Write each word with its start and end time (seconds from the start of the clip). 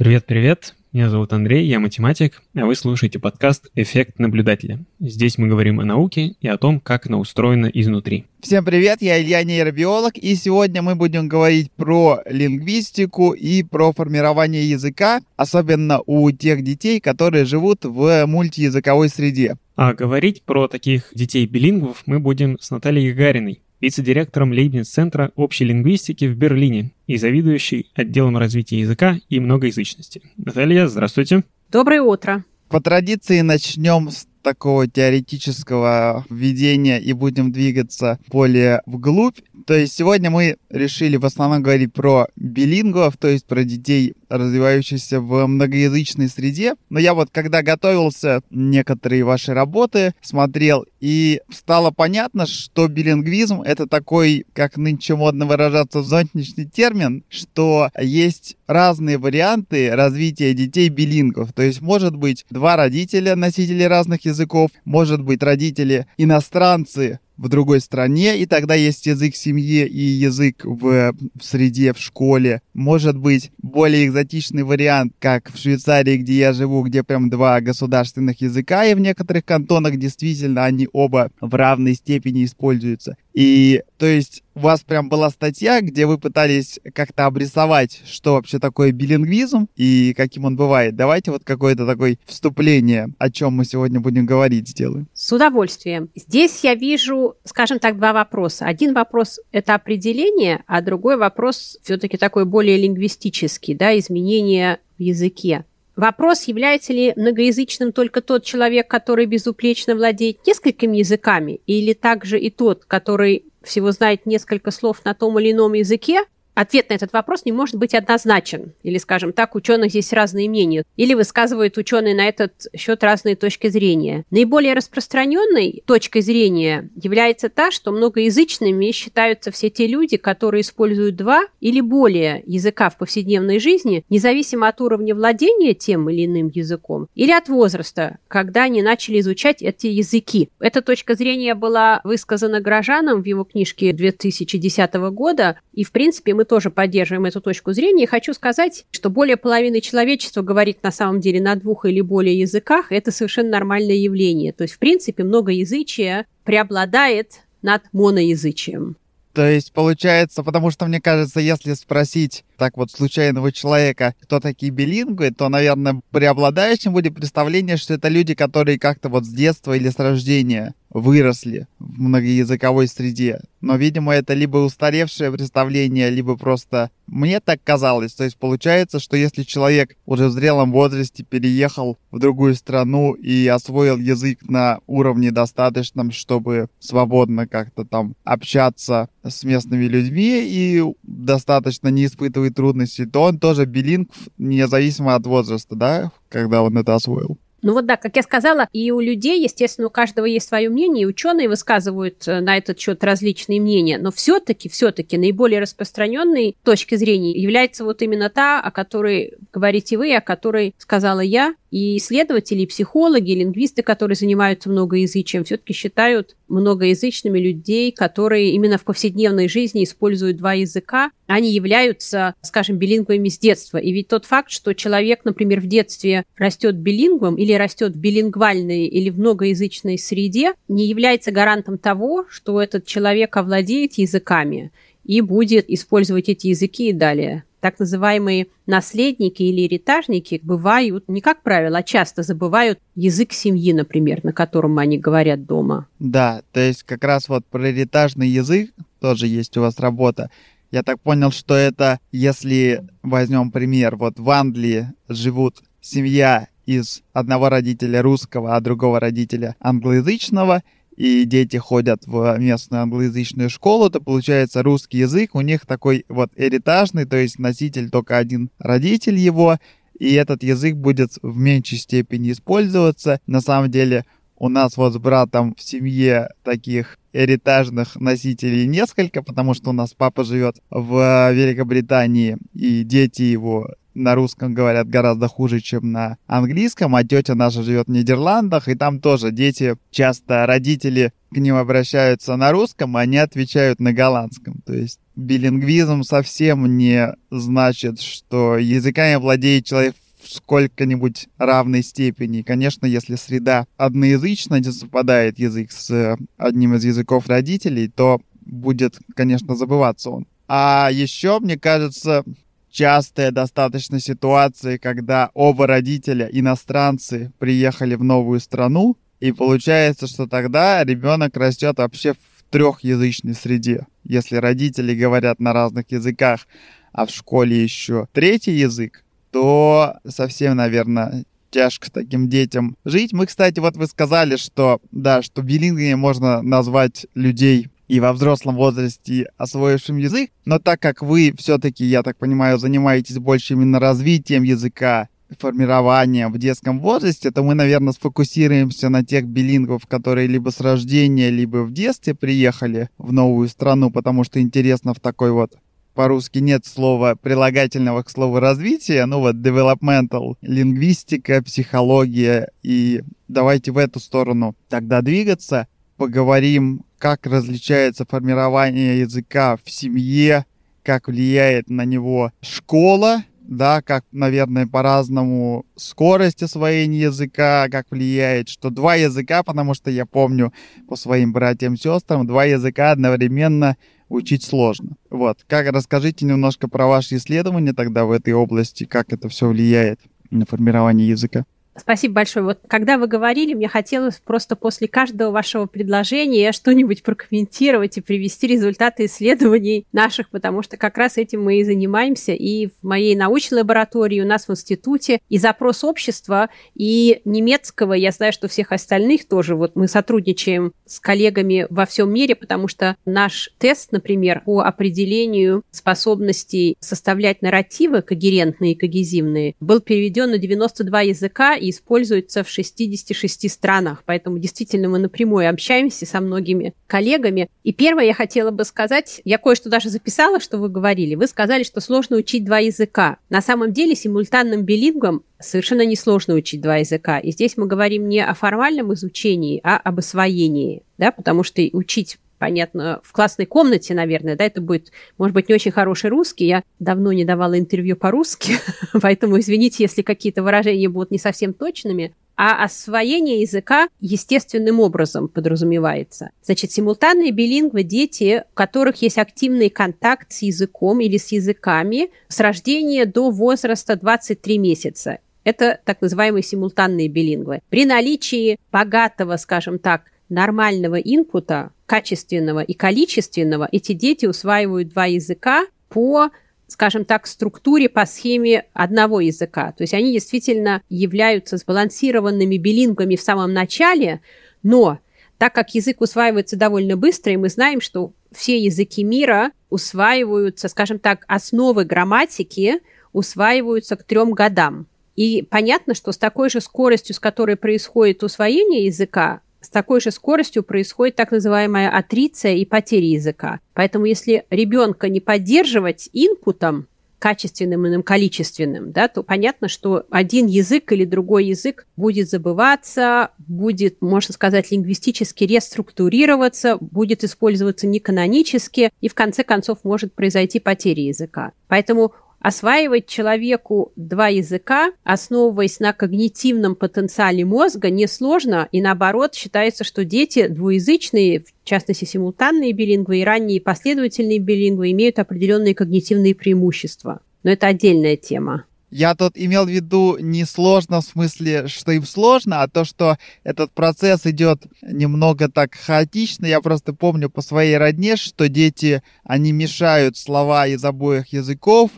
Привет-привет, 0.00 0.76
меня 0.94 1.10
зовут 1.10 1.34
Андрей, 1.34 1.66
я 1.66 1.78
математик, 1.78 2.40
а 2.54 2.64
вы 2.64 2.74
слушаете 2.74 3.18
подкаст 3.18 3.68
«Эффект 3.74 4.18
наблюдателя». 4.18 4.78
Здесь 4.98 5.36
мы 5.36 5.46
говорим 5.46 5.78
о 5.78 5.84
науке 5.84 6.36
и 6.40 6.48
о 6.48 6.56
том, 6.56 6.80
как 6.80 7.06
она 7.06 7.18
устроена 7.18 7.66
изнутри. 7.66 8.24
Всем 8.40 8.64
привет, 8.64 9.02
я 9.02 9.20
Илья 9.20 9.44
нейробиолог, 9.44 10.16
и 10.16 10.36
сегодня 10.36 10.80
мы 10.80 10.94
будем 10.94 11.28
говорить 11.28 11.70
про 11.72 12.22
лингвистику 12.24 13.32
и 13.32 13.62
про 13.62 13.92
формирование 13.92 14.70
языка, 14.70 15.20
особенно 15.36 16.00
у 16.06 16.30
тех 16.30 16.64
детей, 16.64 16.98
которые 16.98 17.44
живут 17.44 17.84
в 17.84 18.24
мультиязыковой 18.24 19.10
среде. 19.10 19.58
А 19.76 19.92
говорить 19.92 20.44
про 20.44 20.66
таких 20.66 21.10
детей-билингвов 21.14 22.04
мы 22.06 22.20
будем 22.20 22.56
с 22.58 22.70
Натальей 22.70 23.12
Гагариной, 23.12 23.60
вице-директором 23.80 24.52
Лейбниц-центра 24.52 25.32
общей 25.36 25.64
лингвистики 25.64 26.26
в 26.26 26.36
Берлине 26.36 26.92
и 27.06 27.16
заведующей 27.16 27.90
отделом 27.94 28.36
развития 28.36 28.80
языка 28.80 29.18
и 29.28 29.40
многоязычности. 29.40 30.22
Наталья, 30.36 30.86
здравствуйте. 30.86 31.44
Доброе 31.70 32.02
утро. 32.02 32.44
По 32.68 32.80
традиции 32.80 33.40
начнем 33.40 34.10
с 34.10 34.26
такого 34.42 34.86
теоретического 34.86 36.24
введения 36.30 37.00
и 37.00 37.12
будем 37.12 37.52
двигаться 37.52 38.18
более 38.28 38.82
вглубь. 38.86 39.38
То 39.66 39.74
есть 39.74 39.96
сегодня 39.96 40.30
мы 40.30 40.56
решили 40.68 41.16
в 41.16 41.24
основном 41.24 41.62
говорить 41.62 41.92
про 41.92 42.28
билингвов, 42.36 43.16
то 43.16 43.28
есть 43.28 43.46
про 43.46 43.64
детей, 43.64 44.14
развивающихся 44.28 45.20
в 45.20 45.46
многоязычной 45.46 46.28
среде. 46.28 46.74
Но 46.88 46.98
я 46.98 47.14
вот 47.14 47.30
когда 47.32 47.62
готовился 47.62 48.40
некоторые 48.50 49.24
ваши 49.24 49.52
работы, 49.54 50.14
смотрел, 50.20 50.84
и 51.00 51.40
стало 51.50 51.90
понятно, 51.90 52.46
что 52.46 52.88
билингвизм— 52.88 53.62
это 53.64 53.86
такой, 53.86 54.46
как 54.52 54.76
нынче 54.76 55.16
модно 55.16 55.46
выражаться, 55.46 56.02
зонтичный 56.02 56.66
термин, 56.66 57.24
что 57.28 57.90
есть 58.00 58.56
разные 58.66 59.18
варианты 59.18 59.94
развития 59.94 60.54
детей 60.54 60.88
билингов. 60.88 61.52
То 61.52 61.62
есть 61.62 61.80
может 61.80 62.16
быть 62.16 62.46
два 62.50 62.76
родителя, 62.76 63.34
носители 63.36 63.82
разных 63.82 64.24
языков, 64.24 64.70
может 64.84 65.22
быть 65.22 65.42
родители 65.42 66.06
иностранцы, 66.16 67.18
в 67.40 67.48
другой 67.48 67.80
стране, 67.80 68.38
и 68.38 68.44
тогда 68.44 68.74
есть 68.74 69.06
язык 69.06 69.34
семьи 69.34 69.86
и 69.86 70.02
язык 70.02 70.62
в, 70.62 71.14
в 71.38 71.42
среде, 71.42 71.94
в 71.94 71.98
школе. 71.98 72.60
Может 72.74 73.16
быть, 73.16 73.50
более 73.62 74.06
экзотичный 74.06 74.62
вариант, 74.62 75.14
как 75.18 75.50
в 75.50 75.56
Швейцарии, 75.58 76.18
где 76.18 76.34
я 76.34 76.52
живу, 76.52 76.82
где 76.82 77.02
прям 77.02 77.30
два 77.30 77.62
государственных 77.62 78.42
языка, 78.42 78.84
и 78.84 78.94
в 78.94 79.00
некоторых 79.00 79.46
кантонах 79.46 79.96
действительно 79.96 80.66
они 80.66 80.86
оба 80.92 81.30
в 81.40 81.54
равной 81.54 81.94
степени 81.94 82.44
используются. 82.44 83.16
И 83.32 83.82
то 83.98 84.06
есть 84.06 84.42
у 84.54 84.60
вас 84.60 84.82
прям 84.82 85.08
была 85.08 85.30
статья, 85.30 85.80
где 85.80 86.06
вы 86.06 86.18
пытались 86.18 86.80
как-то 86.94 87.26
обрисовать, 87.26 88.02
что 88.06 88.34
вообще 88.34 88.58
такое 88.58 88.92
билингвизм 88.92 89.68
и 89.76 90.14
каким 90.16 90.44
он 90.44 90.56
бывает. 90.56 90.96
Давайте 90.96 91.30
вот 91.30 91.44
какое-то 91.44 91.86
такое 91.86 92.18
вступление, 92.26 93.08
о 93.18 93.30
чем 93.30 93.54
мы 93.54 93.64
сегодня 93.64 94.00
будем 94.00 94.26
говорить, 94.26 94.68
сделаем. 94.68 95.08
С 95.14 95.32
удовольствием. 95.32 96.10
Здесь 96.14 96.60
я 96.62 96.74
вижу, 96.74 97.36
скажем 97.44 97.78
так, 97.78 97.96
два 97.96 98.12
вопроса. 98.12 98.66
Один 98.66 98.94
вопрос– 98.94 99.40
это 99.52 99.74
определение, 99.74 100.62
а 100.66 100.82
другой 100.82 101.16
вопрос 101.16 101.78
все-таки 101.82 102.16
такой 102.16 102.44
более 102.44 102.76
лингвистический, 102.76 103.74
да, 103.74 103.96
изменение 103.98 104.78
в 104.98 105.02
языке. 105.02 105.64
Вопрос, 106.00 106.44
является 106.44 106.94
ли 106.94 107.12
многоязычным 107.14 107.92
только 107.92 108.22
тот 108.22 108.42
человек, 108.42 108.88
который 108.88 109.26
безупречно 109.26 109.94
владеет 109.94 110.46
несколькими 110.46 110.96
языками, 110.96 111.60
или 111.66 111.92
также 111.92 112.40
и 112.40 112.48
тот, 112.48 112.86
который 112.86 113.44
всего 113.62 113.92
знает 113.92 114.24
несколько 114.24 114.70
слов 114.70 115.04
на 115.04 115.12
том 115.12 115.38
или 115.38 115.52
ином 115.52 115.74
языке, 115.74 116.22
Ответ 116.54 116.90
на 116.90 116.94
этот 116.94 117.12
вопрос 117.12 117.44
не 117.44 117.52
может 117.52 117.76
быть 117.76 117.94
однозначен. 117.94 118.72
Или, 118.82 118.98
скажем 118.98 119.32
так, 119.32 119.54
ученых 119.54 119.90
здесь 119.90 120.12
разные 120.12 120.48
мнения. 120.48 120.84
Или 120.96 121.14
высказывают 121.14 121.78
ученые 121.78 122.14
на 122.14 122.28
этот 122.28 122.66
счет 122.76 123.02
разные 123.02 123.36
точки 123.36 123.68
зрения. 123.68 124.24
Наиболее 124.30 124.74
распространенной 124.74 125.82
точкой 125.86 126.20
зрения 126.20 126.90
является 126.96 127.48
та, 127.48 127.70
что 127.70 127.92
многоязычными 127.92 128.90
считаются 128.90 129.50
все 129.50 129.70
те 129.70 129.86
люди, 129.86 130.16
которые 130.16 130.62
используют 130.62 131.16
два 131.16 131.44
или 131.60 131.80
более 131.80 132.42
языка 132.46 132.90
в 132.90 132.98
повседневной 132.98 133.58
жизни, 133.58 134.04
независимо 134.08 134.68
от 134.68 134.80
уровня 134.80 135.14
владения 135.14 135.74
тем 135.74 136.08
или 136.10 136.26
иным 136.26 136.48
языком, 136.48 137.08
или 137.14 137.30
от 137.30 137.48
возраста, 137.48 138.18
когда 138.28 138.64
они 138.64 138.82
начали 138.82 139.20
изучать 139.20 139.62
эти 139.62 139.86
языки. 139.86 140.50
Эта 140.58 140.82
точка 140.82 141.14
зрения 141.14 141.54
была 141.54 142.00
высказана 142.04 142.60
Горожаном 142.60 143.22
в 143.22 143.26
его 143.26 143.44
книжке 143.44 143.92
2010 143.92 144.94
года, 145.12 145.58
и, 145.72 145.84
в 145.84 145.92
принципе, 145.92 146.34
мы 146.40 146.46
тоже 146.46 146.70
поддерживаем 146.70 147.26
эту 147.26 147.42
точку 147.42 147.74
зрения. 147.74 148.04
И 148.04 148.06
хочу 148.06 148.32
сказать, 148.32 148.86
что 148.92 149.10
более 149.10 149.36
половины 149.36 149.82
человечества 149.82 150.40
говорит 150.40 150.82
на 150.82 150.90
самом 150.90 151.20
деле 151.20 151.38
на 151.38 151.54
двух 151.54 151.84
или 151.84 152.00
более 152.00 152.38
языках. 152.38 152.92
Это 152.92 153.10
совершенно 153.10 153.50
нормальное 153.50 153.96
явление. 153.96 154.54
То 154.54 154.64
есть, 154.64 154.72
в 154.72 154.78
принципе, 154.78 155.22
многоязычие 155.22 156.24
преобладает 156.44 157.42
над 157.60 157.82
моноязычием. 157.92 158.96
То 159.34 159.46
есть 159.46 159.72
получается, 159.74 160.42
потому 160.42 160.70
что 160.70 160.86
мне 160.86 160.98
кажется, 160.98 161.40
если 161.40 161.74
спросить 161.74 162.44
так 162.56 162.78
вот 162.78 162.90
случайного 162.90 163.52
человека, 163.52 164.14
кто 164.22 164.40
такие 164.40 164.72
билингвы, 164.72 165.30
то, 165.30 165.50
наверное, 165.50 166.00
преобладающим 166.10 166.94
будет 166.94 167.14
представление, 167.14 167.76
что 167.76 167.92
это 167.92 168.08
люди, 168.08 168.34
которые 168.34 168.78
как-то 168.78 169.10
вот 169.10 169.26
с 169.26 169.28
детства 169.28 169.76
или 169.76 169.90
с 169.90 169.98
рождения 169.98 170.74
выросли 170.90 171.66
в 171.78 172.00
многоязыковой 172.00 172.88
среде. 172.88 173.40
Но, 173.60 173.76
видимо, 173.76 174.14
это 174.14 174.34
либо 174.34 174.58
устаревшее 174.58 175.32
представление, 175.32 176.10
либо 176.10 176.36
просто 176.36 176.90
мне 177.06 177.40
так 177.40 177.60
казалось. 177.62 178.14
То 178.14 178.24
есть 178.24 178.36
получается, 178.36 178.98
что 179.00 179.16
если 179.16 179.42
человек 179.42 179.96
уже 180.06 180.28
в 180.28 180.32
зрелом 180.32 180.72
возрасте 180.72 181.24
переехал 181.24 181.98
в 182.10 182.18
другую 182.18 182.54
страну 182.54 183.12
и 183.12 183.46
освоил 183.46 183.98
язык 183.98 184.48
на 184.48 184.78
уровне 184.86 185.30
достаточном, 185.30 186.10
чтобы 186.12 186.68
свободно 186.78 187.46
как-то 187.46 187.84
там 187.84 188.14
общаться 188.24 189.08
с 189.22 189.44
местными 189.44 189.84
людьми 189.84 190.42
и 190.44 190.82
достаточно 191.02 191.88
не 191.88 192.06
испытывает 192.06 192.54
трудностей, 192.54 193.06
то 193.06 193.22
он 193.24 193.38
тоже 193.38 193.64
билингв, 193.64 194.16
независимо 194.38 195.14
от 195.14 195.26
возраста, 195.26 195.74
да, 195.74 196.12
когда 196.28 196.62
он 196.62 196.78
это 196.78 196.94
освоил. 196.94 197.38
Ну 197.62 197.72
вот 197.72 197.86
да, 197.86 197.96
как 197.96 198.16
я 198.16 198.22
сказала, 198.22 198.68
и 198.72 198.90
у 198.90 199.00
людей, 199.00 199.42
естественно, 199.42 199.88
у 199.88 199.90
каждого 199.90 200.24
есть 200.24 200.48
свое 200.48 200.68
мнение, 200.68 201.02
и 201.02 201.06
ученые 201.06 201.48
высказывают 201.48 202.26
э, 202.26 202.40
на 202.40 202.56
этот 202.56 202.78
счет 202.78 203.04
различные 203.04 203.60
мнения, 203.60 203.98
но 203.98 204.10
все-таки, 204.10 204.68
все-таки 204.68 205.18
наиболее 205.18 205.60
распространенной 205.60 206.56
точки 206.64 206.94
зрения 206.94 207.32
является 207.32 207.84
вот 207.84 208.02
именно 208.02 208.30
та, 208.30 208.60
о 208.60 208.70
которой 208.70 209.34
говорите 209.52 209.98
вы, 209.98 210.14
о 210.14 210.20
которой 210.20 210.74
сказала 210.78 211.20
я, 211.20 211.54
и 211.70 211.96
исследователи, 211.96 212.62
и 212.62 212.66
психологи, 212.66 213.30
и 213.30 213.36
лингвисты, 213.36 213.82
которые 213.82 214.16
занимаются 214.16 214.68
многоязычием, 214.68 215.44
все-таки 215.44 215.72
считают 215.72 216.36
многоязычными 216.48 217.38
людей, 217.38 217.92
которые 217.92 218.50
именно 218.50 218.76
в 218.76 218.84
повседневной 218.84 219.48
жизни 219.48 219.84
используют 219.84 220.36
два 220.36 220.54
языка. 220.54 221.12
Они 221.26 221.52
являются, 221.52 222.34
скажем, 222.42 222.76
билингвами 222.76 223.28
с 223.28 223.38
детства. 223.38 223.78
И 223.78 223.92
ведь 223.92 224.08
тот 224.08 224.24
факт, 224.24 224.50
что 224.50 224.74
человек, 224.74 225.24
например, 225.24 225.60
в 225.60 225.66
детстве 225.66 226.24
растет 226.36 226.74
билингвом 226.76 227.36
или 227.36 227.52
растет 227.52 227.94
в 227.94 227.98
билингвальной 227.98 228.86
или 228.86 229.10
в 229.10 229.18
многоязычной 229.18 229.98
среде, 229.98 230.54
не 230.66 230.88
является 230.88 231.30
гарантом 231.30 231.78
того, 231.78 232.26
что 232.28 232.60
этот 232.60 232.84
человек 232.84 233.36
овладеет 233.36 233.94
языками 233.94 234.72
и 235.04 235.20
будет 235.20 235.70
использовать 235.70 236.28
эти 236.28 236.48
языки 236.48 236.88
и 236.88 236.92
далее 236.92 237.44
так 237.60 237.78
называемые 237.78 238.48
наследники 238.66 239.42
или 239.42 239.66
эритажники 239.66 240.40
бывают, 240.42 241.04
не 241.08 241.20
как 241.20 241.42
правило, 241.42 241.78
а 241.78 241.82
часто 241.82 242.22
забывают 242.22 242.78
язык 242.94 243.32
семьи, 243.32 243.72
например, 243.72 244.20
на 244.24 244.32
котором 244.32 244.78
они 244.78 244.98
говорят 244.98 245.46
дома. 245.46 245.86
Да, 245.98 246.42
то 246.52 246.60
есть 246.60 246.82
как 246.82 247.04
раз 247.04 247.28
вот 247.28 247.44
про 247.46 247.70
эритажный 247.70 248.28
язык 248.28 248.70
тоже 249.00 249.26
есть 249.26 249.56
у 249.56 249.60
вас 249.60 249.78
работа. 249.78 250.30
Я 250.70 250.82
так 250.82 251.00
понял, 251.00 251.32
что 251.32 251.54
это, 251.54 251.98
если 252.12 252.86
возьмем 253.02 253.50
пример, 253.50 253.96
вот 253.96 254.18
в 254.18 254.30
Англии 254.30 254.92
живут 255.08 255.62
семья 255.80 256.48
из 256.64 257.02
одного 257.12 257.48
родителя 257.48 258.02
русского, 258.02 258.54
а 258.54 258.60
другого 258.60 259.00
родителя 259.00 259.56
англоязычного– 259.60 260.62
и 261.00 261.24
дети 261.24 261.56
ходят 261.56 262.02
в 262.04 262.36
местную 262.38 262.82
англоязычную 262.82 263.48
школу, 263.48 263.88
то 263.88 264.02
получается 264.02 264.62
русский 264.62 264.98
язык 264.98 265.34
у 265.34 265.40
них 265.40 265.64
такой 265.64 266.04
вот 266.10 266.30
эритажный, 266.36 267.06
то 267.06 267.16
есть 267.16 267.38
носитель 267.38 267.88
только 267.88 268.18
один 268.18 268.50
родитель 268.58 269.16
его, 269.16 269.56
и 269.98 270.12
этот 270.12 270.42
язык 270.42 270.76
будет 270.76 271.12
в 271.22 271.38
меньшей 271.38 271.78
степени 271.78 272.32
использоваться. 272.32 273.18
На 273.26 273.40
самом 273.40 273.70
деле 273.70 274.04
у 274.36 274.50
нас 274.50 274.76
вот 274.76 274.92
с 274.92 274.98
братом 274.98 275.54
в 275.54 275.62
семье 275.62 276.28
таких 276.44 276.98
эритажных 277.14 277.96
носителей 277.96 278.66
несколько, 278.66 279.22
потому 279.22 279.54
что 279.54 279.70
у 279.70 279.72
нас 279.72 279.94
папа 279.96 280.22
живет 280.22 280.56
в 280.68 281.32
Великобритании, 281.32 282.36
и 282.52 282.84
дети 282.84 283.22
его 283.22 283.70
на 283.94 284.14
русском 284.14 284.54
говорят 284.54 284.88
гораздо 284.88 285.28
хуже, 285.28 285.60
чем 285.60 285.92
на 285.92 286.18
английском, 286.26 286.94
а 286.94 287.04
тетя 287.04 287.34
наша 287.34 287.62
живет 287.62 287.88
в 287.88 287.90
Нидерландах, 287.90 288.68
и 288.68 288.74
там 288.74 289.00
тоже 289.00 289.30
дети, 289.30 289.76
часто 289.90 290.46
родители 290.46 291.12
к 291.32 291.36
ним 291.36 291.56
обращаются 291.56 292.36
на 292.36 292.50
русском, 292.52 292.96
а 292.96 293.00
они 293.00 293.18
отвечают 293.18 293.80
на 293.80 293.92
голландском. 293.92 294.60
То 294.64 294.74
есть 294.74 295.00
билингвизм 295.16 296.02
совсем 296.02 296.76
не 296.76 297.14
значит, 297.30 298.00
что 298.00 298.56
языками 298.56 299.16
владеет 299.16 299.64
человек 299.66 299.94
в 300.22 300.28
сколько-нибудь 300.28 301.28
равной 301.38 301.82
степени. 301.82 302.42
Конечно, 302.42 302.86
если 302.86 303.14
среда 303.16 303.66
одноязычна, 303.76 304.56
не 304.56 304.70
совпадает 304.70 305.38
язык 305.38 305.72
с 305.72 306.16
одним 306.36 306.74
из 306.74 306.84
языков 306.84 307.26
родителей, 307.26 307.88
то 307.88 308.20
будет, 308.40 308.98
конечно, 309.14 309.54
забываться 309.54 310.10
он. 310.10 310.26
А 310.48 310.90
еще, 310.92 311.38
мне 311.38 311.56
кажется, 311.56 312.24
частая 312.70 313.30
достаточно 313.30 314.00
ситуация, 314.00 314.78
когда 314.78 315.30
оба 315.34 315.66
родителя 315.66 316.28
иностранцы 316.30 317.32
приехали 317.38 317.94
в 317.94 318.04
новую 318.04 318.40
страну, 318.40 318.96
и 319.20 319.32
получается, 319.32 320.06
что 320.06 320.26
тогда 320.26 320.82
ребенок 320.84 321.36
растет 321.36 321.78
вообще 321.78 322.14
в 322.14 322.44
трехязычной 322.50 323.34
среде. 323.34 323.86
Если 324.04 324.36
родители 324.36 324.94
говорят 324.94 325.40
на 325.40 325.52
разных 325.52 325.90
языках, 325.90 326.46
а 326.92 327.06
в 327.06 327.10
школе 327.10 327.62
еще 327.62 328.08
третий 328.12 328.52
язык, 328.52 329.04
то 329.30 329.94
совсем, 330.08 330.56
наверное, 330.56 331.24
тяжко 331.50 331.90
таким 331.90 332.28
детям 332.28 332.76
жить. 332.84 333.12
Мы, 333.12 333.26
кстати, 333.26 333.60
вот 333.60 333.76
вы 333.76 333.86
сказали, 333.86 334.36
что, 334.36 334.80
да, 334.90 335.22
что 335.22 335.42
билингвами 335.42 335.94
можно 335.94 336.42
назвать 336.42 337.06
людей 337.14 337.68
и 337.90 337.98
во 337.98 338.12
взрослом 338.12 338.54
возрасте 338.54 339.26
освоившим 339.36 339.96
язык, 339.96 340.30
но 340.44 340.60
так 340.60 340.78
как 340.78 341.02
вы 341.02 341.34
все-таки, 341.36 341.84
я 341.84 342.04
так 342.04 342.16
понимаю, 342.18 342.56
занимаетесь 342.56 343.18
больше 343.18 343.54
именно 343.54 343.80
развитием 343.80 344.44
языка, 344.44 345.08
формированием 345.36 346.32
в 346.32 346.38
детском 346.38 346.78
возрасте, 346.78 347.32
то 347.32 347.42
мы, 347.42 347.54
наверное, 347.54 347.92
сфокусируемся 347.92 348.90
на 348.90 349.04
тех 349.04 349.26
билингвов, 349.26 349.88
которые 349.88 350.28
либо 350.28 350.50
с 350.50 350.60
рождения, 350.60 351.30
либо 351.30 351.64
в 351.64 351.72
детстве 351.72 352.14
приехали 352.14 352.90
в 352.96 353.12
новую 353.12 353.48
страну, 353.48 353.90
потому 353.90 354.22
что 354.22 354.40
интересно 354.40 354.94
в 354.94 355.00
такой 355.00 355.32
вот 355.32 355.54
по-русски 355.94 356.38
нет 356.38 356.66
слова 356.66 357.16
прилагательного 357.20 358.04
к 358.04 358.10
слову 358.10 358.38
развитие, 358.38 359.04
ну 359.06 359.18
вот 359.18 359.34
developmental, 359.34 360.36
лингвистика, 360.42 361.42
психология, 361.42 362.50
и 362.62 363.02
давайте 363.26 363.72
в 363.72 363.78
эту 363.78 363.98
сторону 363.98 364.54
тогда 364.68 365.02
двигаться. 365.02 365.66
Поговорим 365.96 366.84
как 367.00 367.26
различается 367.26 368.04
формирование 368.04 369.00
языка 369.00 369.56
в 369.64 369.70
семье, 369.70 370.44
как 370.82 371.08
влияет 371.08 371.70
на 371.70 371.86
него 371.86 372.30
школа, 372.42 373.24
да, 373.40 373.80
как, 373.80 374.04
наверное, 374.12 374.66
по-разному 374.66 375.64
скорость 375.76 376.42
освоения 376.42 377.00
языка, 377.04 377.68
как 377.70 377.86
влияет, 377.90 378.50
что 378.50 378.68
два 378.68 378.96
языка, 378.96 379.42
потому 379.42 379.72
что 379.72 379.90
я 379.90 380.04
помню 380.04 380.52
по 380.88 380.94
своим 380.94 381.32
братьям 381.32 381.74
и 381.74 381.78
сестрам, 381.78 382.26
два 382.26 382.44
языка 382.44 382.90
одновременно 382.90 383.78
учить 384.10 384.44
сложно. 384.44 384.96
Вот, 385.08 385.38
как 385.48 385.72
расскажите 385.72 386.26
немножко 386.26 386.68
про 386.68 386.86
ваши 386.86 387.16
исследования 387.16 387.72
тогда 387.72 388.04
в 388.04 388.10
этой 388.10 388.34
области, 388.34 388.84
как 388.84 389.14
это 389.14 389.30
все 389.30 389.48
влияет 389.48 390.00
на 390.30 390.44
формирование 390.44 391.08
языка. 391.08 391.46
Спасибо 391.76 392.14
большое. 392.14 392.44
Вот 392.44 392.58
когда 392.66 392.98
вы 392.98 393.06
говорили, 393.06 393.54
мне 393.54 393.68
хотелось 393.68 394.16
просто 394.16 394.56
после 394.56 394.88
каждого 394.88 395.30
вашего 395.30 395.66
предложения 395.66 396.50
что-нибудь 396.52 397.02
прокомментировать 397.02 397.96
и 397.96 398.00
привести 398.00 398.48
результаты 398.48 399.04
исследований 399.04 399.86
наших, 399.92 400.30
потому 400.30 400.62
что 400.62 400.76
как 400.76 400.98
раз 400.98 401.16
этим 401.16 401.44
мы 401.44 401.60
и 401.60 401.64
занимаемся. 401.64 402.32
И 402.32 402.66
в 402.66 402.82
моей 402.82 403.14
научной 403.14 403.58
лаборатории, 403.58 404.20
у 404.20 404.26
нас 404.26 404.48
в 404.48 404.50
институте, 404.50 405.20
и 405.28 405.38
запрос 405.38 405.84
общества, 405.84 406.50
и 406.74 407.20
немецкого, 407.24 407.92
я 407.94 408.10
знаю, 408.10 408.32
что 408.32 408.48
всех 408.48 408.72
остальных 408.72 409.28
тоже. 409.28 409.54
Вот 409.54 409.76
мы 409.76 409.86
сотрудничаем 409.86 410.72
с 410.86 410.98
коллегами 410.98 411.66
во 411.70 411.86
всем 411.86 412.12
мире, 412.12 412.34
потому 412.34 412.66
что 412.66 412.96
наш 413.04 413.50
тест, 413.58 413.92
например, 413.92 414.42
по 414.44 414.60
определению 414.62 415.62
способностей 415.70 416.76
составлять 416.80 417.42
нарративы 417.42 418.02
когерентные 418.02 418.72
и 418.72 418.76
когезивные, 418.76 419.54
был 419.60 419.80
переведен 419.80 420.30
на 420.30 420.38
92 420.38 421.00
языка, 421.02 421.54
и 421.60 421.70
используется 421.70 422.42
в 422.42 422.48
66 422.48 423.50
странах. 423.50 424.02
Поэтому 424.06 424.38
действительно 424.38 424.88
мы 424.88 424.98
напрямую 424.98 425.48
общаемся 425.48 426.06
со 426.06 426.20
многими 426.20 426.74
коллегами. 426.86 427.48
И 427.62 427.72
первое 427.72 428.06
я 428.06 428.14
хотела 428.14 428.50
бы 428.50 428.64
сказать, 428.64 429.20
я 429.24 429.38
кое-что 429.38 429.68
даже 429.68 429.88
записала, 429.90 430.40
что 430.40 430.58
вы 430.58 430.68
говорили. 430.68 431.14
Вы 431.14 431.26
сказали, 431.26 431.62
что 431.62 431.80
сложно 431.80 432.16
учить 432.16 432.44
два 432.44 432.58
языка. 432.58 433.18
На 433.28 433.42
самом 433.42 433.72
деле 433.72 433.94
симультанным 433.94 434.62
билингвам 434.62 435.22
совершенно 435.38 435.84
несложно 435.84 436.34
учить 436.34 436.60
два 436.60 436.76
языка. 436.76 437.18
И 437.18 437.32
здесь 437.32 437.56
мы 437.56 437.66
говорим 437.66 438.08
не 438.08 438.24
о 438.24 438.34
формальном 438.34 438.92
изучении, 438.94 439.60
а 439.62 439.76
об 439.76 439.98
освоении. 439.98 440.82
Да? 440.98 441.12
Потому 441.12 441.42
что 441.42 441.62
учить 441.72 442.18
понятно, 442.40 443.00
в 443.04 443.12
классной 443.12 443.44
комнате, 443.44 443.92
наверное, 443.94 444.34
да, 444.34 444.44
это 444.44 444.62
будет, 444.62 444.90
может 445.18 445.34
быть, 445.34 445.48
не 445.50 445.54
очень 445.54 445.70
хороший 445.70 446.08
русский. 446.08 446.46
Я 446.46 446.64
давно 446.78 447.12
не 447.12 447.26
давала 447.26 447.56
интервью 447.58 447.96
по-русски, 447.96 448.54
поэтому 449.00 449.38
извините, 449.38 449.84
если 449.84 450.00
какие-то 450.00 450.42
выражения 450.42 450.88
будут 450.88 451.10
не 451.10 451.18
совсем 451.18 451.52
точными. 451.52 452.14
А 452.36 452.64
освоение 452.64 453.42
языка 453.42 453.88
естественным 454.00 454.80
образом 454.80 455.28
подразумевается. 455.28 456.30
Значит, 456.42 456.72
симультанные 456.72 457.32
билингвы– 457.32 457.82
дети, 457.84 458.44
у 458.50 458.54
которых 458.54 459.02
есть 459.02 459.18
активный 459.18 459.68
контакт 459.68 460.32
с 460.32 460.40
языком 460.40 461.00
или 461.00 461.18
с 461.18 461.32
языками 461.32 462.08
с 462.28 462.40
рождения 462.40 463.04
до 463.04 463.30
возраста 463.30 463.96
23 463.96 464.56
месяца. 464.56 465.18
Это 465.44 465.78
так 465.84 466.00
называемые 466.00 466.42
симультанные 466.42 467.08
билингвы. 467.08 467.60
При 467.68 467.84
наличии 467.84 468.58
богатого, 468.72 469.36
скажем 469.36 469.78
так, 469.78 470.04
нормального 470.30 470.94
инпута, 470.94 471.72
качественного 471.90 472.60
и 472.60 472.72
количественного, 472.72 473.68
эти 473.72 473.94
дети 473.94 474.24
усваивают 474.24 474.90
два 474.90 475.06
языка 475.06 475.66
по 475.88 476.30
скажем 476.68 477.04
так, 477.04 477.26
структуре 477.26 477.88
по 477.88 478.06
схеме 478.06 478.66
одного 478.74 479.18
языка. 479.18 479.72
То 479.72 479.82
есть 479.82 479.92
они 479.92 480.12
действительно 480.12 480.82
являются 480.88 481.56
сбалансированными 481.56 482.58
билингвами 482.58 483.16
в 483.16 483.20
самом 483.20 483.52
начале, 483.52 484.20
но 484.62 485.00
так 485.36 485.52
как 485.52 485.74
язык 485.74 486.00
усваивается 486.00 486.56
довольно 486.56 486.96
быстро, 486.96 487.32
и 487.32 487.36
мы 487.36 487.48
знаем, 487.48 487.80
что 487.80 488.12
все 488.30 488.56
языки 488.56 489.02
мира 489.02 489.50
усваиваются, 489.68 490.68
скажем 490.68 491.00
так, 491.00 491.24
основы 491.26 491.84
грамматики 491.84 492.82
усваиваются 493.12 493.96
к 493.96 494.04
трем 494.04 494.30
годам. 494.30 494.86
И 495.16 495.42
понятно, 495.42 495.94
что 495.94 496.12
с 496.12 496.18
такой 496.18 496.50
же 496.50 496.60
скоростью, 496.60 497.16
с 497.16 497.18
которой 497.18 497.56
происходит 497.56 498.22
усвоение 498.22 498.84
языка, 498.84 499.40
с 499.60 499.68
такой 499.68 500.00
же 500.00 500.10
скоростью 500.10 500.62
происходит 500.62 501.16
так 501.16 501.30
называемая 501.30 501.90
атриция 501.90 502.54
и 502.54 502.64
потеря 502.64 503.06
языка. 503.06 503.60
Поэтому 503.74 504.06
если 504.06 504.44
ребенка 504.50 505.08
не 505.08 505.20
поддерживать 505.20 506.08
инпутом, 506.12 506.86
качественным 507.20 507.86
и 507.86 508.02
количественным, 508.02 508.92
да, 508.92 509.06
то 509.06 509.22
понятно, 509.22 509.68
что 509.68 510.04
один 510.10 510.46
язык 510.46 510.90
или 510.90 511.04
другой 511.04 511.44
язык 511.44 511.86
будет 511.96 512.30
забываться, 512.30 513.30
будет, 513.38 514.00
можно 514.00 514.32
сказать, 514.32 514.70
лингвистически 514.70 515.44
реструктурироваться, 515.44 516.78
будет 516.80 517.22
использоваться 517.22 517.86
неканонически, 517.86 518.90
и 519.02 519.08
в 519.08 519.14
конце 519.14 519.44
концов 519.44 519.84
может 519.84 520.14
произойти 520.14 520.60
потеря 520.60 521.04
языка. 521.04 521.52
Поэтому 521.68 522.14
Осваивать 522.40 523.06
человеку 523.06 523.92
два 523.96 524.28
языка, 524.28 524.92
основываясь 525.04 525.78
на 525.78 525.92
когнитивном 525.92 526.74
потенциале 526.74 527.44
мозга, 527.44 527.90
несложно, 527.90 528.66
и 528.72 528.80
наоборот, 528.80 529.34
считается, 529.34 529.84
что 529.84 530.06
дети 530.06 530.48
двуязычные, 530.48 531.40
в 531.40 531.64
частности, 531.64 532.06
симультанные 532.06 532.72
билингвы 532.72 533.18
и 533.18 533.24
ранние 533.24 533.60
последовательные 533.60 534.38
билингвы 534.38 534.90
имеют 534.92 535.18
определенные 535.18 535.74
когнитивные 535.74 536.34
преимущества. 536.34 537.20
Но 537.42 537.50
это 537.50 537.66
отдельная 537.66 538.16
тема. 538.16 538.64
Я 538.90 539.14
тут 539.14 539.34
имел 539.36 539.66
в 539.66 539.70
виду 539.70 540.16
не 540.18 540.44
сложно 540.44 541.00
в 541.00 541.04
смысле, 541.04 541.68
что 541.68 541.92
им 541.92 542.04
сложно, 542.04 542.62
а 542.62 542.68
то, 542.68 542.84
что 542.84 543.18
этот 543.44 543.70
процесс 543.70 544.26
идет 544.26 544.64
немного 544.82 545.48
так 545.48 545.74
хаотично. 545.74 546.46
Я 546.46 546.60
просто 546.60 546.92
помню 546.92 547.30
по 547.30 547.40
своей 547.40 547.76
родне, 547.76 548.16
что 548.16 548.48
дети, 548.48 549.02
они 549.22 549.52
мешают 549.52 550.16
слова 550.16 550.66
из 550.66 550.84
обоих 550.84 551.28
языков, 551.32 551.92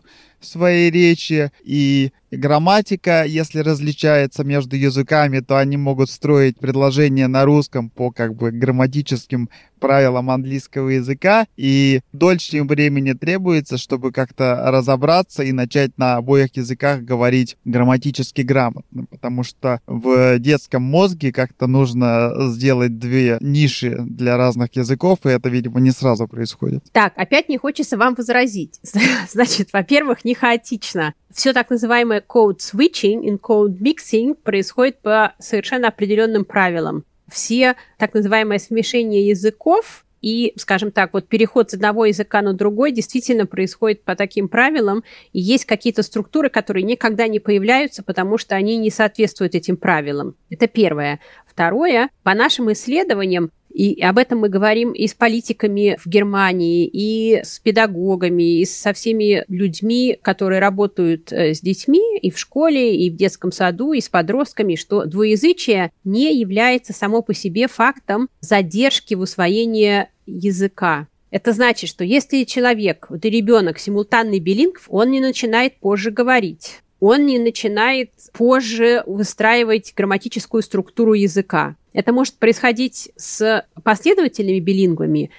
своей 0.44 0.90
речи, 0.90 1.50
и 1.64 2.12
грамматика, 2.32 3.24
если 3.24 3.60
различается 3.60 4.44
между 4.44 4.76
языками, 4.76 5.40
то 5.40 5.58
они 5.58 5.76
могут 5.76 6.10
строить 6.10 6.58
предложения 6.58 7.28
на 7.28 7.44
русском 7.44 7.90
по 7.90 8.10
как 8.10 8.34
бы 8.34 8.50
грамматическим 8.50 9.48
правилам 9.82 10.30
английского 10.30 10.90
языка, 10.90 11.46
и 11.56 12.00
дольше 12.12 12.58
им 12.58 12.68
времени 12.68 13.12
требуется, 13.14 13.76
чтобы 13.76 14.12
как-то 14.12 14.62
разобраться 14.66 15.42
и 15.42 15.50
начать 15.50 15.98
на 15.98 16.16
обоих 16.16 16.56
языках 16.56 17.00
говорить 17.02 17.56
грамматически 17.64 18.42
грамотно, 18.42 19.06
потому 19.10 19.42
что 19.42 19.80
в 19.86 20.38
детском 20.38 20.82
мозге 20.82 21.32
как-то 21.32 21.66
нужно 21.66 22.32
сделать 22.50 22.98
две 22.98 23.38
ниши 23.40 23.96
для 23.98 24.36
разных 24.36 24.74
языков, 24.76 25.18
и 25.24 25.30
это, 25.30 25.48
видимо, 25.48 25.80
не 25.80 25.90
сразу 25.90 26.28
происходит. 26.28 26.84
Так, 26.92 27.12
опять 27.16 27.48
не 27.48 27.58
хочется 27.58 27.96
вам 27.96 28.14
возразить. 28.14 28.78
Значит, 29.32 29.72
во-первых, 29.72 30.24
не 30.24 30.34
хаотично. 30.34 31.12
Все 31.34 31.52
так 31.52 31.70
называемое 31.70 32.20
code 32.26 32.58
switching 32.58 33.24
и 33.24 33.30
code 33.32 33.78
mixing 33.78 34.34
происходит 34.34 35.00
по 35.00 35.34
совершенно 35.38 35.88
определенным 35.88 36.44
правилам. 36.44 37.04
Все 37.30 37.76
так 37.98 38.14
называемое 38.14 38.58
смешение 38.58 39.28
языков 39.28 40.04
и, 40.22 40.52
скажем 40.56 40.92
так, 40.92 41.12
вот 41.12 41.26
переход 41.28 41.70
с 41.70 41.74
одного 41.74 42.06
языка 42.06 42.42
на 42.42 42.54
другой 42.54 42.92
действительно 42.92 43.44
происходит 43.44 44.04
по 44.04 44.14
таким 44.14 44.48
правилам, 44.48 45.02
и 45.32 45.40
есть 45.40 45.64
какие-то 45.64 46.02
структуры, 46.04 46.48
которые 46.48 46.84
никогда 46.84 47.26
не 47.26 47.40
появляются, 47.40 48.04
потому 48.04 48.38
что 48.38 48.54
они 48.54 48.76
не 48.76 48.90
соответствуют 48.90 49.56
этим 49.56 49.76
правилам. 49.76 50.36
Это 50.48 50.68
первое. 50.68 51.18
Второе, 51.44 52.08
по 52.22 52.34
нашим 52.34 52.72
исследованиям, 52.72 53.50
и 53.72 54.00
об 54.02 54.18
этом 54.18 54.40
мы 54.40 54.48
говорим 54.48 54.92
и 54.92 55.06
с 55.06 55.14
политиками 55.14 55.96
в 56.02 56.06
Германии, 56.06 56.86
и 56.86 57.40
с 57.42 57.58
педагогами, 57.58 58.60
и 58.60 58.64
со 58.64 58.92
всеми 58.92 59.44
людьми, 59.48 60.18
которые 60.22 60.60
работают 60.60 61.32
э, 61.32 61.54
с 61.54 61.60
детьми 61.60 62.18
и 62.18 62.30
в 62.30 62.38
школе, 62.38 62.96
и 62.96 63.10
в 63.10 63.16
детском 63.16 63.52
саду, 63.52 63.92
и 63.92 64.00
с 64.00 64.08
подростками, 64.08 64.74
что 64.74 65.06
двуязычие 65.06 65.90
не 66.04 66.38
является 66.38 66.92
само 66.92 67.22
по 67.22 67.34
себе 67.34 67.68
фактом 67.68 68.28
задержки 68.40 69.14
в 69.14 69.20
усвоении 69.20 70.08
языка. 70.26 71.08
Это 71.30 71.52
значит, 71.52 71.88
что 71.88 72.04
если 72.04 72.44
человек, 72.44 73.06
вот 73.08 73.24
и 73.24 73.30
ребенок 73.30 73.78
симультанный 73.78 74.38
билингв, 74.38 74.86
он 74.88 75.10
не 75.10 75.20
начинает 75.20 75.78
позже 75.78 76.10
говорить 76.10 76.82
он 77.02 77.26
не 77.26 77.40
начинает 77.40 78.10
позже 78.32 79.02
выстраивать 79.06 79.92
грамматическую 79.96 80.62
структуру 80.62 81.14
языка. 81.14 81.74
Это 81.92 82.12
может 82.12 82.34
происходить 82.34 83.10
с 83.16 83.66
последовательными 83.82 84.60
билингвами, 84.60 85.30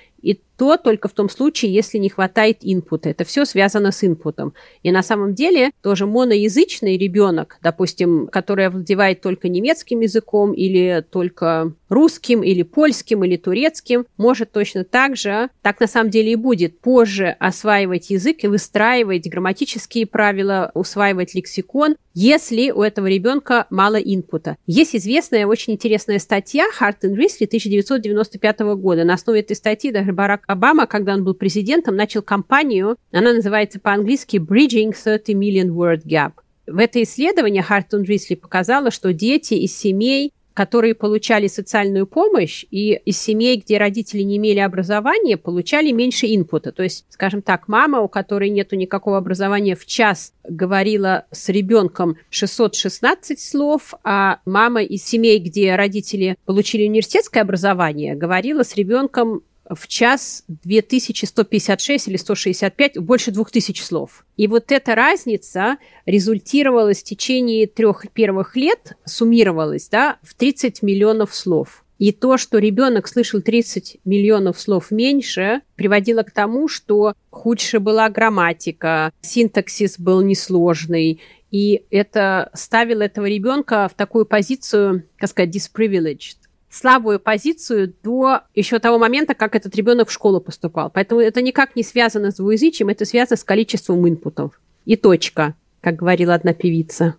и 0.63 0.77
то 0.77 0.77
только 0.77 1.07
в 1.07 1.13
том 1.13 1.29
случае, 1.29 1.73
если 1.73 1.97
не 1.97 2.09
хватает 2.09 2.59
инпута. 2.61 3.09
Это 3.09 3.25
все 3.25 3.43
связано 3.45 3.91
с 3.91 4.03
инпутом. 4.03 4.53
И 4.81 4.91
на 4.91 5.03
самом 5.03 5.33
деле 5.33 5.71
тоже 5.81 6.05
моноязычный 6.05 6.97
ребенок, 6.97 7.57
допустим, 7.61 8.27
который 8.27 8.67
овладевает 8.67 9.21
только 9.21 9.49
немецким 9.49 9.99
языком 9.99 10.53
или 10.53 11.05
только 11.09 11.73
русским 11.89 12.43
или 12.43 12.63
польским 12.63 13.23
или 13.23 13.35
турецким, 13.35 14.05
может 14.17 14.51
точно 14.51 14.83
так 14.83 15.17
же, 15.17 15.49
так 15.61 15.79
на 15.79 15.87
самом 15.87 16.09
деле 16.09 16.31
и 16.31 16.35
будет, 16.35 16.79
позже 16.79 17.35
осваивать 17.39 18.09
язык 18.09 18.43
и 18.43 18.47
выстраивать 18.47 19.29
грамматические 19.29 20.05
правила, 20.05 20.71
усваивать 20.73 21.35
лексикон, 21.35 21.95
если 22.13 22.71
у 22.71 22.81
этого 22.81 23.07
ребенка 23.07 23.65
мало 23.69 23.95
инпута. 23.95 24.57
Есть 24.67 24.95
известная 24.95 25.47
очень 25.47 25.73
интересная 25.73 26.19
статья 26.19 26.65
Хартен 26.71 27.15
Рисли 27.15 27.45
1995 27.45 28.59
года. 28.75 29.03
На 29.03 29.15
основе 29.15 29.39
этой 29.41 29.55
статьи 29.55 29.91
даже 29.91 30.13
Барак 30.13 30.43
Обама, 30.53 30.85
когда 30.85 31.15
он 31.15 31.23
был 31.23 31.33
президентом, 31.33 31.95
начал 31.95 32.21
кампанию, 32.21 32.95
она 33.11 33.33
называется 33.33 33.79
по-английски 33.79 34.37
Bridging 34.37 34.93
30 34.93 35.29
Million 35.29 35.69
Word 35.69 36.03
Gap. 36.05 36.33
В 36.67 36.77
это 36.77 37.01
исследование 37.01 37.63
Хартон 37.63 38.03
Рисли 38.03 38.35
показала, 38.35 38.91
что 38.91 39.13
дети 39.13 39.55
из 39.55 39.75
семей, 39.75 40.31
которые 40.53 40.93
получали 40.93 41.47
социальную 41.47 42.05
помощь, 42.05 42.65
и 42.69 42.93
из 42.93 43.19
семей, 43.19 43.57
где 43.57 43.79
родители 43.79 44.21
не 44.21 44.37
имели 44.37 44.59
образования, 44.59 45.37
получали 45.37 45.89
меньше 45.91 46.27
инпута. 46.27 46.71
То 46.71 46.83
есть, 46.83 47.07
скажем 47.09 47.41
так, 47.41 47.67
мама, 47.67 48.01
у 48.01 48.07
которой 48.07 48.51
нет 48.51 48.73
никакого 48.73 49.17
образования, 49.17 49.75
в 49.75 49.87
час 49.87 50.33
говорила 50.47 51.25
с 51.31 51.49
ребенком 51.49 52.17
616 52.29 53.39
слов, 53.39 53.95
а 54.03 54.39
мама 54.45 54.83
из 54.83 55.03
семей, 55.03 55.39
где 55.39 55.75
родители 55.75 56.37
получили 56.45 56.85
университетское 56.87 57.41
образование, 57.41 58.13
говорила 58.13 58.61
с 58.61 58.75
ребенком 58.75 59.41
в 59.69 59.87
час 59.87 60.43
2156 60.47 62.07
или 62.07 62.17
165, 62.17 62.97
больше 62.99 63.31
2000 63.31 63.81
слов. 63.81 64.25
И 64.37 64.47
вот 64.47 64.71
эта 64.71 64.95
разница 64.95 65.77
результировала 66.05 66.93
в 66.93 67.03
течение 67.03 67.67
трех 67.67 68.05
первых 68.11 68.55
лет, 68.55 68.93
суммировалась 69.05 69.89
да, 69.89 70.17
в 70.21 70.33
30 70.35 70.81
миллионов 70.83 71.33
слов. 71.33 71.83
И 71.99 72.11
то, 72.11 72.37
что 72.37 72.57
ребенок 72.57 73.07
слышал 73.07 73.41
30 73.41 73.99
миллионов 74.03 74.59
слов 74.59 74.91
меньше, 74.91 75.61
приводило 75.75 76.23
к 76.23 76.31
тому, 76.31 76.67
что 76.67 77.13
худше 77.29 77.79
была 77.79 78.09
грамматика, 78.09 79.13
синтаксис 79.21 79.99
был 79.99 80.21
несложный, 80.21 81.21
и 81.51 81.85
это 81.91 82.49
ставило 82.55 83.03
этого 83.03 83.27
ребенка 83.27 83.87
в 83.87 83.93
такую 83.93 84.25
позицию, 84.25 85.03
как 85.17 85.29
сказать, 85.29 85.55
disprivileged 85.55 86.37
слабую 86.73 87.19
позицию 87.19 87.93
до 88.03 88.41
еще 88.55 88.79
того 88.79 88.97
момента, 88.97 89.35
как 89.35 89.55
этот 89.55 89.75
ребенок 89.75 90.09
в 90.09 90.11
школу 90.11 90.41
поступал. 90.41 90.89
Поэтому 90.89 91.21
это 91.21 91.41
никак 91.41 91.75
не 91.75 91.83
связано 91.83 92.31
с 92.31 92.35
двуязычием, 92.35 92.89
это 92.89 93.05
связано 93.05 93.37
с 93.37 93.43
количеством 93.43 94.07
инпутов. 94.07 94.59
И 94.85 94.95
точка, 94.95 95.53
как 95.81 95.95
говорила 95.95 96.33
одна 96.33 96.53
певица. 96.53 97.15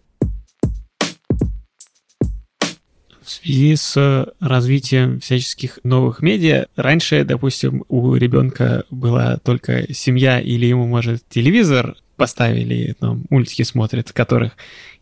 В 3.24 3.30
связи 3.30 3.76
с 3.76 4.34
развитием 4.40 5.20
всяческих 5.20 5.78
новых 5.82 6.22
медиа, 6.22 6.66
раньше, 6.76 7.24
допустим, 7.24 7.84
у 7.88 8.14
ребенка 8.14 8.84
была 8.90 9.38
только 9.38 9.92
семья 9.92 10.40
или 10.40 10.66
ему, 10.66 10.86
может, 10.86 11.22
телевизор 11.28 11.96
поставили, 12.16 12.94
там, 12.98 13.24
мультики 13.30 13.62
смотрят, 13.62 14.12
которых 14.12 14.52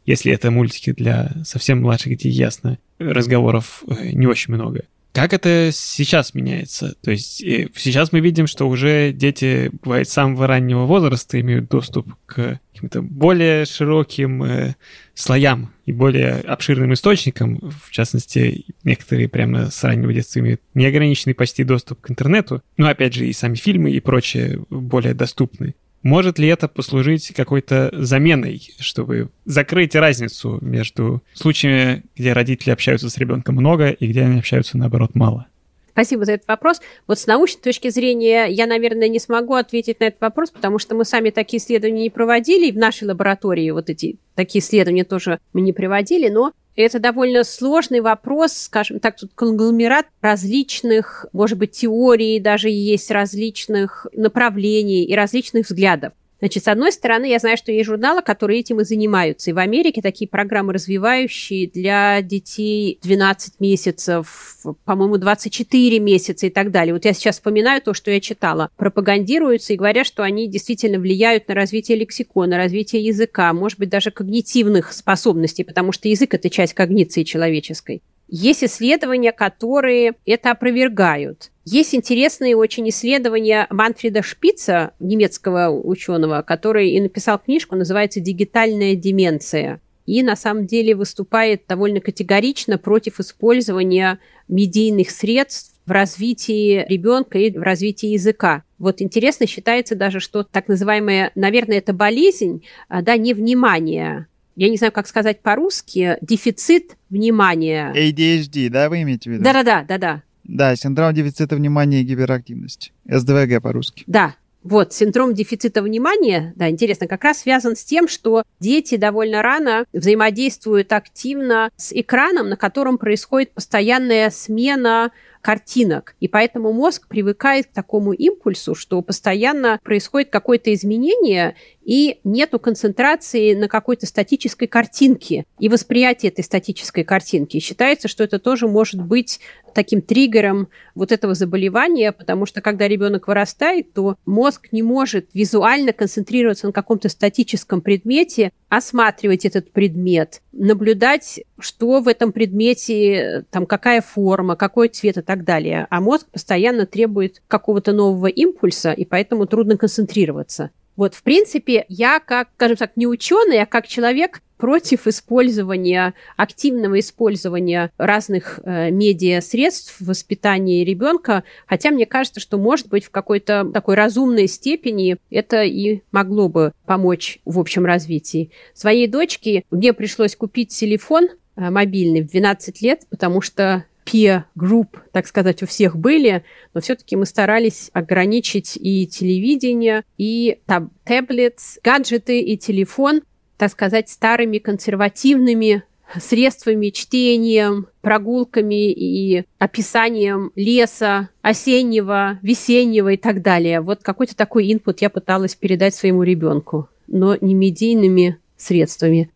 если 0.05 0.33
это 0.33 0.51
мультики 0.51 0.93
для 0.93 1.33
совсем 1.45 1.83
младших 1.83 2.11
детей, 2.11 2.31
ясно, 2.31 2.79
разговоров 2.99 3.85
э, 3.87 4.11
не 4.13 4.27
очень 4.27 4.53
много. 4.53 4.83
Как 5.13 5.35
это 5.35 5.71
сейчас 5.73 6.33
меняется? 6.33 6.95
То 7.03 7.11
есть 7.11 7.43
э, 7.43 7.69
сейчас 7.77 8.13
мы 8.13 8.21
видим, 8.21 8.47
что 8.47 8.67
уже 8.67 9.13
дети, 9.13 9.71
бывает, 9.83 10.09
с 10.09 10.13
самого 10.13 10.47
раннего 10.47 10.87
возраста 10.87 11.39
имеют 11.39 11.69
доступ 11.69 12.15
к 12.25 12.59
каким-то 12.73 13.03
более 13.03 13.67
широким 13.67 14.43
э, 14.43 14.75
слоям 15.15 15.75
и 15.85 15.93
более 15.93 16.41
обширным 16.41 16.95
источникам. 16.95 17.59
В 17.85 17.91
частности, 17.91 18.65
некоторые 18.85 19.29
прямо 19.29 19.71
с 19.71 19.85
раннего 19.85 20.15
детства 20.15 20.41
имеют 20.41 20.63
неограниченный 20.73 21.35
почти 21.35 21.63
доступ 21.63 22.01
к 22.01 22.11
интернету. 22.11 22.63
Но 22.79 22.89
опять 22.89 23.13
же, 23.13 23.27
и 23.27 23.35
сами 23.35 23.57
фильмы 23.57 23.91
и 23.91 24.01
прочее 24.01 24.65
более 24.71 25.13
доступны. 25.13 25.75
Может 26.03 26.39
ли 26.39 26.49
это 26.49 26.69
послужить 26.69 27.33
какой-то 27.35 27.91
заменой, 27.93 28.71
чтобы 28.79 29.31
закрыть 29.45 29.95
разницу 29.95 30.59
между 30.61 31.23
случаями, 31.33 32.03
где 32.17 32.33
родители 32.33 32.71
общаются 32.71 33.09
с 33.09 33.17
ребенком 33.19 33.55
много 33.55 33.91
и 33.91 34.07
где 34.07 34.23
они 34.23 34.39
общаются, 34.39 34.77
наоборот, 34.77 35.15
мало? 35.15 35.47
Спасибо 35.93 36.25
за 36.25 36.33
этот 36.33 36.49
вопрос. 36.49 36.81
Вот 37.07 37.19
с 37.19 37.27
научной 37.27 37.61
точки 37.61 37.91
зрения 37.91 38.47
я, 38.47 38.67
наверное, 38.67 39.09
не 39.09 39.19
смогу 39.19 39.55
ответить 39.55 40.01
на 40.01 40.05
этот 40.05 40.23
вопрос, 40.23 40.51
потому 40.51 40.79
что 40.79 40.95
мы 40.95 41.05
сами 41.05 41.29
такие 41.29 41.63
исследования 41.63 42.05
не 42.05 42.11
проводили, 42.11 42.69
и 42.69 42.73
в 42.73 42.79
нашей 42.79 43.07
лаборатории 43.09 43.71
вот 43.71 43.91
эти 43.91 44.17
такие 44.35 44.65
исследования 44.65 45.05
тоже 45.05 45.39
мы 45.53 45.61
не 45.61 45.75
проводили, 45.75 46.29
но 46.31 46.53
это 46.77 46.99
довольно 46.99 47.45
сложный 47.45 48.01
вопрос, 48.01 48.53
скажем 48.53 49.01
так, 49.01 49.17
тут 49.17 49.33
конгломерат 49.35 50.07
различных, 50.21 51.27
может 51.33 51.59
быть, 51.59 51.73
теорий, 51.73 52.41
даже 52.41 52.69
есть 52.71 53.11
различных 53.11 54.07
направлений 54.13 55.05
и 55.05 55.15
различных 55.15 55.67
взглядов. 55.67 56.13
Значит, 56.43 56.65
с 56.65 56.69
одной 56.69 56.91
стороны, 56.91 57.27
я 57.27 57.39
знаю, 57.39 57.57
что 57.57 57.71
есть 57.71 57.87
журналы, 57.87 58.21
которые 58.21 58.59
этим 58.59 58.81
и 58.81 58.85
занимаются. 58.85 59.51
И 59.51 59.53
в 59.53 59.59
Америке 59.59 60.03
такие 60.03 60.27
программы 60.27 60.73
развивающие 60.73 61.69
для 61.69 62.21
детей 62.21 62.99
12 63.01 63.61
месяцев, 63.61 64.57
по-моему, 64.85 65.19
24 65.19 66.01
месяца 66.01 66.49
и 66.49 66.51
так 66.51 66.73
далее. 66.73 66.95
Вот 66.95 67.05
я 67.05 67.13
сейчас 67.13 67.37
вспоминаю 67.37 67.81
то, 67.81 67.95
что 67.95 68.11
я 68.11 68.19
читала. 68.19 68.71
Пропагандируются 68.77 69.73
и 69.73 69.77
говорят, 69.77 70.05
что 70.05 70.25
они 70.25 70.49
действительно 70.49 70.99
влияют 70.99 71.47
на 71.47 71.55
развитие 71.55 71.97
лексикона, 71.97 72.57
развитие 72.57 73.05
языка, 73.05 73.53
может 73.53 73.79
быть, 73.79 73.91
даже 73.91 74.11
когнитивных 74.11 74.93
способностей, 74.93 75.63
потому 75.63 75.93
что 75.93 76.09
язык– 76.09 76.35
это 76.35 76.51
часть 76.51 76.75
когниции 76.75 77.23
человеческой. 77.23 78.03
Есть 78.27 78.65
исследования, 78.65 79.31
которые 79.31 80.15
это 80.27 80.51
опровергают. 80.51 81.52
Есть 81.65 81.95
интересные 81.95 82.57
очень 82.57 82.89
исследования 82.89 83.67
Манфреда 83.71 84.23
Шпица, 84.23 84.93
немецкого 84.99 85.71
ученого, 85.71 86.43
который 86.43 86.91
и 86.91 87.01
написал 87.01 87.39
книжку, 87.39 87.77
называется 87.77 88.21
«Дигитальная 88.21 88.97
деменция». 88.97 89.81
И 90.05 90.25
на 90.25 90.35
самом 90.35 90.67
деле 90.67 90.97
выступает 90.97 91.63
довольно 91.69 92.01
категорично 92.01 92.79
против 92.79 93.21
использования 93.21 94.19
медийных 94.49 95.11
средств 95.11 95.77
в 95.87 95.93
развитии 95.93 96.85
ребенка 96.89 97.39
и 97.39 97.57
в 97.57 97.63
развитии 97.63 98.09
языка. 98.09 98.65
Вот 98.79 99.01
интересно 99.01 99.47
считается 99.47 99.95
даже, 99.95 100.19
что 100.19 100.43
так 100.43 100.67
называемая, 100.67 101.31
наверное, 101.37 101.79
это 101.79 101.93
болезнь, 101.93 102.65
а, 102.89 103.03
да, 103.03 103.17
невнимание 103.17 104.27
я 104.55 104.69
не 104.69 104.77
знаю, 104.77 104.93
как 104.93 105.07
сказать 105.07 105.41
по-русски, 105.41 106.19
дефицит 106.21 106.97
внимания. 107.09 107.93
ADHD, 107.97 108.69
да, 108.69 108.91
вы 108.91 109.03
имеете 109.03 109.31
в 109.31 109.33
виду? 109.33 109.45
Да-да-да, 109.45 109.85
да-да. 109.89 110.23
Да, 110.45 110.75
синдром 110.77 111.15
дефицита 111.15 111.57
внимания 111.57 112.01
и 112.01 112.05
гиперактивности. 112.05 112.93
СДВГ 113.07 113.63
по-русски. 113.63 114.05
Да, 114.07 114.35
вот, 114.63 114.93
синдром 114.93 115.35
дефицита 115.35 115.83
внимания, 115.83 116.53
да, 116.55 116.71
интересно, 116.71 117.09
как 117.09 117.25
раз 117.25 117.41
связан 117.41 117.75
с 117.75 117.83
тем, 117.83 118.07
что 118.07 118.45
дети 118.61 118.97
довольно 118.97 119.43
рано 119.43 119.87
взаимодействуют 119.93 120.93
активно 120.93 121.71
с 121.77 121.93
экраном, 121.93 122.49
на 122.49 122.57
котором 122.57 122.97
происходит 122.97 123.53
постоянная 123.53 124.31
смена 124.31 125.11
картинок. 125.43 126.15
И 126.21 126.29
поэтому 126.29 126.73
мозг 126.73 127.09
привыкает 127.09 127.67
к 127.67 127.73
такому 127.73 128.13
импульсу, 128.13 128.75
что 128.75 129.03
постоянно 129.03 129.79
происходит 129.83 130.31
какое-то 130.31 130.73
изменение, 130.73 131.57
и 131.85 132.21
нету 132.25 132.59
концентрации 132.59 133.55
на 133.55 133.69
какой-то 133.69 134.07
статической 134.07 134.69
картинке 134.69 135.45
и 135.59 135.69
восприятии 135.69 136.29
этой 136.29 136.45
статической 136.45 137.05
картинки. 137.05 137.57
И 137.57 137.61
считается, 137.61 138.09
что 138.09 138.25
это 138.25 138.39
тоже 138.39 138.69
может 138.69 139.03
быть 139.03 139.41
таким 139.75 140.03
триггером 140.03 140.69
вот 140.95 141.13
этого 141.13 141.35
заболевания, 141.35 142.13
потому 142.13 142.47
что 142.47 142.61
когда 142.61 142.87
ребенок 142.87 143.27
вырастает, 143.27 143.93
то 143.95 144.17
мозг 144.27 144.69
не 144.71 144.83
может 144.83 145.29
визуально 145.33 145.93
концентрироваться 145.93 146.67
на 146.67 146.73
каком-то 146.73 147.09
статическом 147.09 147.81
предмете, 147.81 148.53
осматривать 148.69 149.47
этот 149.47 149.73
предмет, 149.73 150.43
наблюдать, 150.53 151.41
что 151.59 152.01
в 152.01 152.09
этом 152.09 152.33
предмете, 152.33 153.45
там, 153.51 153.67
какая 153.67 154.03
форма, 154.03 154.57
какой 154.57 154.89
цвет 154.89 155.17
и 155.17 155.23
так 155.23 155.32
далее. 155.37 155.87
А 155.91 156.01
мозг 156.01 156.27
постоянно 156.31 156.87
требует 156.87 157.43
какого-то 157.49 157.93
нового 157.93 158.27
импульса, 158.27 158.93
и 158.93 159.05
поэтому 159.05 159.47
трудно 159.47 159.77
концентрироваться. 159.77 160.71
Вот, 160.97 161.15
в 161.15 161.23
принципе, 161.23 161.85
я 161.89 162.21
как, 162.21 162.51
скажем 162.55 162.77
так, 162.77 162.97
не 162.97 163.07
ученый, 163.07 163.63
а 163.63 163.67
как 163.67 163.87
человек 163.87 164.43
против 164.59 165.09
использования, 165.09 166.15
активного 166.37 167.01
использования 167.01 167.91
разных 167.99 168.61
э, 168.63 168.91
медиа-средств 168.93 169.97
в 169.99 170.07
воспитании 170.07 170.85
ребенка, 170.85 171.43
хотя 171.67 171.91
мне 171.91 172.07
кажется, 172.07 172.39
что, 172.39 172.59
может 172.59 172.89
быть, 172.89 173.05
в 173.05 173.11
какой-то 173.11 173.69
такой 173.75 173.97
разумной 173.97 174.47
степени 174.47 175.17
это 175.31 175.65
и 175.65 176.03
могло 176.13 176.49
бы 176.49 176.73
помочь 176.87 177.41
в 177.45 177.59
общем 177.59 177.85
развитии. 177.85 178.53
Своей 178.73 179.09
дочке 179.09 179.65
мне 179.73 179.93
пришлось 179.93 180.37
купить 180.37 180.69
телефон 180.69 181.25
э, 181.57 181.71
мобильный 181.71 182.21
в 182.21 182.29
12 182.31 182.83
лет, 182.83 183.01
потому 183.11 183.41
что 183.41 183.85
peer 184.05 184.45
group, 184.57 184.99
так 185.13 185.27
сказать, 185.27 185.63
у 185.63 185.67
всех 185.67 185.97
были, 185.97 186.45
но 186.75 186.81
все-таки 186.81 187.17
мы 187.17 187.27
старались 187.27 187.91
ограничить 187.93 188.77
и 188.77 189.07
телевидение, 189.07 190.05
и 190.19 190.61
таб 190.67 190.85
таблет, 191.05 191.59
гаджеты, 191.83 192.41
и 192.41 192.57
телефон, 192.57 193.23
так 193.57 193.71
сказать, 193.71 194.09
старыми 194.09 194.59
консервативными 194.59 195.85
средствами, 196.21 196.91
чтением, 196.91 197.87
прогулками 198.01 198.91
и 198.91 199.45
описанием 199.59 200.53
леса, 200.55 201.31
осеннего, 201.41 202.39
весеннего 202.43 203.13
и 203.13 203.17
так 203.17 203.43
далее. 203.43 203.81
Вот 203.81 204.03
какой-то 204.03 204.37
такой 204.37 204.73
инпут 204.73 205.01
я 205.01 205.11
пыталась 205.11 205.55
передать 205.55 205.95
своему 205.95 206.23
ребенку, 206.23 206.89
но 207.07 207.37
не 207.41 207.55
медийными 207.55 208.39
средствами. 208.57 209.31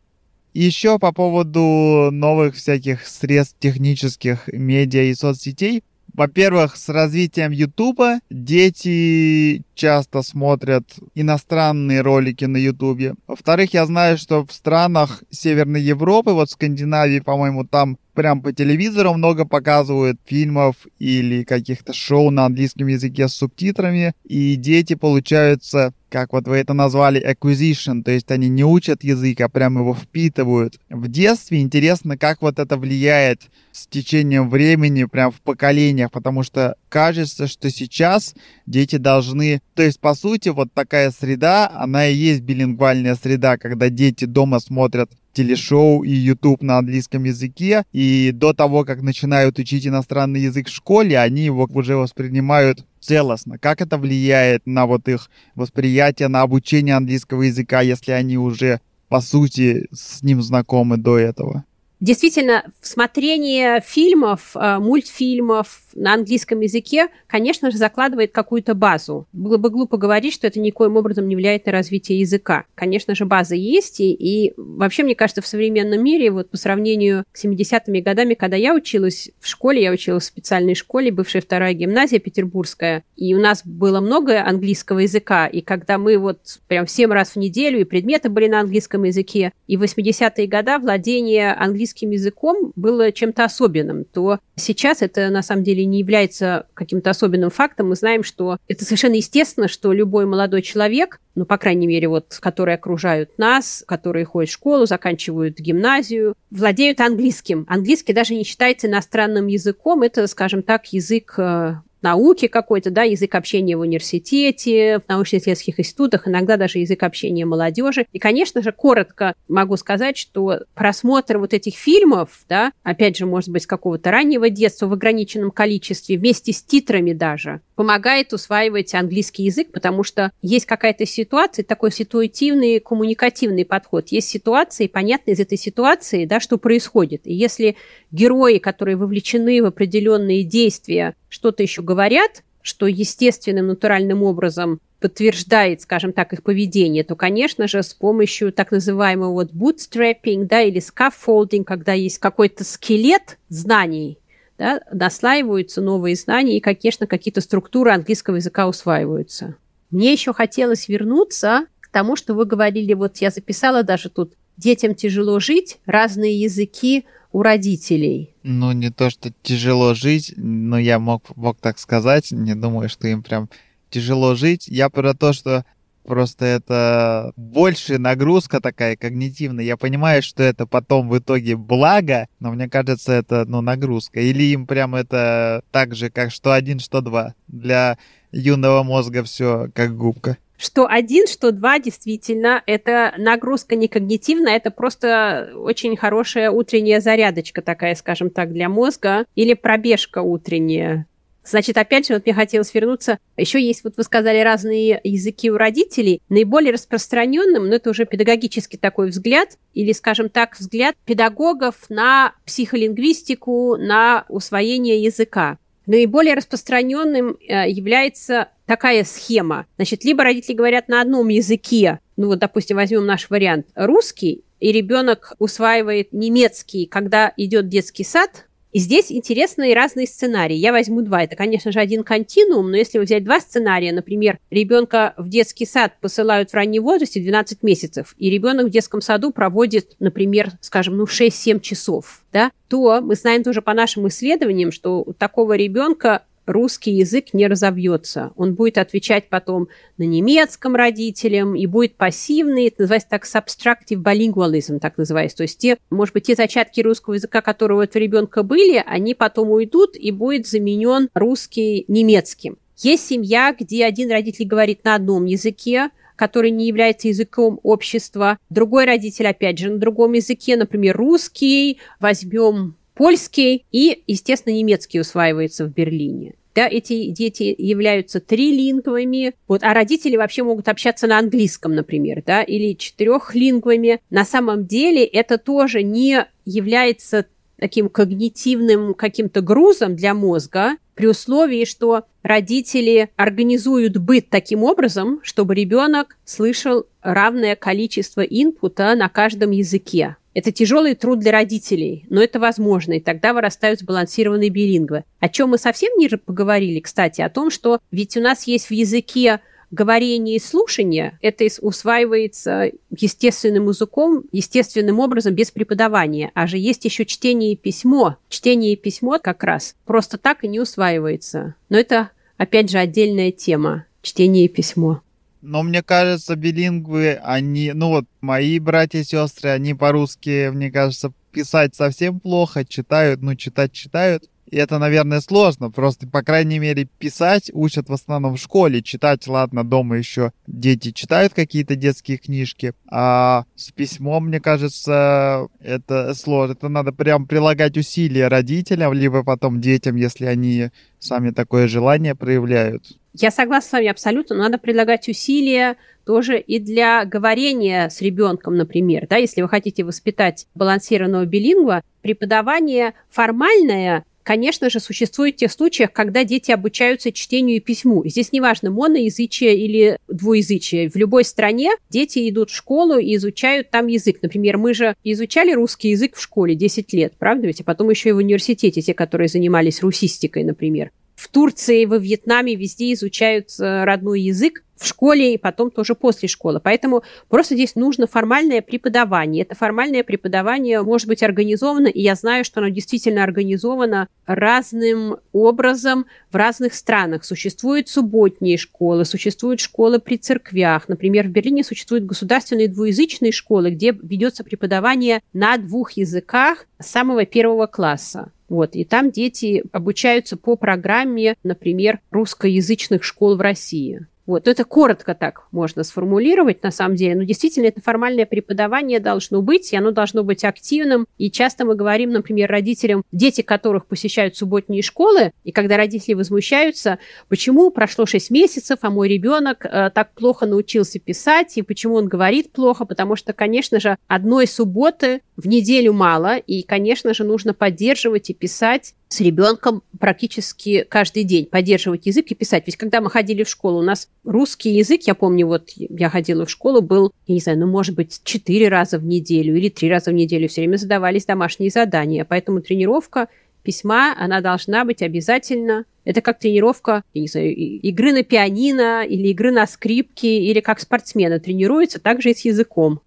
Еще 0.57 0.99
по 0.99 1.13
поводу 1.13 2.09
новых 2.11 2.55
всяких 2.55 3.07
средств 3.07 3.59
технических, 3.61 4.49
медиа 4.51 5.03
и 5.03 5.15
соцсетей. 5.15 5.85
Во-первых, 6.15 6.79
с 6.79 6.89
развитием 6.89 7.51
Ютуба 7.51 8.21
дети 8.31 9.65
часто 9.75 10.23
смотрят 10.23 10.85
иностранные 11.15 12.01
ролики 12.01 12.47
на 12.47 12.57
Ютубе. 12.57 13.17
Во-вторых, 13.27 13.75
я 13.75 13.85
знаю, 13.85 14.17
что 14.17 14.47
в 14.47 14.53
странах 14.55 15.25
Северной 15.29 15.83
Европы, 15.83 16.31
вот 16.31 16.49
в 16.49 16.53
Скандинавии, 16.53 17.21
по-моему, 17.21 17.67
там 17.67 17.99
прям 18.15 18.41
по 18.41 18.51
телевизору 18.51 19.13
много 19.13 19.45
показывают 19.45 20.19
фильмов 20.25 20.77
или 20.99 21.45
каких-то 21.45 21.93
шоу 21.93 22.31
на 22.31 22.47
английском 22.47 22.87
языке 22.87 23.29
с 23.29 23.35
субтитрами, 23.35 24.15
и 24.25 24.57
дети, 24.57 24.95
получаются, 24.95 25.93
как 26.17 26.33
вот 26.33 26.49
вы 26.49 26.57
это 26.57 26.73
назвали, 26.73 27.21
acquisition, 27.21 28.03
то 28.03 28.11
есть 28.11 28.31
они 28.31 28.49
не 28.49 28.65
учат 28.65 29.05
язык, 29.05 29.39
а 29.43 29.51
прям 29.51 29.77
его 29.77 29.93
впитывают. 29.93 30.81
В 30.89 31.09
детстве 31.09 31.61
интересно, 31.61 32.17
как 32.17 32.41
вот 32.41 32.59
это 32.59 32.79
влияет 32.79 33.43
с 33.71 33.87
течением 33.87 34.49
времени, 34.49 35.05
прям 35.05 35.31
в 35.31 35.43
поколениях, 35.43 36.11
потому 36.11 36.43
что 36.43 36.77
кажется, 36.89 37.47
что 37.47 37.69
сейчас 37.69 38.35
дети 38.65 38.97
должны... 38.97 39.61
То 39.75 39.83
есть, 39.83 40.01
по 40.01 40.15
сути, 40.15 40.49
вот 40.49 40.73
такая 40.73 41.11
среда, 41.11 41.71
она 41.75 42.07
и 42.07 42.15
есть 42.15 42.41
билингвальная 42.41 43.15
среда, 43.15 43.59
когда 43.59 43.91
дети 43.91 44.25
дома 44.25 44.59
смотрят 44.59 45.11
телешоу 45.37 46.03
и 46.03 46.11
YouTube 46.11 46.63
на 46.63 46.79
английском 46.79 47.25
языке, 47.25 47.85
и 47.93 48.31
до 48.33 48.55
того, 48.55 48.85
как 48.85 49.03
начинают 49.03 49.59
учить 49.59 49.87
иностранный 49.87 50.41
язык 50.41 50.69
в 50.69 50.75
школе, 50.75 51.19
они 51.19 51.43
его 51.43 51.69
уже 51.71 51.97
воспринимают 51.97 52.87
целостно. 53.01 53.59
Как 53.59 53.83
это 53.83 53.99
влияет 53.99 54.67
на 54.67 54.87
вот 54.87 55.09
их 55.09 55.31
восприятие, 55.55 56.29
на 56.29 56.41
обучение 56.41 56.97
английского 56.97 57.43
языка, 57.43 57.83
если 57.83 58.13
они 58.13 58.39
уже, 58.39 58.81
по 59.09 59.21
сути, 59.21 59.87
с 59.93 60.23
ним 60.23 60.41
знакомы 60.43 60.97
до 60.97 61.19
этого? 61.19 61.65
Действительно, 61.99 62.65
смотрение 62.83 63.81
фильмов, 63.81 64.55
э, 64.55 64.79
мультфильмов 64.79 65.81
на 65.95 66.13
английском 66.15 66.61
языке, 66.61 67.09
конечно 67.27 67.71
же, 67.71 67.79
закладывает 67.79 68.33
какую-то 68.33 68.75
базу. 68.75 69.27
Было 69.33 69.57
бы 69.57 69.71
глупо 69.71 69.97
говорить, 69.97 70.35
что 70.35 70.47
это 70.47 70.61
никоим 70.61 70.97
образом 70.97 71.27
не 71.27 71.35
влияет 71.37 71.65
на 71.65 71.73
развитие 71.73 72.21
языка. 72.21 72.65
Конечно 72.75 73.15
же, 73.15 73.25
база 73.25 73.55
есть, 73.55 74.01
и, 74.01 74.13
и 74.13 74.53
вообще, 74.59 75.05
мне 75.05 75.15
кажется, 75.15 75.41
в 75.41 75.47
современном 75.47 76.05
мире, 76.05 76.31
вот 76.31 76.51
по 76.51 76.59
сравнению 76.59 77.25
с 77.33 77.45
70-ми 77.45 78.03
годами, 78.03 78.35
когда 78.35 78.57
я 78.57 78.75
училась 78.75 79.31
в 79.41 79.49
школе, 79.49 79.83
я 79.83 79.91
училась 79.91 80.25
в 80.25 80.27
специальной 80.27 80.75
школе, 80.75 81.11
бывшая 81.11 81.41
вторая 81.41 81.73
гимназия 81.73 82.19
петербургская, 82.19 83.05
и 83.17 83.35
у 83.35 83.41
нас 83.41 83.63
было 83.65 84.01
много 84.01 84.45
английского 84.45 84.99
языка, 84.99 85.47
и 85.47 85.63
когда 85.63 85.97
мы 85.97 86.19
вот 86.19 86.39
прям 86.69 86.87
7 86.87 87.11
раз 87.11 87.31
в 87.31 87.37
неделю, 87.37 87.81
и 87.81 87.85
предметы 87.85 88.29
были 88.29 88.49
на 88.49 88.61
английском 88.61 89.05
языке, 89.05 89.53
и 89.67 89.79
в 89.79 89.83
80-е 89.83 90.47
годы 90.47 90.79
владение 90.79 91.53
английским 91.53 91.86
языком 92.11 92.73
было 92.77 93.13
чем-то 93.13 93.45
особенным, 93.45 94.05
то 94.05 94.39
сейчас 94.57 95.03
это 95.03 95.29
на 95.31 95.43
самом 95.43 95.63
деле 95.65 95.85
не 95.85 95.99
является 95.99 96.67
каким-то 96.75 97.11
особенным 97.11 97.51
фактом. 97.51 97.89
Мы 97.89 97.97
знаем, 97.97 98.23
что 98.23 98.59
это 98.69 98.85
совершенно 98.85 99.15
естественно, 99.15 99.69
что 99.69 99.93
любой 99.93 100.27
молодой 100.27 100.63
человек, 100.63 101.21
ну, 101.35 101.45
по 101.45 101.59
крайней 101.59 101.87
мере, 101.87 102.09
вот, 102.09 102.39
которые 102.41 102.77
окружают 102.77 103.39
нас, 103.39 103.85
которые 103.87 104.25
ходят 104.25 104.51
в 104.51 104.53
школу, 104.53 104.87
заканчивают 104.87 105.59
гимназию, 105.59 106.35
владеют 106.51 107.01
английским. 107.01 107.67
Английский 107.69 108.13
даже 108.13 108.35
не 108.35 108.45
считается 108.45 108.87
иностранным 108.87 109.47
языком, 109.47 110.03
это, 110.03 110.27
скажем 110.27 110.63
так, 110.63 110.87
язык 110.93 111.35
э, 111.39 111.75
науки 112.03 112.47
какой-то, 112.47 112.91
да, 112.91 113.03
язык 113.03 113.35
общения 113.35 113.77
в 113.77 113.81
университете, 113.81 115.01
в 115.01 115.09
научно-исследовательских 115.09 115.81
институтах, 115.81 116.29
иногда 116.29 116.57
даже 116.57 116.79
язык 116.79 117.03
общения 117.03 117.45
молодежи. 117.45 118.07
И, 118.13 118.19
конечно 118.19 118.63
же, 118.63 118.73
коротко 118.73 119.35
могу 119.49 119.77
сказать, 119.77 120.17
что 120.17 120.61
просмотр 120.75 121.39
вот 121.39 121.55
этих 121.55 121.75
фильмов, 121.75 122.45
да, 122.49 122.73
опять 122.83 123.17
же, 123.17 123.27
может 123.27 123.51
быть, 123.51 123.67
какого-то 123.67 124.11
раннего 124.11 124.51
детства 124.51 124.87
в 124.87 124.93
ограниченном 124.93 125.51
количестве, 125.51 126.19
вместе 126.19 126.53
с 126.53 126.63
титрами 126.63 127.13
даже, 127.13 127.61
помогает 127.75 128.33
усваивать 128.33 128.95
английский 128.95 129.45
язык, 129.45 129.71
потому 129.73 130.03
что 130.03 130.33
есть 130.43 130.67
какая-то 130.67 131.07
ситуация, 131.07 131.65
такой 131.65 131.93
ситуативный, 131.93 132.81
коммуникативный 132.81 133.65
подход. 133.65 134.09
Есть 134.09 134.29
ситуации, 134.29 134.87
понятно 134.87 135.33
из 135.33 135.41
этой 135.41 135.59
ситуации, 135.59 136.25
да, 136.25 136.41
что 136.41 136.57
происходит. 136.57 137.27
И 137.27 137.35
если 137.35 137.77
герои, 138.11 138.59
которые 138.59 138.97
вовлечены 138.97 139.63
в 139.63 139.67
определенные 139.67 140.43
действия, 140.43 141.15
что-то 141.37 141.63
еще 141.63 141.83
говорят, 141.83 142.43
что 142.63 142.87
естественным, 142.87 143.67
натуральным 143.67 144.23
образом 144.23 144.81
подтверждает, 145.01 145.83
скажем 145.83 146.15
так, 146.15 146.33
их 146.33 146.43
поведение, 146.43 147.05
то, 147.05 147.15
конечно 147.15 147.69
же, 147.69 147.83
с 147.83 147.93
помощью 147.93 148.53
так 148.53 148.71
называемого 148.71 149.33
вот 149.33 149.53
bootstrapping, 149.53 150.47
да, 150.47 150.63
или 150.63 150.81
scaffolding, 150.81 151.65
когда 151.65 151.93
есть 151.93 152.19
какой-то 152.19 152.65
скелет 152.65 153.37
знаний, 153.51 154.19
да, 154.57 154.81
наслаиваются 154.91 155.83
новые 155.83 156.17
знания, 156.17 156.57
и, 156.57 156.61
конечно, 156.61 157.07
какие-то 157.07 157.43
структуры 157.43 157.93
английского 157.93 158.37
языка 158.37 158.67
усваиваются. 158.67 159.57
Мне 159.91 160.13
еще 160.13 160.33
хотелось 160.33 160.89
вернуться 160.89 161.67
к 161.81 161.89
тому, 161.89 162.17
что 162.17 162.33
вы 162.33 162.47
говорили, 162.47 162.95
вот 162.95 163.19
я 163.19 163.31
записала 163.31 163.83
даже 163.83 164.09
тут, 164.09 164.33
детям 164.57 164.95
тяжело 164.95 165.41
жить, 165.41 165.79
разные 165.87 166.41
языки 166.41 167.05
у 167.33 167.43
родителей. 167.43 168.35
Ну, 168.43 168.73
не 168.73 168.91
то, 168.91 169.11
что 169.11 169.33
тяжело 169.43 169.95
жить, 169.95 170.33
но 170.37 170.79
я 170.79 170.99
мог, 170.99 171.37
мог 171.37 171.59
так 171.61 171.79
сказать, 171.79 172.31
не 172.31 172.55
думаю, 172.55 172.89
что 172.89 173.09
им 173.09 173.23
прям 173.23 173.51
тяжело 173.91 174.35
жить. 174.35 174.69
Я 174.69 174.89
про 174.89 175.15
то, 175.15 175.33
что 175.33 175.65
Просто 176.07 176.45
это 176.45 177.33
больше 177.37 177.99
нагрузка 177.99 178.61
такая 178.61 178.95
когнитивная. 178.95 179.65
Я 179.65 179.77
понимаю, 179.77 180.23
что 180.23 180.45
это 180.45 180.65
потом 180.65 181.09
в 181.09 181.19
итоге 181.19 181.57
благо, 181.57 182.29
но 182.39 182.53
мне 182.53 182.69
кажется, 182.69 183.13
это 183.13 183.45
ну, 183.45 183.61
нагрузка. 183.61 184.21
Или 184.21 184.45
им 184.45 184.69
прям 184.69 184.95
это 184.95 185.65
так 185.73 185.97
же, 185.97 186.09
как 186.09 186.31
что 186.31 186.53
один, 186.53 186.79
что 186.79 187.01
два. 187.01 187.35
Для 187.49 187.99
юного 188.31 188.85
мозга 188.85 189.25
все 189.25 189.69
как 189.75 189.97
губка. 189.97 190.39
Что 190.59 190.87
один, 190.87 191.27
что 191.27 191.53
два, 191.53 191.79
действительно, 191.79 192.63
это 192.67 193.15
нагрузка 193.19 193.77
не 193.77 193.89
когнитивная, 193.89 194.57
это 194.57 194.71
просто 194.71 195.53
очень 195.55 195.97
хорошая 195.97 196.51
утренняя 196.51 197.01
зарядочка 197.01 197.63
такая, 197.63 197.95
скажем 197.95 198.31
так, 198.31 198.53
для 198.53 198.69
мозга, 198.69 199.27
или 199.35 199.55
пробежка 199.55 200.23
утренняя. 200.23 201.07
Значит, 201.47 201.79
опять 201.79 202.09
же, 202.09 202.15
вот 202.15 202.27
мне 202.27 202.35
хотелось 202.35 202.75
вернуться. 202.75 203.19
Еще 203.37 203.65
есть, 203.65 203.85
вот 203.85 203.97
вы 203.97 204.03
сказали, 204.03 204.41
разные 204.41 205.01
языки 205.05 205.49
у 205.49 205.57
родителей. 205.57 206.21
Наиболее 206.29 206.73
распространенным, 206.73 207.69
но 207.69 207.77
это 207.77 207.91
уже 207.91 208.05
педагогический 208.05 208.77
такой 208.77 209.11
взгляд, 209.11 209.57
или, 209.73 209.93
скажем 209.93 210.29
так, 210.29 210.59
взгляд 210.59 210.97
педагогов 211.05 211.77
на 211.89 212.33
психолингвистику, 212.47 213.77
на 213.77 214.25
усвоение 214.29 215.01
языка. 215.01 215.59
Наиболее 215.87 216.35
распространенным 216.35 217.39
э, 217.41 217.71
является 217.71 218.49
такая 218.67 219.05
схема. 219.05 219.67
Значит, 219.77 220.05
либо 220.05 220.25
родители 220.25 220.55
говорят 220.55 220.89
на 220.89 221.01
одном 221.01 221.29
языке, 221.29 222.01
ну 222.17 222.29
вот, 222.29 222.41
допустим, 222.41 222.77
возьмем 222.77 223.07
наш 223.07 223.31
вариант, 223.31 223.67
русский, 223.75 224.45
и 224.59 224.73
ребенок 224.73 225.35
усваивает 225.39 226.13
немецкий, 226.13 226.87
когда 226.87 227.33
идет 227.37 227.69
детский 227.69 228.05
сад, 228.05 228.47
и 228.77 228.79
здесь 228.79 229.11
интересные 229.11 229.75
разные 229.75 230.07
сценарии. 230.07 230.55
Я 230.55 230.71
возьму 230.71 231.01
два. 231.01 231.23
Это, 231.23 231.35
конечно 231.35 231.73
же, 231.73 231.81
один 231.81 232.05
континуум, 232.05 232.71
но 232.71 232.77
если 232.77 232.99
взять 232.99 233.25
два 233.25 233.41
сценария, 233.41 233.91
например, 233.91 234.39
ребенка 234.51 235.15
в 235.17 235.31
детский 235.31 235.65
сад 235.65 235.95
посылают 235.99 236.51
в 236.51 236.55
раннем 236.55 236.83
возрасте 236.83 237.19
12 237.19 237.63
месяцев, 237.63 238.15
и 238.19 238.29
ребенок 238.29 238.67
в 238.67 238.69
детском 238.69 239.01
саду 239.01 239.33
проводит, 239.33 239.97
например, 239.99 240.51
скажем, 240.61 240.99
ну 240.99 241.05
6-7 241.05 241.61
часов, 241.61 242.23
да, 242.35 242.51
то 242.69 243.01
мы 243.01 243.15
знаем 243.15 243.45
тоже 243.45 243.63
по 243.63 243.73
нашим 243.73 244.09
исследованиям, 244.09 244.71
что 244.71 245.01
у 245.01 245.15
такого 245.15 245.55
ребенка 245.55 246.25
русский 246.47 246.93
язык 246.93 247.35
не 247.35 247.47
разовьется. 247.47 248.33
Он 248.37 248.55
будет 248.55 248.79
отвечать 248.79 249.29
потом 249.29 249.69
на 249.99 250.05
немецком 250.05 250.75
родителям 250.77 251.55
и 251.55 251.67
будет 251.67 251.97
пассивный, 251.97 252.69
это 252.69 252.83
называется 252.83 253.09
так 253.11 253.25
substructive 253.25 254.03
bilingualism, 254.03 254.79
так 254.79 254.97
называется. 254.97 255.39
То 255.39 255.43
есть 255.43 255.59
те, 255.59 255.77
может 255.91 256.15
быть, 256.15 256.25
те 256.25 256.35
зачатки 256.35 256.81
русского 256.81 257.15
языка, 257.15 257.41
которые 257.41 257.79
у 257.79 257.83
этого 257.83 258.03
ребенка 258.03 258.43
были, 258.43 258.83
они 258.87 259.15
потом 259.15 259.51
уйдут 259.51 259.97
и 259.97 260.11
будет 260.11 260.47
заменен 260.47 261.09
русский 261.15 261.85
немецким. 261.89 262.59
Есть 262.77 263.07
семья, 263.07 263.55
где 263.59 263.85
один 263.85 264.11
родитель 264.11 264.47
говорит 264.47 264.85
на 264.85 264.95
одном 264.95 265.25
языке, 265.25 265.91
который 266.15 266.51
не 266.51 266.67
является 266.67 267.09
языком 267.09 267.61
общества. 267.63 268.39
Другой 268.51 268.87
родитель, 268.87 269.27
опять 269.27 269.59
же, 269.59 269.71
на 269.71 269.79
другом 269.79 270.13
языке, 270.13 270.57
например, 270.57 270.97
русский. 270.97 271.79
Возьмем 272.01 272.77
польский 272.97 273.65
и, 273.71 274.03
естественно, 274.07 274.55
немецкий 274.55 274.99
усваивается 274.99 275.67
в 275.67 275.73
Берлине. 275.73 276.35
Да, 276.55 276.67
эти 276.67 277.11
дети 277.11 277.55
являются 277.59 278.19
трилингвами, 278.19 279.35
вот, 279.47 279.63
а 279.63 279.75
родители 279.75 280.17
вообще 280.17 280.43
могут 280.43 280.69
общаться 280.69 281.07
на 281.07 281.19
английском, 281.19 281.75
например, 281.75 282.23
да, 282.27 282.43
или 282.43 282.73
четырехлингвами. 282.73 284.01
На 284.09 284.25
самом 284.25 284.67
деле 284.67 285.05
это 285.05 285.37
тоже 285.37 285.83
не 285.83 286.25
является 286.47 287.27
таким 287.59 287.91
когнитивным 287.91 288.95
каким-то 288.95 289.43
грузом 289.43 289.97
для 289.97 290.15
мозга, 290.15 290.77
при 290.95 291.07
условии, 291.07 291.67
что 291.67 292.05
родители 292.23 293.11
организуют 293.17 293.99
быт 293.99 294.31
таким 294.31 294.65
образом, 294.65 295.21
чтобы 295.23 295.55
ребенок 295.55 296.17
слышал 296.25 296.87
равное 297.03 297.55
количество 297.55 298.23
инпута 298.23 298.95
на 298.97 299.11
каждом 299.11 299.51
языке. 299.51 300.17
Это 300.37 300.53
тяжелый 300.53 300.95
труд 300.95 301.21
для 301.21 301.33
родителей, 301.33 302.05
но 302.11 302.23
это 302.23 302.39
возможно, 302.39 302.93
и 302.93 303.01
тогда 303.01 303.33
вырастают 303.33 303.81
сбалансированные 303.81 304.51
билингвы. 304.51 305.05
О 305.19 305.31
чем 305.31 305.49
мы 305.49 305.57
совсем 305.57 305.97
ниже 305.97 306.19
поговорили, 306.19 306.81
кстати, 306.81 307.23
о 307.23 307.31
том, 307.31 307.51
что 307.51 307.79
ведь 307.91 308.19
у 308.19 308.21
нас 308.21 308.47
есть 308.47 308.67
в 308.67 308.71
языке 308.71 309.41
говорение 309.71 310.37
и 310.37 310.39
слушание, 310.39 311.19
это 311.23 311.47
усваивается 311.63 312.71
естественным 312.91 313.69
языком, 313.69 314.25
естественным 314.31 315.01
образом, 315.01 315.33
без 315.35 315.51
преподавания. 315.51 316.33
А 316.35 316.47
же 316.47 316.59
есть 316.59 316.85
еще 316.85 317.07
чтение 317.07 317.53
и 317.53 317.57
письмо. 317.57 318.17
Чтение 318.29 318.75
и 318.75 318.77
письмо 318.77 319.19
как 319.19 319.43
раз 319.43 319.75
просто 319.87 320.19
так 320.19 320.45
и 320.45 320.49
не 320.49 320.61
усваивается. 320.61 321.55
Но 321.71 321.79
это, 321.79 322.11
опять 322.37 322.71
же, 322.71 322.77
отдельная 322.77 323.33
тема. 323.33 323.87
Чтение 324.03 324.45
и 324.45 324.49
письмо. 324.49 325.01
Но 325.47 325.63
мне 325.63 325.81
кажется, 325.81 326.35
билингвы, 326.35 327.21
они, 327.23 327.71
ну 327.73 327.91
вот, 327.91 328.05
мои 328.21 328.59
братья 328.59 328.99
и 328.99 329.05
сестры, 329.05 329.51
они 329.51 329.75
по-русски, 329.75 330.51
мне 330.51 330.73
кажется, 330.73 331.13
писать 331.31 331.77
совсем 331.77 332.19
плохо, 332.19 332.65
читают, 332.65 333.23
ну, 333.23 333.37
читать 333.37 333.73
читают. 333.73 334.29
И 334.51 334.57
это, 334.57 334.79
наверное, 334.79 335.21
сложно. 335.21 335.71
Просто, 335.71 336.07
по 336.07 336.23
крайней 336.23 336.59
мере, 336.59 336.89
писать 336.99 337.51
учат 337.53 337.89
в 337.89 337.93
основном 337.93 338.37
в 338.37 338.41
школе. 338.41 338.83
Читать, 338.83 339.27
ладно, 339.27 339.65
дома 339.65 339.97
еще 339.99 340.33
дети 340.47 340.93
читают 340.93 341.33
какие-то 341.35 341.75
детские 341.75 342.19
книжки. 342.19 342.73
А 342.89 343.45
с 343.57 343.73
письмом, 343.73 344.27
мне 344.27 344.41
кажется, 344.41 345.49
это 345.61 346.15
сложно. 346.15 346.53
Это 346.53 346.69
надо 346.69 346.93
прям 346.93 347.27
прилагать 347.27 347.77
усилия 347.77 348.29
родителям, 348.29 348.93
либо 348.93 349.25
потом 349.25 349.61
детям, 349.61 349.97
если 349.97 350.27
они 350.27 350.71
сами 350.99 351.31
такое 351.31 351.69
желание 351.69 352.15
проявляют. 352.15 352.85
Я 353.15 353.31
согласна 353.31 353.69
с 353.69 353.73
вами 353.73 353.89
абсолютно. 353.89 354.37
Надо 354.37 354.59
предлагать 354.59 355.09
усилия 355.09 355.77
тоже 356.05 356.39
и 356.39 356.59
для 356.59 357.05
говорения 357.05 357.89
с 357.89 358.01
ребенком, 358.03 358.57
например. 358.57 359.07
Да, 359.09 359.17
если 359.17 359.43
вы 359.43 359.49
хотите 359.49 359.85
воспитать 359.85 360.47
балансированного 360.55 361.25
билингва, 361.25 361.83
преподавание 362.03 362.93
формальное 363.11 364.05
Конечно 364.27 364.71
же, 364.71 364.81
существует 364.81 365.37
в 365.37 365.39
тех 365.39 365.53
случаях, 365.53 365.93
когда 365.93 366.25
дети 366.25 366.51
обучаются 366.51 367.13
чтению 367.13 367.59
и 367.59 367.61
письму. 367.61 368.05
Здесь 368.05 368.33
неважно, 368.33 368.73
моноязычие 368.73 369.57
или 369.57 369.99
двуязычие. 370.09 370.91
В 370.91 370.97
любой 370.97 371.23
стране 371.23 371.71
дети 371.91 372.29
идут 372.29 372.51
в 372.51 372.57
школу 372.57 372.99
и 372.99 373.15
изучают 373.15 373.71
там 373.71 373.87
язык. 373.87 374.19
Например, 374.23 374.59
мы 374.59 374.75
же 374.75 374.97
изучали 375.05 375.53
русский 375.53 375.91
язык 375.91 376.17
в 376.17 376.21
школе 376.21 376.57
10 376.57 376.93
лет, 376.93 377.13
правда 377.17 377.47
ведь? 377.47 377.61
А 377.61 377.65
потом 377.65 377.89
еще 377.91 378.09
и 378.09 378.13
в 378.13 378.17
университете, 378.17 378.81
те, 378.81 378.95
которые 378.95 379.29
занимались 379.29 379.81
русистикой, 379.81 380.43
например. 380.43 380.91
В 381.17 381.29
Турции, 381.29 381.87
во 381.87 381.97
Вьетнаме 381.97 382.55
везде 382.55 382.93
изучают 382.93 383.49
э, 383.59 383.85
родной 383.85 384.21
язык 384.21 384.63
в 384.77 384.87
школе 384.87 385.33
и 385.33 385.39
потом 385.39 385.71
тоже 385.71 385.95
после 385.95 386.29
школы. 386.29 386.61
Поэтому 386.61 387.03
просто 387.29 387.55
здесь 387.55 387.75
нужно 387.75 388.07
формальное 388.07 388.61
преподавание. 388.61 389.43
Это 389.43 389.55
формальное 389.55 390.05
преподавание 390.05 390.83
может 390.83 391.09
быть 391.09 391.23
организовано, 391.23 391.87
и 391.87 392.03
я 392.03 392.15
знаю, 392.15 392.45
что 392.45 392.61
оно 392.61 392.69
действительно 392.69 393.25
организовано 393.25 394.09
разным 394.27 395.17
образом 395.33 396.05
в 396.31 396.37
разных 396.37 396.75
странах. 396.75 397.25
Существуют 397.25 397.89
субботние 397.89 398.59
школы, 398.59 399.07
существуют 399.07 399.61
школы 399.61 399.99
при 399.99 400.19
церквях. 400.19 400.87
Например, 400.89 401.27
в 401.27 401.31
Берлине 401.31 401.65
существуют 401.65 402.05
государственные 402.05 402.69
двуязычные 402.69 403.33
школы, 403.33 403.71
где 403.71 403.93
ведется 403.93 404.45
преподавание 404.45 405.23
на 405.33 405.57
двух 405.57 405.93
языках 405.93 406.67
с 406.79 406.87
самого 406.87 407.25
первого 407.25 407.67
класса. 407.67 408.31
Вот, 408.49 408.77
и 408.77 408.85
там 408.85 409.11
дети 409.11 409.65
обучаются 409.73 410.37
по 410.37 410.57
программе, 410.57 411.35
например, 411.43 412.01
русскоязычных 412.11 413.03
школ 413.03 413.37
в 413.37 413.41
России. 413.41 414.07
Вот, 414.27 414.49
это 414.49 414.65
коротко 414.65 415.15
так 415.15 415.47
можно 415.53 415.85
сформулировать, 415.85 416.63
на 416.63 416.71
самом 416.71 416.97
деле. 416.97 417.15
Но 417.15 417.23
действительно, 417.23 417.67
это 417.67 417.81
формальное 417.81 418.27
преподавание 418.27 418.99
должно 418.99 419.41
быть, 419.41 419.73
и 419.73 419.77
оно 419.77 419.93
должно 419.93 420.25
быть 420.25 420.45
активным. 420.45 421.07
И 421.17 421.31
часто 421.31 421.65
мы 421.65 421.77
говорим, 421.77 422.11
например, 422.11 422.51
родителям, 422.51 423.05
дети 423.13 423.43
которых 423.43 423.87
посещают 423.87 424.37
субботние 424.37 424.83
школы, 424.83 425.33
и 425.45 425.53
когда 425.53 425.77
родители 425.77 426.15
возмущаются, 426.15 426.99
почему 427.29 427.71
прошло 427.71 428.07
6 428.07 428.31
месяцев, 428.31 428.79
а 428.83 428.91
мой 428.91 429.09
ребенок 429.09 429.65
э, 429.65 429.91
так 429.95 430.13
плохо 430.15 430.47
научился 430.47 430.99
писать, 430.99 431.57
и 431.57 431.63
почему 431.63 431.95
он 431.95 432.09
говорит 432.09 432.53
плохо, 432.53 432.85
потому 432.85 433.17
что, 433.17 433.33
конечно 433.33 433.79
же, 433.79 433.97
одной 434.09 434.47
субботы 434.47 435.21
в 435.37 435.47
неделю 435.47 435.93
мало, 435.93 436.37
и, 436.37 436.63
конечно 436.63 437.15
же, 437.15 437.25
нужно 437.25 437.55
поддерживать 437.55 438.31
и 438.31 438.35
писать 438.35 438.95
с 439.09 439.21
ребенком 439.21 439.83
практически 439.99 440.85
каждый 440.89 441.25
день 441.25 441.47
поддерживать 441.47 442.07
язык 442.07 442.27
и 442.29 442.35
писать. 442.35 442.65
Ведь 442.67 442.77
когда 442.77 443.01
мы 443.01 443.11
ходили 443.11 443.45
в 443.45 443.49
школу, 443.49 443.79
у 443.79 443.83
нас 443.83 444.09
русский 444.25 444.71
язык, 444.71 445.03
я 445.05 445.15
помню, 445.15 445.47
вот 445.47 445.71
я 445.77 446.11
ходила 446.11 446.45
в 446.45 446.51
школу, 446.51 446.81
был, 446.81 447.13
я 447.27 447.35
не 447.35 447.41
знаю, 447.41 447.59
ну, 447.59 447.67
может 447.67 447.95
быть, 447.95 448.21
четыре 448.25 448.69
раза 448.69 448.99
в 448.99 449.05
неделю 449.05 449.57
или 449.57 449.69
три 449.69 449.89
раза 449.89 450.11
в 450.11 450.15
неделю. 450.15 450.49
Все 450.49 450.63
время 450.63 450.77
задавались 450.77 451.25
домашние 451.25 451.71
задания. 451.71 452.25
Поэтому 452.29 452.61
тренировка 452.61 453.29
письма, 453.63 454.15
она 454.19 454.41
должна 454.41 454.85
быть 454.85 455.03
обязательно. 455.03 455.85
Это 456.05 456.21
как 456.21 456.39
тренировка, 456.39 457.03
я 457.15 457.21
не 457.21 457.29
знаю, 457.29 457.55
игры 457.55 458.13
на 458.13 458.23
пианино 458.23 459.05
или 459.05 459.29
игры 459.29 459.51
на 459.51 459.67
скрипке, 459.67 460.39
или 460.39 460.61
как 460.61 460.79
спортсмены 460.81 461.41
тренируются, 461.41 462.01
так 462.01 462.23
же 462.23 462.31
и 462.31 462.35
с 462.35 462.45
языком. 462.45 463.01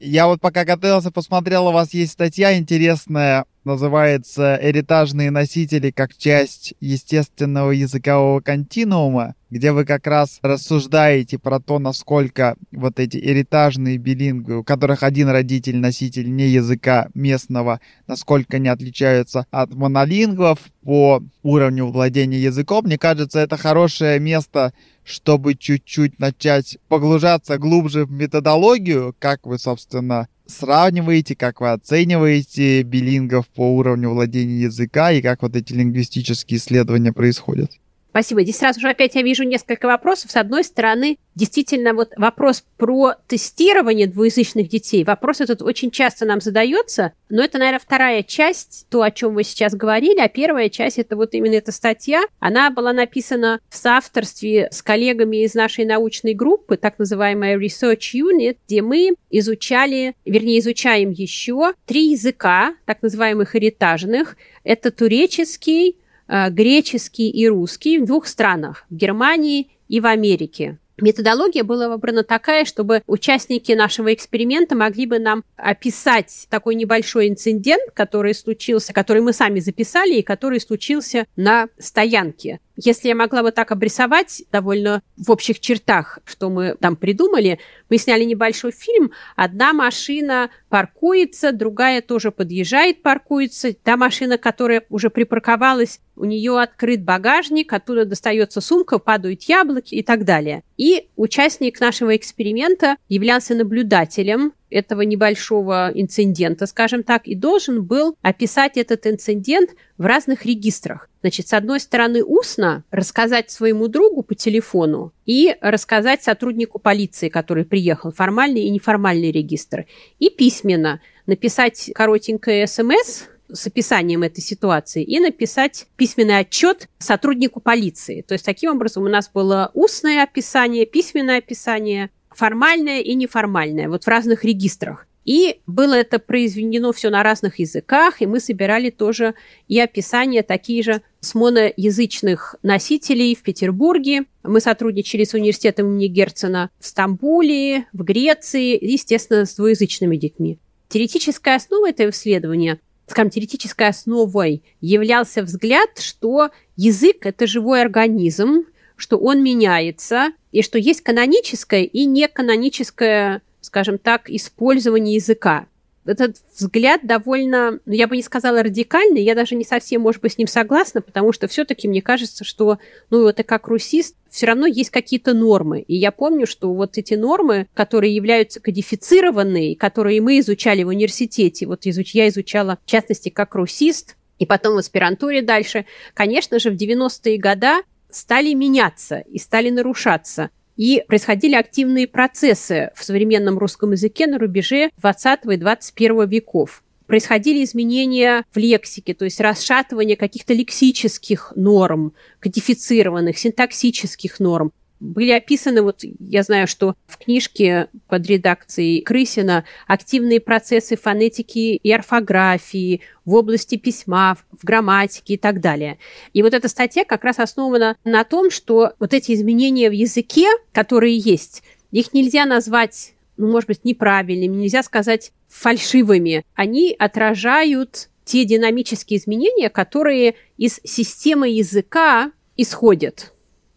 Я 0.00 0.28
вот 0.28 0.40
пока 0.40 0.64
готовился, 0.64 1.10
посмотрел, 1.10 1.66
у 1.66 1.72
вас 1.72 1.92
есть 1.92 2.12
статья 2.12 2.56
интересная, 2.56 3.46
называется 3.64 4.56
«Эритажные 4.62 5.32
носители 5.32 5.90
как 5.90 6.16
часть 6.16 6.74
естественного 6.78 7.72
языкового 7.72 8.40
континуума», 8.40 9.34
где 9.50 9.72
вы 9.72 9.84
как 9.84 10.06
раз 10.06 10.38
рассуждаете 10.42 11.38
про 11.38 11.58
то, 11.58 11.80
насколько 11.80 12.54
вот 12.70 13.00
эти 13.00 13.16
эритажные 13.16 13.98
билингвы, 13.98 14.58
у 14.58 14.64
которых 14.64 15.02
один 15.02 15.30
родитель 15.30 15.78
носитель 15.78 16.32
не 16.32 16.46
языка 16.46 17.08
местного, 17.14 17.80
насколько 18.06 18.58
они 18.58 18.68
отличаются 18.68 19.46
от 19.50 19.74
монолингвов 19.74 20.60
по 20.82 21.22
уровню 21.42 21.86
владения 21.86 22.38
языком. 22.38 22.84
Мне 22.84 22.98
кажется, 22.98 23.40
это 23.40 23.56
хорошее 23.56 24.20
место 24.20 24.72
чтобы 25.08 25.54
чуть-чуть 25.54 26.18
начать 26.18 26.78
погружаться 26.88 27.56
глубже 27.56 28.04
в 28.04 28.10
методологию, 28.10 29.14
как 29.18 29.46
вы, 29.46 29.58
собственно, 29.58 30.28
сравниваете, 30.46 31.34
как 31.34 31.60
вы 31.60 31.70
оцениваете 31.70 32.82
билингов 32.82 33.48
по 33.48 33.74
уровню 33.74 34.10
владения 34.10 34.62
языка 34.62 35.10
и 35.12 35.22
как 35.22 35.42
вот 35.42 35.56
эти 35.56 35.72
лингвистические 35.72 36.58
исследования 36.58 37.12
происходят? 37.12 37.70
Спасибо. 38.10 38.42
Здесь 38.42 38.56
сразу 38.56 38.80
же 38.80 38.88
опять 38.88 39.14
я 39.14 39.22
вижу 39.22 39.44
несколько 39.44 39.86
вопросов. 39.86 40.30
С 40.30 40.36
одной 40.36 40.64
стороны, 40.64 41.18
действительно, 41.34 41.94
вот 41.94 42.12
вопрос 42.16 42.64
про 42.76 43.14
тестирование 43.26 44.06
двуязычных 44.06 44.68
детей. 44.68 45.04
Вопрос 45.04 45.40
этот 45.40 45.62
очень 45.62 45.90
часто 45.90 46.24
нам 46.24 46.40
задается, 46.40 47.12
но 47.28 47.44
это, 47.44 47.58
наверное, 47.58 47.78
вторая 47.78 48.22
часть, 48.22 48.86
то, 48.88 49.02
о 49.02 49.10
чем 49.10 49.34
вы 49.34 49.44
сейчас 49.44 49.74
говорили, 49.74 50.18
а 50.18 50.28
первая 50.28 50.68
часть, 50.68 50.98
это 50.98 51.16
вот 51.16 51.34
именно 51.34 51.54
эта 51.54 51.70
статья. 51.70 52.22
Она 52.40 52.70
была 52.70 52.92
написана 52.92 53.60
в 53.68 53.76
соавторстве 53.76 54.68
с 54.72 54.82
коллегами 54.82 55.44
из 55.44 55.54
нашей 55.54 55.84
научной 55.84 56.34
группы, 56.34 56.76
так 56.76 56.98
называемая 56.98 57.58
Research 57.58 58.14
Unit, 58.14 58.56
где 58.66 58.82
мы 58.82 59.14
изучали, 59.30 60.16
вернее, 60.24 60.58
изучаем 60.60 61.10
еще 61.10 61.74
три 61.86 62.10
языка, 62.10 62.74
так 62.86 63.02
называемых 63.02 63.54
эритажных. 63.54 64.36
Это 64.64 64.90
туреческий, 64.90 65.96
греческий 66.28 67.30
и 67.30 67.48
русский 67.48 67.98
в 67.98 68.06
двух 68.06 68.26
странах, 68.26 68.86
в 68.90 68.94
Германии 68.94 69.70
и 69.88 70.00
в 70.00 70.06
Америке. 70.06 70.78
Методология 71.00 71.62
была 71.62 71.88
выбрана 71.88 72.24
такая, 72.24 72.64
чтобы 72.64 73.02
участники 73.06 73.70
нашего 73.72 74.12
эксперимента 74.12 74.74
могли 74.74 75.06
бы 75.06 75.18
нам 75.20 75.44
описать 75.56 76.46
такой 76.50 76.74
небольшой 76.74 77.28
инцидент, 77.28 77.92
который 77.94 78.34
случился, 78.34 78.92
который 78.92 79.22
мы 79.22 79.32
сами 79.32 79.60
записали 79.60 80.14
и 80.14 80.22
который 80.22 80.60
случился 80.60 81.26
на 81.36 81.68
стоянке. 81.78 82.58
Если 82.80 83.08
я 83.08 83.16
могла 83.16 83.42
бы 83.42 83.50
так 83.50 83.72
обрисовать 83.72 84.44
довольно 84.52 85.02
в 85.16 85.32
общих 85.32 85.58
чертах, 85.58 86.20
что 86.24 86.48
мы 86.48 86.76
там 86.80 86.94
придумали, 86.94 87.58
мы 87.90 87.98
сняли 87.98 88.22
небольшой 88.22 88.70
фильм. 88.70 89.10
Одна 89.34 89.72
машина 89.72 90.50
паркуется, 90.68 91.50
другая 91.50 92.02
тоже 92.02 92.30
подъезжает, 92.30 93.02
паркуется. 93.02 93.72
Та 93.72 93.96
машина, 93.96 94.38
которая 94.38 94.84
уже 94.90 95.10
припарковалась, 95.10 95.98
у 96.14 96.24
нее 96.24 96.60
открыт 96.60 97.02
багажник, 97.02 97.72
оттуда 97.72 98.04
достается 98.04 98.60
сумка, 98.60 99.00
падают 99.00 99.42
яблоки 99.42 99.96
и 99.96 100.04
так 100.04 100.24
далее. 100.24 100.62
И 100.76 101.08
участник 101.16 101.80
нашего 101.80 102.14
эксперимента 102.14 102.94
являлся 103.08 103.56
наблюдателем 103.56 104.52
этого 104.70 105.02
небольшого 105.02 105.90
инцидента, 105.94 106.66
скажем 106.66 107.02
так, 107.02 107.26
и 107.26 107.34
должен 107.34 107.84
был 107.84 108.16
описать 108.22 108.76
этот 108.76 109.06
инцидент 109.06 109.70
в 109.96 110.06
разных 110.06 110.44
регистрах. 110.44 111.08
Значит, 111.20 111.48
с 111.48 111.52
одной 111.52 111.80
стороны, 111.80 112.22
устно 112.22 112.84
рассказать 112.90 113.50
своему 113.50 113.88
другу 113.88 114.22
по 114.22 114.34
телефону 114.34 115.12
и 115.26 115.56
рассказать 115.60 116.22
сотруднику 116.22 116.78
полиции, 116.78 117.28
который 117.28 117.64
приехал, 117.64 118.12
формальный 118.12 118.62
и 118.62 118.70
неформальный 118.70 119.32
регистр, 119.32 119.86
и 120.18 120.30
письменно 120.30 121.00
написать 121.26 121.90
коротенькое 121.94 122.66
смс 122.66 123.24
с 123.50 123.66
описанием 123.66 124.22
этой 124.22 124.40
ситуации 124.40 125.02
и 125.02 125.18
написать 125.20 125.86
письменный 125.96 126.38
отчет 126.38 126.88
сотруднику 126.98 127.60
полиции. 127.60 128.22
То 128.22 128.34
есть 128.34 128.44
таким 128.44 128.72
образом 128.72 129.04
у 129.04 129.08
нас 129.08 129.30
было 129.32 129.70
устное 129.74 130.22
описание, 130.22 130.86
письменное 130.86 131.38
описание, 131.38 132.10
формальное 132.38 133.00
и 133.00 133.14
неформальное, 133.14 133.88
вот 133.88 134.04
в 134.04 134.08
разных 134.08 134.44
регистрах. 134.44 135.06
И 135.24 135.60
было 135.66 135.94
это 135.94 136.20
произведено 136.20 136.92
все 136.92 137.10
на 137.10 137.22
разных 137.22 137.58
языках, 137.58 138.22
и 138.22 138.26
мы 138.26 138.38
собирали 138.40 138.90
тоже 138.90 139.34
и 139.66 139.78
описания 139.78 140.42
такие 140.42 140.82
же 140.82 141.02
с 141.20 141.34
моноязычных 141.34 142.54
носителей 142.62 143.34
в 143.34 143.42
Петербурге. 143.42 144.24
Мы 144.44 144.60
сотрудничали 144.60 145.24
с 145.24 145.34
университетом 145.34 145.88
имени 145.88 146.06
Герцена 146.06 146.70
в 146.78 146.86
Стамбуле, 146.86 147.86
в 147.92 148.04
Греции, 148.04 148.78
естественно, 148.80 149.44
с 149.44 149.56
двуязычными 149.56 150.16
детьми. 150.16 150.58
Теоретическая 150.88 151.56
основа 151.56 151.90
этого 151.90 152.10
исследования, 152.10 152.78
скажем, 153.06 153.30
теоретической 153.30 153.88
основой 153.88 154.62
являлся 154.80 155.42
взгляд, 155.42 155.98
что 155.98 156.50
язык– 156.76 157.16
это 157.26 157.46
живой 157.46 157.82
организм, 157.82 158.62
что 158.98 159.16
он 159.16 159.42
меняется, 159.42 160.32
и 160.52 160.60
что 160.62 160.78
есть 160.78 161.00
каноническое 161.00 161.84
и 161.84 162.04
неканоническое, 162.04 163.42
скажем 163.60 163.96
так, 163.98 164.28
использование 164.28 165.14
языка. 165.14 165.66
Этот 166.04 166.36
взгляд 166.56 167.02
довольно, 167.04 167.80
ну, 167.84 167.92
я 167.92 168.08
бы 168.08 168.16
не 168.16 168.22
сказала 168.22 168.62
радикальный, 168.62 169.22
я 169.22 169.34
даже 169.34 169.54
не 169.54 169.64
совсем, 169.64 170.00
может 170.00 170.22
быть, 170.22 170.32
с 170.32 170.38
ним 170.38 170.46
согласна, 170.46 171.02
потому 171.02 171.32
что 171.32 171.48
все-таки 171.48 171.86
мне 171.86 172.00
кажется, 172.00 172.44
что, 172.44 172.78
ну, 173.10 173.26
это 173.28 173.42
как 173.42 173.68
русист, 173.68 174.16
все 174.30 174.46
равно 174.46 174.66
есть 174.66 174.88
какие-то 174.88 175.34
нормы. 175.34 175.80
И 175.82 175.94
я 175.94 176.10
помню, 176.10 176.46
что 176.46 176.72
вот 176.72 176.96
эти 176.96 177.12
нормы, 177.12 177.68
которые 177.74 178.14
являются 178.14 178.58
кодифицированные, 178.58 179.76
которые 179.76 180.22
мы 180.22 180.38
изучали 180.38 180.82
в 180.82 180.88
университете, 180.88 181.66
вот 181.66 181.84
изуч... 181.84 182.14
я 182.14 182.26
изучала, 182.28 182.78
в 182.82 182.90
частности, 182.90 183.28
как 183.28 183.54
русист, 183.54 184.16
и 184.38 184.46
потом 184.46 184.76
в 184.76 184.78
аспирантуре 184.78 185.42
дальше, 185.42 185.84
конечно 186.14 186.58
же, 186.58 186.70
в 186.70 186.74
90-е 186.74 187.38
годы 187.38 187.82
стали 188.10 188.54
меняться 188.54 189.20
и 189.20 189.38
стали 189.38 189.70
нарушаться. 189.70 190.50
И 190.76 191.02
происходили 191.08 191.54
активные 191.54 192.06
процессы 192.06 192.90
в 192.94 193.02
современном 193.02 193.58
русском 193.58 193.92
языке 193.92 194.26
на 194.26 194.38
рубеже 194.38 194.90
20 194.98 195.40
и 195.50 195.56
21 195.56 196.28
веков. 196.28 196.84
Происходили 197.06 197.64
изменения 197.64 198.44
в 198.52 198.58
лексике, 198.58 199.14
то 199.14 199.24
есть 199.24 199.40
расшатывание 199.40 200.16
каких-то 200.16 200.52
лексических 200.52 201.52
норм, 201.56 202.12
кодифицированных, 202.38 203.38
синтаксических 203.38 204.38
норм 204.40 204.72
были 205.00 205.30
описаны, 205.30 205.82
вот 205.82 206.02
я 206.18 206.42
знаю, 206.42 206.66
что 206.66 206.94
в 207.06 207.18
книжке 207.18 207.88
под 208.08 208.26
редакцией 208.26 209.02
Крысина 209.02 209.64
активные 209.86 210.40
процессы 210.40 210.96
фонетики 210.96 211.76
и 211.76 211.92
орфографии 211.92 213.00
в 213.24 213.34
области 213.34 213.76
письма, 213.76 214.36
в 214.50 214.64
грамматике 214.64 215.34
и 215.34 215.36
так 215.36 215.60
далее. 215.60 215.98
И 216.32 216.42
вот 216.42 216.54
эта 216.54 216.68
статья 216.68 217.04
как 217.04 217.24
раз 217.24 217.38
основана 217.38 217.96
на 218.04 218.24
том, 218.24 218.50
что 218.50 218.92
вот 218.98 219.14
эти 219.14 219.32
изменения 219.32 219.88
в 219.88 219.92
языке, 219.92 220.46
которые 220.72 221.16
есть, 221.16 221.62
их 221.90 222.12
нельзя 222.12 222.44
назвать, 222.44 223.14
ну, 223.36 223.50
может 223.50 223.68
быть, 223.68 223.84
неправильными, 223.84 224.56
нельзя 224.56 224.82
сказать 224.82 225.32
фальшивыми. 225.48 226.44
Они 226.54 226.94
отражают 226.98 228.08
те 228.24 228.44
динамические 228.44 229.18
изменения, 229.18 229.70
которые 229.70 230.34
из 230.58 230.80
системы 230.84 231.48
языка 231.48 232.32
исходят. 232.56 233.32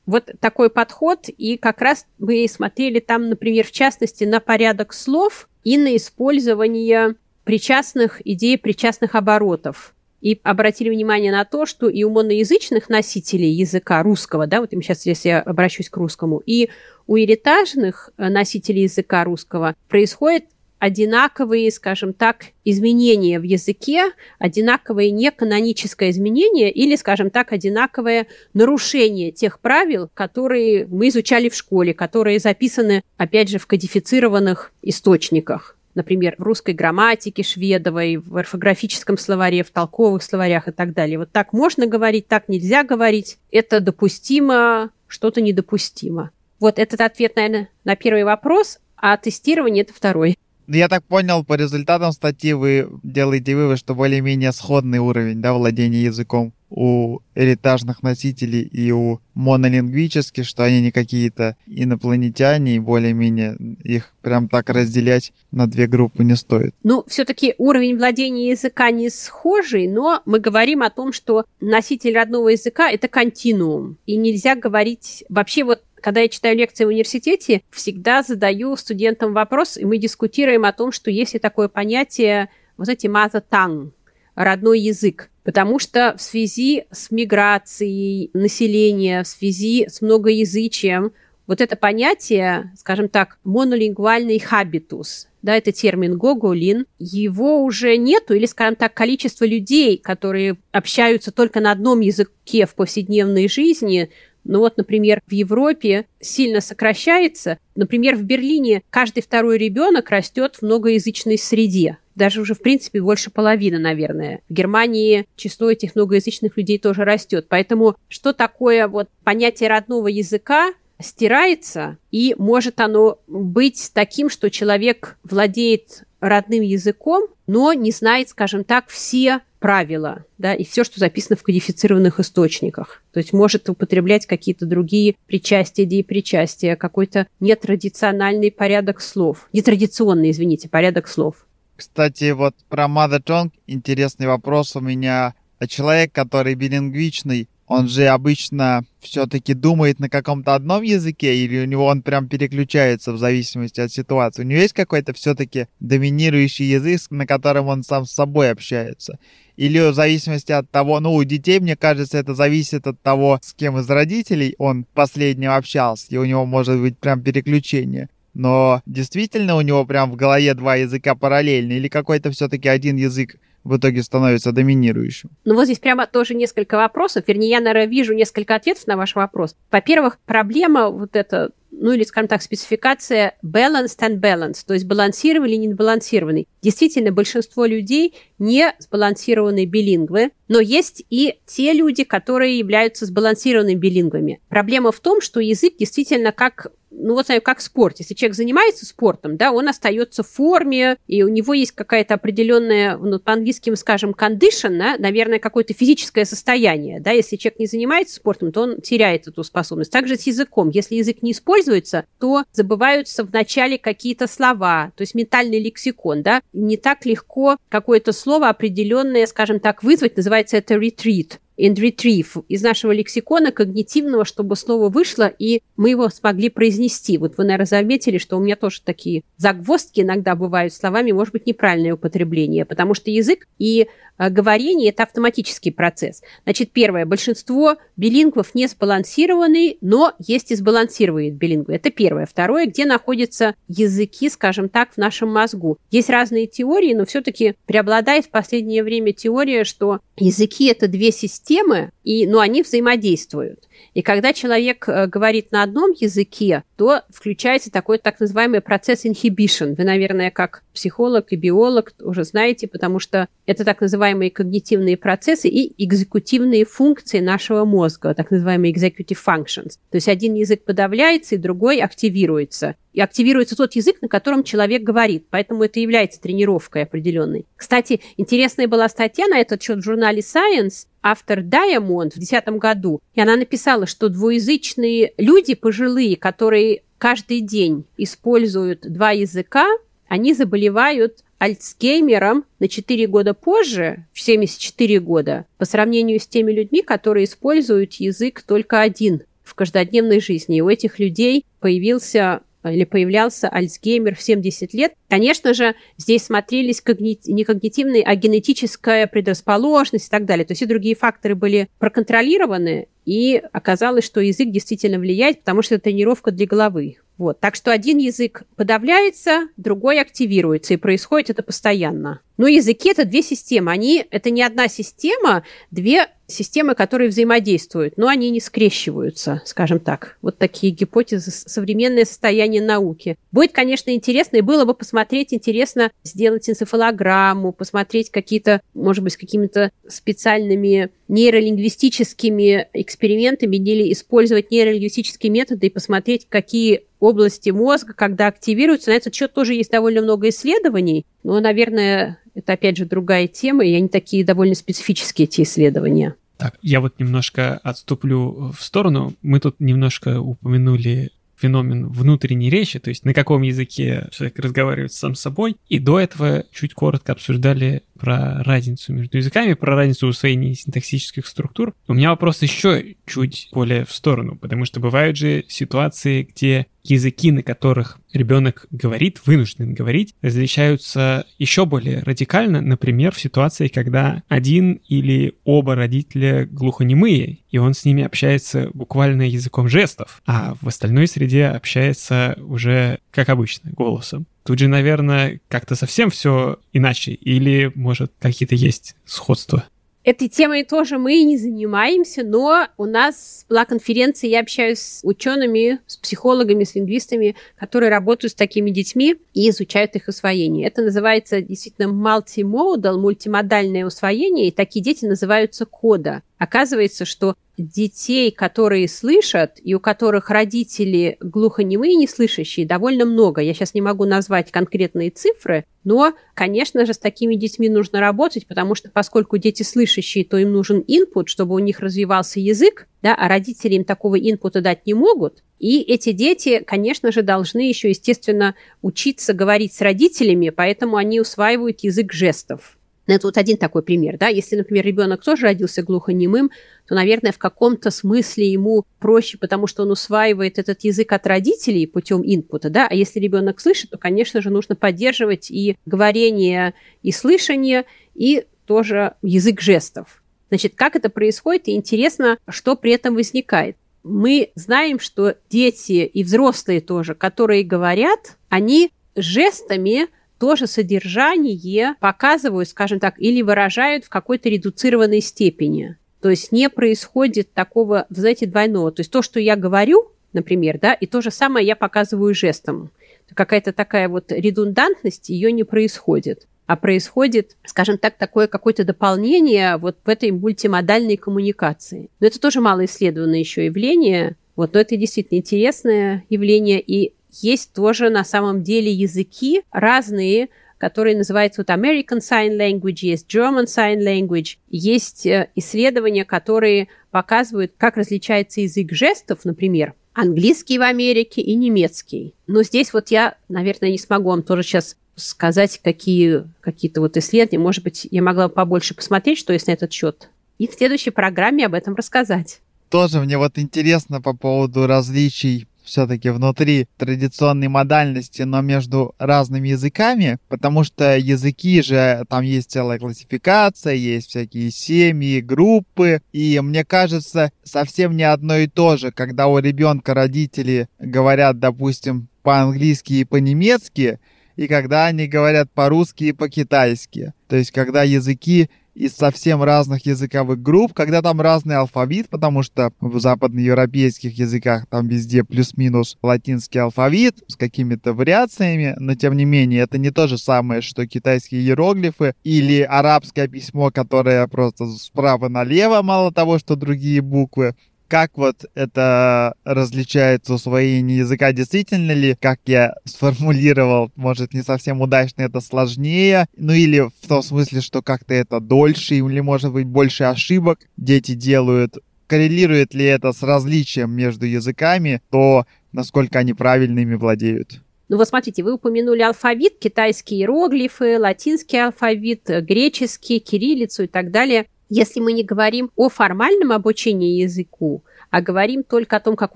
Вот 0.06 0.32
такой 0.40 0.70
подход, 0.70 1.28
и 1.30 1.58
как 1.58 1.82
раз 1.82 2.06
мы 2.18 2.48
смотрели 2.50 3.00
там, 3.00 3.30
например, 3.30 3.66
в 3.66 3.72
частности, 3.72 4.24
на 4.24 4.40
порядок 4.40 4.94
слов 4.94 5.48
и 5.64 5.78
на 5.78 5.96
использование 5.96 7.16
причастных 7.44 8.26
идей, 8.26 8.58
причастных 8.58 9.16
оборотов. 9.16 9.94
И 10.22 10.40
обратили 10.44 10.90
внимание 10.90 11.32
на 11.32 11.46
то, 11.46 11.66
что 11.66 11.90
и 11.90 12.04
у 12.04 12.12
моноязычных 12.12 12.90
носителей 12.90 13.50
языка 13.52 14.04
русского, 14.04 14.46
да, 14.46 14.62
вот 14.62 14.70
сейчас, 14.72 15.06
если 15.06 15.30
я 15.30 15.42
обращусь 15.42 15.90
к 15.90 15.98
русскому, 15.98 16.42
и 16.46 16.70
у 17.08 17.18
иритажных 17.18 18.12
носителей 18.18 18.84
языка 18.84 19.24
русского 19.24 19.76
происходит 19.90 20.46
одинаковые, 20.82 21.70
скажем 21.70 22.12
так, 22.12 22.46
изменения 22.66 23.40
в 23.40 23.44
языке, 23.44 24.14
одинаковые 24.40 25.12
неканоническое 25.12 26.10
изменение 26.10 26.72
или, 26.72 26.96
скажем 26.96 27.30
так, 27.30 27.52
одинаковое 27.52 28.26
нарушение 28.56 29.32
тех 29.32 29.60
правил, 29.60 30.10
которые 30.16 30.88
мы 30.88 31.10
изучали 31.10 31.50
в 31.50 31.56
школе, 31.56 31.94
которые 31.94 32.40
записаны, 32.40 33.04
опять 33.18 33.50
же, 33.50 33.60
в 33.60 33.68
кодифицированных 33.68 34.72
источниках. 34.82 35.78
Например, 35.94 36.34
в 36.40 36.42
русской 36.42 36.74
грамматике 36.74 37.44
шведовой, 37.44 38.18
в 38.18 38.36
орфографическом 38.36 39.20
словаре, 39.20 39.64
в 39.64 39.70
толковых 39.70 40.24
словарях 40.24 40.68
и 40.68 40.72
так 40.72 40.94
далее. 40.94 41.20
Вот 41.20 41.32
так 41.32 41.54
можно 41.54 41.86
говорить, 41.86 42.28
так 42.28 42.50
нельзя 42.50 42.84
говорить. 42.84 43.38
Это 43.52 43.82
допустимо, 43.82 44.90
что-то 45.06 45.42
недопустимо. 45.42 46.32
Вот 46.60 46.80
этот 46.80 47.02
ответ, 47.02 47.36
наверное, 47.36 47.70
на 47.84 47.96
первый 47.96 48.24
вопрос, 48.24 48.80
а 48.96 49.16
тестирование– 49.18 49.84
это 49.84 49.94
второй. 49.94 50.36
Ну, 50.72 50.78
я 50.78 50.88
так 50.88 51.04
понял, 51.04 51.44
по 51.44 51.56
результатам 51.56 52.14
статьи 52.14 52.54
вы 52.54 52.88
делаете 53.04 53.58
вывод, 53.58 53.78
что 53.78 53.94
более-менее 53.94 54.54
сходный 54.54 55.00
уровень 55.00 55.42
да, 55.42 55.52
владения 55.52 56.04
языком 56.04 56.54
у 56.70 57.20
эритажных 57.36 58.02
носителей 58.02 58.62
и 58.62 58.92
у 58.92 59.20
монолингвических, 59.34 60.46
что 60.46 60.64
они 60.64 60.80
не 60.80 60.92
какие-то 60.92 61.58
инопланетяне, 61.68 62.78
и 62.78 62.80
более-менее 62.80 63.58
их 63.84 64.14
прям 64.22 64.48
так 64.48 64.70
разделять 64.70 65.34
на 65.52 65.68
две 65.68 65.88
группы 65.88 66.24
не 66.24 66.36
стоит. 66.36 66.74
Ну, 66.84 67.04
все-таки 67.08 67.54
уровень 67.58 67.98
владения 67.98 68.52
языка 68.52 68.92
не 68.92 69.10
схожий, 69.10 69.88
но 69.90 70.22
мы 70.26 70.40
говорим 70.40 70.82
о 70.82 70.90
том, 70.90 71.12
что 71.12 71.44
носитель 71.60 72.16
родного 72.16 72.50
языка— 72.50 72.90
это 72.92 73.10
континуум, 73.10 73.98
и 74.06 74.16
нельзя 74.16 74.56
говорить... 74.56 75.26
Вообще 75.28 75.66
вот 75.66 75.82
когда 76.02 76.22
я 76.22 76.28
читаю 76.28 76.58
лекции 76.58 76.86
в 76.86 76.90
университете, 76.90 77.62
всегда 77.70 78.24
задаю 78.24 78.76
студентам 78.76 79.34
вопрос, 79.34 79.78
и 79.78 79.86
мы 79.86 79.98
дискутируем 79.98 80.66
о 80.66 80.74
том, 80.74 80.92
что 80.92 81.10
есть 81.12 81.34
ли 81.34 81.40
такое 81.40 81.68
понятие, 81.68 82.50
вот 82.78 82.90
эти 82.90 83.08
mother 83.08 83.44
tongue, 83.50 83.92
родной 84.36 84.80
язык. 84.80 85.30
Потому 85.44 85.80
что 85.80 86.16
в 86.18 86.22
связи 86.22 86.86
с 86.92 87.12
миграцией 87.12 88.30
населения, 88.34 89.24
в 89.24 89.28
связи 89.28 89.88
с 89.88 90.02
многоязычием, 90.02 91.14
вот 91.48 91.62
это 91.62 91.76
понятие, 91.76 92.72
скажем 92.78 93.10
так, 93.10 93.38
монолингвальный 93.44 94.40
хабитус, 94.40 95.28
да, 95.42 95.58
это 95.58 95.72
термин 95.72 96.18
гоголин, 96.18 96.86
его 97.00 97.64
уже 97.64 97.98
нету, 97.98 98.36
или, 98.36 98.46
скажем 98.46 98.76
так, 98.76 98.94
количество 98.94 99.44
людей, 99.44 99.98
которые 99.98 100.58
общаются 100.72 101.32
только 101.32 101.60
на 101.60 101.72
одном 101.72 102.00
языке 102.00 102.66
в 102.66 102.76
повседневной 102.76 103.50
жизни, 103.50 104.12
ну 104.44 104.60
вот, 104.60 104.78
например, 104.78 105.22
в 105.28 105.32
Европе 105.32 106.06
сильно 106.20 106.62
сокращается. 106.62 107.60
Например, 107.76 108.16
в 108.16 108.24
Берлине 108.24 108.84
каждый 108.90 109.22
второй 109.22 109.58
ребенок 109.58 110.10
растет 110.10 110.56
в 110.56 110.62
многоязычной 110.64 111.38
среде. 111.38 111.98
Даже 112.16 112.42
уже, 112.42 112.54
в 112.54 112.60
принципе, 112.60 113.02
больше 113.02 113.32
половины, 113.32 113.80
наверное. 113.80 114.42
В 114.50 114.54
Германии 114.54 115.26
число 115.36 115.72
этих 115.72 115.96
многоязычных 115.96 116.58
людей 116.58 116.78
тоже 116.78 117.06
растет. 117.06 117.46
Поэтому 117.48 117.96
что 118.10 118.34
такое 118.34 118.88
вот 118.88 119.08
понятие 119.24 119.70
родного 119.70 120.08
языка 120.08 120.74
стирается, 121.02 121.98
и 122.12 122.36
может 122.38 122.80
оно 122.80 123.20
быть 123.28 123.92
таким, 123.94 124.30
что 124.30 124.50
человек 124.50 125.18
владеет 125.24 126.04
родным 126.20 126.62
языком, 126.62 127.28
но 127.48 127.74
не 127.74 127.92
знает, 127.92 128.30
скажем 128.30 128.64
так, 128.64 128.90
все 128.90 129.42
правила, 129.60 130.26
да, 130.40 130.56
и 130.56 130.64
все, 130.64 130.84
что 130.84 131.00
записано 131.00 131.36
в 131.36 131.44
кодифицированных 131.44 132.20
источниках. 132.20 133.04
То 133.14 133.20
есть 133.20 133.32
может 133.32 133.70
употреблять 133.70 134.26
какие-то 134.26 134.66
другие 134.66 135.16
причастия, 135.28 135.84
идеи 135.84 136.02
причастия, 136.02 136.76
какой-то 136.76 137.28
нетрадициональный 137.40 138.52
порядок 138.52 139.02
слов. 139.02 139.48
Нетрадиционный, 139.54 140.32
извините, 140.32 140.68
порядок 140.68 141.08
слов. 141.08 141.46
Кстати, 141.76 142.32
вот 142.32 142.56
про 142.70 142.86
Mother 142.86 143.24
Tongue 143.24 143.52
интересный 143.68 144.28
вопрос 144.28 144.76
у 144.76 144.80
меня. 144.80 145.36
А 145.60 145.68
человек, 145.68 146.12
который 146.12 146.56
билингвичный, 146.56 147.48
он 147.72 147.88
же 147.88 148.08
обычно 148.08 148.84
все-таки 149.00 149.54
думает 149.54 150.02
на 150.02 150.10
каком-то 150.10 150.56
одном 150.56 150.82
языке, 150.82 151.38
или 151.38 151.62
у 151.62 151.66
него 151.66 151.86
он 151.86 152.02
прям 152.02 152.28
переключается 152.28 153.14
в 153.14 153.18
зависимости 153.18 153.80
от 153.80 153.94
ситуации. 153.94 154.42
У 154.42 154.46
него 154.46 154.60
есть 154.60 154.74
какой-то 154.74 155.14
все-таки 155.14 155.68
доминирующий 155.80 156.66
язык, 156.66 157.04
на 157.12 157.26
котором 157.26 157.68
он 157.68 157.84
сам 157.84 158.06
с 158.06 158.12
собой 158.12 158.52
общается. 158.52 159.20
Или 159.56 159.80
в 159.80 159.94
зависимости 159.94 160.52
от 160.52 160.70
того, 160.70 161.00
ну, 161.00 161.14
у 161.14 161.24
детей, 161.24 161.62
мне 161.62 161.78
кажется, 161.78 162.18
это 162.18 162.36
зависит 162.36 162.88
от 162.88 163.02
того, 163.02 163.40
с 163.42 163.54
кем 163.54 163.78
из 163.80 163.90
родителей 163.90 164.54
он 164.58 164.84
последним 164.94 165.52
общался, 165.52 166.08
и 166.10 166.18
у 166.18 166.26
него 166.26 166.46
может 166.46 166.78
быть 166.78 166.98
прям 166.98 167.22
переключение. 167.24 168.10
Но 168.34 168.82
действительно 168.86 169.56
у 169.56 169.62
него 169.62 169.86
прям 169.86 170.12
в 170.12 170.18
голове 170.18 170.54
два 170.56 170.76
языка 170.76 171.16
параллельно, 171.16 171.72
или 171.72 171.88
какой-то 171.88 172.32
все-таки 172.32 172.68
один 172.68 172.98
язык 172.98 173.38
в 173.64 173.78
итоге 173.78 174.04
становится 174.04 174.52
доминирующим? 174.52 175.30
Ну 175.46 175.56
вот 175.56 175.66
здесь 175.66 175.80
прямо 175.80 176.08
тоже 176.08 176.34
несколько 176.34 176.76
вопросов. 176.78 177.24
Вернее, 177.28 177.50
я, 177.50 177.60
наверное, 177.60 177.88
вижу 177.88 178.14
несколько 178.14 178.56
ответов 178.56 178.88
на 178.88 178.98
ваш 178.98 179.16
вопрос. 179.16 179.56
Во-первых, 179.72 180.20
проблема 180.26 180.90
вот 180.90 181.16
эта 181.16 181.52
ну 181.72 181.94
или, 181.94 182.04
скажем 182.04 182.28
так, 182.28 182.42
спецификация 182.42 183.36
balanced 183.44 184.00
and 184.00 184.20
balanced, 184.20 184.66
то 184.68 184.74
есть 184.74 184.86
балансированный 184.86 185.54
или 185.54 185.68
небалансированный. 185.68 186.48
Действительно, 186.62 187.12
большинство 187.12 187.66
людей 187.66 188.14
не 188.38 188.74
сбалансированные 188.78 189.66
билингвы, 189.66 190.32
но 190.48 190.60
есть 190.60 191.04
и 191.10 191.40
те 191.46 191.74
люди, 191.74 192.04
которые 192.04 192.60
являются 192.60 193.06
сбалансированными 193.06 193.80
билингвами. 193.80 194.42
Проблема 194.50 194.92
в 194.92 195.00
том, 195.00 195.22
что 195.22 195.40
язык 195.40 195.74
действительно 195.80 196.32
как 196.32 196.68
ну 196.92 197.14
вот 197.16 197.28
как 197.44 197.62
спорт. 197.62 198.00
Если 198.00 198.14
человек 198.14 198.36
занимается 198.36 198.86
спортом, 198.86 199.38
да, 199.38 199.52
он 199.52 199.68
остается 199.68 200.24
в 200.24 200.28
форме, 200.28 200.98
и 201.08 201.24
у 201.24 201.30
него 201.30 201.54
есть 201.54 201.72
какая-то 201.72 202.14
определенная, 202.14 202.98
ну, 202.98 203.20
по-английски 203.20 203.70
мы 203.70 203.76
скажем, 203.76 204.12
condition, 204.12 204.78
да, 204.78 204.96
наверное, 205.00 205.40
какое-то 205.40 205.74
физическое 205.74 206.26
состояние, 206.26 207.00
да, 207.00 207.12
если 207.12 207.38
человек 207.38 207.60
не 207.60 207.66
занимается 207.66 208.16
спортом, 208.16 208.52
то 208.52 208.62
он 208.62 208.82
теряет 208.82 209.28
эту 209.28 209.44
способность. 209.44 209.92
Также 209.92 210.18
с 210.18 210.24
языком. 210.24 210.70
Если 210.70 210.96
язык 210.96 211.22
не 211.22 211.32
используется, 211.32 212.06
то 212.20 212.44
забываются 212.52 213.24
в 213.24 213.32
начале 213.32 213.78
какие-то 213.78 214.28
слова, 214.28 214.92
то 214.96 215.02
есть 215.02 215.16
ментальный 215.16 215.60
лексикон, 215.60 216.22
да, 216.22 216.42
не 216.54 216.78
так 216.78 217.06
легко 217.06 217.58
какое-то 217.70 218.12
слово 218.12 218.50
определенное, 218.50 219.26
скажем 219.26 219.60
так, 219.60 219.84
вызвать, 219.84 220.18
называется 220.18 220.58
это 220.58 220.76
retreat 220.76 221.40
and 221.62 221.76
retrieve 221.76 222.44
из 222.48 222.62
нашего 222.62 222.92
лексикона 222.92 223.52
когнитивного, 223.52 224.26
чтобы 224.26 224.56
слово 224.56 224.90
вышло, 224.90 225.28
и 225.28 225.62
мы 225.78 225.92
его 225.92 226.10
смогли 226.10 226.50
произнести. 226.50 227.18
Вот 227.18 227.38
вы, 227.38 227.44
наверное, 227.44 227.66
заметили, 227.66 228.18
что 228.18 228.38
у 228.38 228.40
меня 228.40 228.56
тоже 228.56 228.82
такие 228.84 229.24
загвоздки 229.38 230.02
иногда 230.02 230.36
бывают 230.36 230.74
словами, 230.74 231.12
может 231.12 231.34
быть, 231.34 231.46
неправильное 231.46 231.94
употребление, 231.94 232.66
потому 232.66 232.94
что 232.94 233.12
язык 233.12 233.48
и 233.58 233.88
э, 234.18 234.30
говорение– 234.30 234.90
это 234.92 235.04
автоматический 235.04 235.72
процесс. 235.72 236.22
Значит, 236.44 236.72
первое, 236.72 237.06
большинство 237.06 237.78
билингвов 237.98 238.56
не 238.56 238.68
сбалансированы, 238.68 239.78
но 239.82 240.14
есть 240.20 240.52
и 240.52 240.56
сбалансированные 240.56 241.32
билингвы. 241.32 241.76
Это 241.76 241.92
первое. 241.92 242.26
Второе, 242.26 242.66
где 242.66 242.86
находятся 242.86 243.56
языки, 243.68 244.30
скажем 244.30 244.70
так, 244.70 244.94
в 244.94 244.98
нашем 244.98 245.32
мозгу. 245.32 245.78
Есть 245.92 246.10
разные 246.10 246.48
теории, 246.48 246.94
но 246.94 247.06
все-таки 247.06 247.56
преобладает 247.66 248.26
в 248.26 248.30
последнее 248.30 248.84
время 248.84 249.14
теория, 249.14 249.64
что 249.64 250.00
языки– 250.18 250.66
это 250.68 250.88
две 250.88 251.12
системы, 251.12 251.51
системы, 251.52 251.92
и, 252.04 252.26
ну, 252.28 252.40
они 252.40 252.62
взаимодействуют. 252.62 253.68
И 253.94 254.02
когда 254.02 254.34
человек 254.34 254.88
э, 254.88 255.08
говорит 255.08 255.52
на 255.52 255.64
одном 255.64 255.92
языке, 255.92 256.64
то 256.76 257.02
включается 257.10 257.72
такой 257.72 257.98
так 257.98 258.20
называемый 258.20 258.62
процесс 258.62 259.06
inhibition. 259.06 259.76
Вы, 259.76 259.84
наверное, 259.84 260.32
как 260.32 260.64
психолог 260.74 261.32
и 261.32 261.36
биолог 261.36 261.94
уже 262.00 262.24
знаете, 262.24 262.68
потому 262.68 263.00
что 263.00 263.28
это 263.46 263.66
так 263.66 263.82
называемые 263.82 264.32
когнитивные 264.32 264.98
процессы 264.98 265.50
и 265.50 265.74
экзекутивные 265.84 266.66
функции 266.66 267.20
нашего 267.20 267.66
мозга, 267.66 268.14
так 268.14 268.32
называемые 268.32 268.74
executive 268.74 269.18
functions. 269.24 269.78
То 269.90 269.98
есть 269.98 270.08
один 270.08 270.34
язык 270.34 270.64
подавляется, 270.64 271.36
и 271.36 271.38
другой 271.38 271.80
активируется. 271.80 272.76
И 272.94 273.00
активируется 273.00 273.56
тот 273.56 273.74
язык, 273.76 274.02
на 274.02 274.08
котором 274.08 274.44
человек 274.44 274.84
говорит. 274.84 275.28
Поэтому 275.30 275.64
это 275.64 275.80
является 275.80 276.20
тренировкой 276.20 276.84
определенной. 276.84 277.46
Кстати, 277.56 278.02
интересная 278.18 278.68
была 278.68 278.90
статья 278.90 279.28
на 279.28 279.40
этот 279.40 279.62
счет 279.64 279.80
в 279.80 279.84
журнале 279.84 280.20
Science, 280.20 280.88
автор 281.02 281.40
Diamond 281.40 282.12
в 282.12 282.20
2010 282.20 282.48
году. 282.60 283.00
И 283.14 283.22
она 283.22 283.36
написала, 283.38 283.71
что 283.86 284.10
двуязычные 284.10 285.14
люди 285.18 285.56
пожилые, 285.56 286.16
которые 286.16 286.84
каждый 286.98 287.42
день 287.42 287.86
используют 287.98 288.82
два 288.82 289.12
языка, 289.12 289.68
они 290.08 290.34
заболевают 290.34 291.24
Альцгеймером 291.40 292.46
на 292.60 292.68
4 292.68 293.08
года 293.08 293.34
позже, 293.34 294.06
в 294.14 294.22
74 294.22 295.00
года, 295.00 295.46
по 295.58 295.66
сравнению 295.66 296.20
с 296.20 296.28
теми 296.28 296.52
людьми, 296.52 296.84
которые 296.84 297.26
используют 297.26 297.94
язык 297.94 298.44
только 298.46 298.82
один 298.82 299.24
в 299.44 299.56
каждодневной 299.56 300.22
жизни. 300.22 300.58
И 300.58 300.62
у 300.62 300.70
этих 300.70 301.00
людей 301.00 301.46
появился 301.60 302.42
или 302.64 302.84
появлялся 302.84 303.50
Альцгеймер 303.50 304.16
в 304.16 304.22
70 304.22 304.74
лет, 304.74 304.94
конечно 305.10 305.54
же, 305.54 305.76
здесь 305.98 306.24
смотрелись 306.24 306.82
когни... 306.82 307.20
не 307.26 307.44
когнитивные, 307.44 308.04
а 308.04 308.16
генетическая 308.16 309.08
предрасположенность 309.08 310.08
и 310.08 310.10
так 310.10 310.26
далее. 310.26 310.46
То 310.46 310.52
есть 310.52 310.62
и 310.62 310.66
другие 310.66 310.96
факторы 310.96 311.36
были 311.36 311.70
проконтролированы, 311.80 312.88
и 313.06 313.42
оказалось, 313.52 314.06
что 314.06 314.22
язык 314.22 314.50
действительно 314.52 315.00
влияет, 315.00 315.40
потому 315.40 315.62
что 315.62 315.76
это 315.76 315.86
тренировка 315.86 316.32
для 316.32 316.46
головы. 316.46 316.98
Вот. 317.18 317.40
Так 317.40 317.56
что 317.56 317.72
один 317.72 317.98
язык 317.98 318.44
подавляется, 318.56 319.48
другой 319.58 320.00
активируется, 320.00 320.74
и 320.74 320.78
происходит 320.78 321.30
это 321.30 321.44
постоянно. 321.44 322.22
Но 322.38 322.48
языки– 322.48 322.90
это 322.92 323.06
две 323.06 323.22
системы. 323.22 323.72
Они, 323.72 324.06
это 324.10 324.30
не 324.30 324.42
одна 324.42 324.68
система, 324.68 325.44
две 325.70 326.08
системы, 326.32 326.76
которые 326.76 327.10
взаимодействуют, 327.10 327.98
но 327.98 328.08
они 328.08 328.30
не 328.30 328.40
скрещиваются, 328.40 329.42
скажем 329.46 329.80
так. 329.80 330.18
Вот 330.22 330.38
такие 330.38 330.74
гипотезы, 330.74 331.30
современное 331.32 332.06
состояние 332.06 332.62
науки. 332.62 333.18
Будет, 333.32 333.52
конечно, 333.52 333.92
интересно, 333.92 334.38
и 334.38 334.42
было 334.42 334.66
бы 334.66 334.74
посмотреть, 334.74 335.34
интересно 335.34 335.92
сделать 336.04 336.50
энцефалограмму, 336.50 337.52
посмотреть 337.52 338.10
какие-то, 338.10 338.62
может 338.74 339.04
быть, 339.04 339.18
какими-то 339.18 339.72
специальными 339.88 340.90
нейролингвистическими 341.10 342.70
экспериментами 342.74 343.58
или 343.58 343.92
использовать 343.92 344.52
нейролингвистические 344.52 345.32
методы 345.32 345.68
и 345.68 345.70
посмотреть, 345.70 346.28
какие 346.30 346.86
области 347.02 347.50
мозга, 347.50 347.94
когда 347.94 348.28
активируются. 348.28 348.92
На 348.92 348.96
этот 348.96 349.14
счет 349.14 349.34
тоже 349.34 349.56
есть 349.56 349.72
довольно 349.72 350.02
много 350.02 350.30
исследований, 350.30 351.06
но, 351.24 351.40
наверное, 351.40 352.20
это 352.34 352.54
опять 352.54 352.78
же 352.78 352.86
другая 352.86 353.28
тема, 353.28 353.66
и 353.66 353.74
они 353.74 353.88
такие 353.88 354.24
довольно 354.24 354.56
специфические, 354.56 355.26
эти 355.28 355.42
исследования. 355.42 356.16
Так, 356.38 356.58
я 356.62 356.82
вот 356.82 357.00
немножко 357.00 357.58
отступлю 357.58 358.52
в 358.58 358.64
сторону. 358.64 359.14
Мы 359.22 359.40
тут 359.40 359.60
немножко 359.60 360.20
упомянули 360.20 361.12
феномен 361.42 361.88
внутренней 361.90 362.50
речи, 362.50 362.80
то 362.80 362.90
есть 362.90 363.04
на 363.04 363.14
каком 363.14 363.42
языке 363.42 364.08
человек 364.12 364.40
разговаривает 364.40 364.94
сам 364.94 365.16
с 365.16 365.22
собой. 365.22 365.58
И 365.70 365.80
до 365.80 366.00
этого 366.00 366.46
чуть 366.52 366.74
коротко 366.74 367.12
обсуждали 367.14 367.84
про 368.02 368.44
разницу 368.44 368.92
между 368.94 369.18
языками, 369.18 369.54
про 369.54 369.76
разницу 369.76 370.08
усвоения 370.08 370.56
синтаксических 370.56 371.28
структур. 371.28 371.74
У 371.88 371.94
меня 371.94 372.10
вопрос 372.10 372.42
еще 372.42 372.96
чуть 373.06 373.48
более 373.52 373.86
в 373.86 373.92
сторону, 373.94 374.36
потому 374.36 374.66
что 374.66 374.80
бывают 374.80 375.16
же 375.18 375.46
ситуации, 375.48 376.24
где 376.24 376.66
языки, 376.84 377.32
на 377.32 377.44
которых 377.44 378.00
ребенок 378.12 378.66
говорит, 378.72 379.22
вынужден 379.26 379.76
говорить, 379.76 380.16
различаются 380.24 381.26
еще 381.38 381.68
более 381.68 382.00
радикально, 382.00 382.60
например, 382.60 383.14
в 383.14 383.20
ситуации, 383.20 383.68
когда 383.68 384.24
один 384.28 384.82
или 384.88 385.36
оба 385.44 385.76
родителя 385.76 386.48
глухонемые, 386.48 387.38
и 387.52 387.58
он 387.60 387.76
с 387.76 387.86
ними 387.86 388.04
общается 388.04 388.72
буквально 388.74 389.30
языком 389.30 389.70
жестов, 389.70 390.24
а 390.26 390.56
в 390.60 390.68
остальной 390.68 391.08
среде 391.08 391.46
общается 391.46 392.36
уже, 392.42 392.98
как 393.12 393.30
обычно, 393.30 393.70
голосом. 393.72 394.26
Тут 394.44 394.60
же, 394.60 394.68
наверное, 394.68 395.40
как-то 395.48 395.76
совсем 395.76 396.10
все 396.10 396.60
иначе, 396.74 397.12
или, 397.12 397.72
может, 397.76 398.12
какие-то 398.20 398.56
есть 398.56 398.96
сходства? 399.06 399.66
Этой 400.04 400.30
темой 400.30 400.64
тоже 400.64 400.98
мы 400.98 401.22
не 401.22 401.38
занимаемся, 401.38 402.24
но 402.24 402.68
у 402.78 402.86
нас 402.86 403.46
была 403.48 403.66
конференция, 403.66 404.32
я 404.32 404.40
общаюсь 404.40 404.80
с 404.80 405.00
учеными, 405.04 405.80
с 405.86 405.98
психологами, 405.98 406.64
с 406.64 406.74
лингвистами, 406.74 407.36
которые 407.56 407.92
работают 407.92 408.32
с 408.32 408.36
такими 408.36 408.72
детьми 408.72 409.18
и 409.36 409.48
изучают 409.52 409.96
их 409.96 410.08
усвоение. 410.08 410.68
Это 410.68 410.82
называется 410.82 411.40
действительно 411.42 411.86
multimodal, 411.86 412.98
мультимодальное 412.98 413.86
усвоение, 413.86 414.48
и 414.48 414.52
такие 414.52 414.84
дети 414.84 415.06
называются 415.06 415.68
кода. 415.68 416.24
Оказывается, 416.42 417.06
что 417.06 417.36
детей, 417.56 418.32
которые 418.32 418.88
слышат, 418.88 419.60
и 419.62 419.76
у 419.76 419.80
которых 419.80 420.32
родители 420.32 421.18
глухонемые, 421.20 421.94
неслышащие, 421.94 422.66
довольно 422.66 423.06
много. 423.06 423.42
Я 423.42 423.54
сейчас 423.54 423.76
не 423.76 423.82
могу 423.82 424.06
назвать 424.06 424.50
конкретные 424.50 425.12
цифры, 425.12 425.66
но, 425.84 426.16
конечно 426.34 426.84
же, 426.88 426.96
с 426.96 426.98
такими 426.98 427.36
детьми 427.36 427.70
нужно 427.70 428.00
работать, 428.00 428.48
потому 428.48 428.74
что 428.74 428.90
поскольку 428.90 429.38
дети 429.38 429.62
слышащие, 429.62 430.26
то 430.26 430.36
им 430.36 430.52
нужен 430.52 430.84
инпут, 430.88 431.30
чтобы 431.30 431.54
у 431.54 431.60
них 431.60 431.80
развивался 431.80 432.40
язык, 432.40 432.88
да, 433.04 433.14
а 433.14 433.28
родители 433.28 433.76
им 433.76 433.84
такого 433.84 434.20
инпута 434.20 434.62
дать 434.62 434.88
не 434.88 434.96
могут. 434.96 435.44
И 435.60 435.82
эти 435.82 436.12
дети, 436.12 436.64
конечно 436.66 437.12
же, 437.12 437.22
должны 437.22 437.70
еще, 437.70 437.90
естественно, 437.90 438.56
учиться 438.82 439.34
говорить 439.34 439.74
с 439.74 439.82
родителями, 439.82 440.50
поэтому 440.50 440.98
они 440.98 441.22
усваивают 441.22 441.82
язык 441.82 442.12
жестов. 442.14 442.80
Ну, 443.12 443.16
это 443.16 443.28
вот 443.28 443.38
один 443.38 443.58
такой 443.58 443.84
пример, 443.84 444.18
да. 444.18 444.30
Если, 444.30 444.56
например, 444.56 444.86
ребенок 444.86 445.22
тоже 445.22 445.44
родился 445.44 445.84
глухонемым, 445.84 446.50
то, 446.88 446.96
наверное, 446.96 447.34
в 447.34 447.38
каком-то 447.38 447.92
смысле 447.92 448.50
ему 448.50 448.86
проще, 449.00 449.38
потому 449.38 449.68
что 449.68 449.84
он 449.84 449.92
усваивает 449.92 450.58
этот 450.58 450.86
язык 450.86 451.12
от 451.12 451.28
родителей 451.28 451.88
путем 451.88 452.22
инпута, 452.24 452.70
да. 452.70 452.88
А 452.90 452.96
если 452.96 453.20
ребенок 453.20 453.60
слышит, 453.60 453.90
то, 453.90 453.98
конечно 453.98 454.42
же, 454.42 454.50
нужно 454.50 454.78
поддерживать 454.78 455.52
и 455.52 455.76
говорение, 455.86 456.74
и 457.04 457.12
слышание, 457.12 457.84
и 458.16 458.46
тоже 458.66 459.16
язык 459.22 459.60
жестов. 459.60 460.24
Значит, 460.48 460.76
как 460.76 460.96
это 460.96 461.10
происходит, 461.10 461.68
и 461.68 461.76
интересно, 461.76 462.38
что 462.48 462.78
при 462.78 462.94
этом 462.94 463.16
возникает. 463.16 463.76
Мы 464.04 464.52
знаем, 464.56 465.02
что 465.02 465.36
дети 465.50 466.06
и 466.06 466.24
взрослые 466.24 466.80
тоже, 466.80 467.14
которые 467.14 467.66
говорят, 467.66 468.38
они 468.48 468.90
жестами 469.18 470.08
тоже 470.42 470.66
содержание 470.66 471.94
показывают, 472.00 472.68
скажем 472.68 473.00
так, 473.00 473.14
или 473.20 473.44
выражают 473.44 474.06
в 474.06 474.10
какой-то 474.10 474.50
редуцированной 474.50 475.22
степени. 475.22 475.98
То 476.20 476.32
есть 476.32 476.52
не 476.52 476.68
происходит 476.68 477.54
такого, 477.54 478.08
знаете, 478.10 478.48
двойного. 478.48 478.92
То 478.92 479.02
есть 479.02 479.12
то, 479.12 479.22
что 479.22 479.40
я 479.40 479.56
говорю, 479.56 480.12
например, 480.34 480.80
да, 480.82 480.96
и 480.96 481.06
то 481.06 481.22
же 481.22 481.30
самое 481.30 481.68
я 481.68 481.76
показываю 481.76 482.34
жестом. 482.34 482.90
Какая-то 483.32 483.72
такая 483.72 484.10
вот 484.10 484.32
редундантность, 484.32 485.30
ее 485.30 485.52
не 485.52 485.64
происходит 485.64 486.48
а 486.68 486.78
происходит, 486.78 487.58
скажем 487.66 487.98
так, 487.98 488.16
такое 488.16 488.48
какое-то 488.48 488.86
дополнение 488.86 489.76
вот 489.76 489.98
в 490.06 490.08
этой 490.08 490.32
мультимодальной 490.32 491.18
коммуникации. 491.18 492.10
Но 492.22 492.28
это 492.28 492.40
тоже 492.40 492.62
малоисследованное 492.62 493.40
еще 493.40 493.66
явление, 493.66 494.38
вот, 494.56 494.74
но 494.74 494.80
это 494.80 494.96
действительно 494.96 495.40
интересное 495.40 496.24
явление, 496.30 496.80
и 496.80 497.14
есть 497.32 497.74
тоже 497.74 498.10
на 498.10 498.24
самом 498.24 498.64
деле 498.64 498.92
языки 498.92 499.64
разные, 499.72 500.50
которые 500.78 501.16
называются 501.16 501.62
вот 501.62 501.70
American 501.70 502.20
Sign 502.20 502.58
Language, 502.58 503.00
есть 503.02 503.28
German 503.34 503.66
Sign 503.66 504.00
Language. 504.00 504.58
Есть 504.70 505.26
э, 505.28 505.50
исследования, 505.56 506.26
которые 506.26 506.88
показывают, 507.12 507.74
как 507.78 507.98
различается 507.98 508.62
язык 508.62 508.92
жестов, 508.92 509.46
например, 509.46 509.94
английский 510.14 510.80
в 510.80 510.82
Америке 510.82 511.42
и 511.42 511.56
немецкий. 511.56 512.34
Но 512.48 512.64
здесь 512.64 512.94
вот 512.94 513.10
я, 513.10 513.36
наверное, 513.48 513.92
не 513.92 514.00
смогу 514.00 514.30
вам 514.30 514.42
тоже 514.42 514.64
сейчас 514.64 514.98
сказать, 515.16 515.80
какие 515.84 516.46
какие-то 516.62 517.02
вот 517.02 517.16
исследования. 517.18 517.64
Может 517.64 517.84
быть, 517.84 518.08
я 518.10 518.22
могла 518.22 518.50
побольше 518.50 518.96
посмотреть, 518.96 519.38
что 519.38 519.54
есть 519.54 519.68
на 519.68 519.72
этот 519.72 519.94
счет. 519.94 520.30
И 520.58 520.68
в 520.68 520.74
следующей 520.74 521.12
программе 521.12 521.66
об 521.66 521.74
этом 521.74 521.96
рассказать. 521.96 522.62
Тоже 522.90 523.20
мне 523.20 523.38
вот 523.38 523.58
интересно 523.58 524.22
по 524.22 524.36
поводу 524.36 524.86
различий 524.86 525.68
все-таки 525.84 526.30
внутри 526.30 526.88
традиционной 526.98 527.68
модальности, 527.68 528.44
но 528.44 528.62
между 528.62 529.16
разными 529.20 529.70
языками, 529.70 530.38
потому 530.48 530.84
что 530.84 531.18
языки 531.18 531.82
же, 531.82 532.24
там 532.30 532.44
есть 532.44 532.72
целая 532.72 533.00
классификация, 533.00 533.94
есть 533.94 534.30
всякие 534.30 534.72
семьи, 534.72 535.42
группы, 535.42 536.22
и 536.32 536.60
мне 536.62 536.86
кажется, 536.86 537.52
совсем 537.64 538.16
не 538.16 538.24
одно 538.24 538.58
и 538.58 538.68
то 538.68 538.98
же, 538.98 539.12
когда 539.12 539.48
у 539.48 539.58
ребенка 539.60 540.14
родители 540.14 540.88
говорят, 541.00 541.60
допустим, 541.60 542.28
по-английски 542.44 543.14
и 543.14 543.26
по-немецки, 543.26 544.20
и 544.56 544.68
когда 544.68 545.08
они 545.08 545.28
говорят 545.28 545.72
по-русски 545.72 546.26
и 546.26 546.32
по-китайски. 546.34 547.34
То 547.48 547.56
есть, 547.56 547.72
когда 547.72 548.04
языки 548.04 548.70
из 548.94 549.16
совсем 549.16 549.64
разных 549.64 550.06
языковых 550.06 550.62
групп, 550.62 550.94
когда 550.94 551.22
там 551.22 551.42
разный 551.42 551.78
алфавит, 551.78 552.30
потому 552.30 552.64
что 552.64 552.92
в 553.00 553.20
западноевропейских 553.20 554.38
языках 554.38 554.86
там 554.88 555.08
везде 555.08 555.44
плюс-минус 555.44 556.18
латинский 556.22 556.82
алфавит 556.82 557.44
с 557.48 557.56
какими-то 557.56 558.14
вариациями, 558.14 558.96
но 559.00 559.16
тем 559.16 559.36
не 559.36 559.46
менее 559.46 559.82
это 559.82 559.98
не 559.98 560.12
то 560.12 560.28
же 560.28 560.38
самое, 560.38 560.82
что 560.82 561.08
китайские 561.08 561.62
иероглифы 561.62 562.36
или 562.44 562.82
арабское 562.82 563.48
письмо, 563.48 563.92
которое 563.92 564.48
просто 564.48 564.88
справа 564.88 565.48
налево, 565.48 566.02
мало 566.02 566.32
того, 566.32 566.60
что 566.60 566.76
другие 566.76 567.22
буквы 567.22 567.76
как 568.12 568.38
вот 568.38 568.66
это 568.76 569.56
различается 569.64 570.56
усвоение 570.56 571.20
языка, 571.20 571.54
действительно 571.54 572.12
ли, 572.12 572.36
как 572.38 572.60
я 572.66 572.94
сформулировал, 573.06 574.12
может 574.18 574.54
не 574.54 574.64
совсем 574.64 575.00
удачно, 575.00 575.44
это 575.44 575.62
сложнее, 575.62 576.48
ну 576.58 576.74
или 576.74 577.00
в 577.00 577.28
том 577.30 577.42
смысле, 577.42 577.80
что 577.80 578.02
как-то 578.02 578.34
это 578.34 578.60
дольше, 578.60 579.16
или 579.16 579.40
может 579.40 579.72
быть 579.72 579.88
больше 579.88 580.26
ошибок 580.26 580.80
дети 580.98 581.36
делают. 581.36 582.00
Коррелирует 582.28 582.94
ли 582.94 583.06
это 583.06 583.32
с 583.32 583.42
различием 583.44 584.12
между 584.12 584.46
языками, 584.46 585.22
то 585.30 585.66
насколько 585.94 586.38
они 586.38 586.54
правильными 586.54 587.16
владеют? 587.16 587.80
Ну 588.10 588.18
вот 588.18 588.28
смотрите, 588.28 588.62
вы 588.62 588.74
упомянули 588.74 589.22
алфавит, 589.22 589.80
китайские 589.80 590.42
иероглифы, 590.42 591.18
латинский 591.18 591.82
алфавит, 591.82 592.44
греческий, 592.46 593.40
кириллицу 593.40 594.04
и 594.04 594.08
так 594.08 594.32
далее 594.32 594.66
если 594.92 595.22
мы 595.22 595.32
не 595.32 595.44
говорим 595.44 595.90
о 595.96 596.10
формальном 596.10 596.74
обучении 596.74 597.42
языку, 597.42 598.04
а 598.30 598.42
говорим 598.42 598.84
только 598.84 599.16
о 599.16 599.20
том, 599.22 599.38
как 599.38 599.56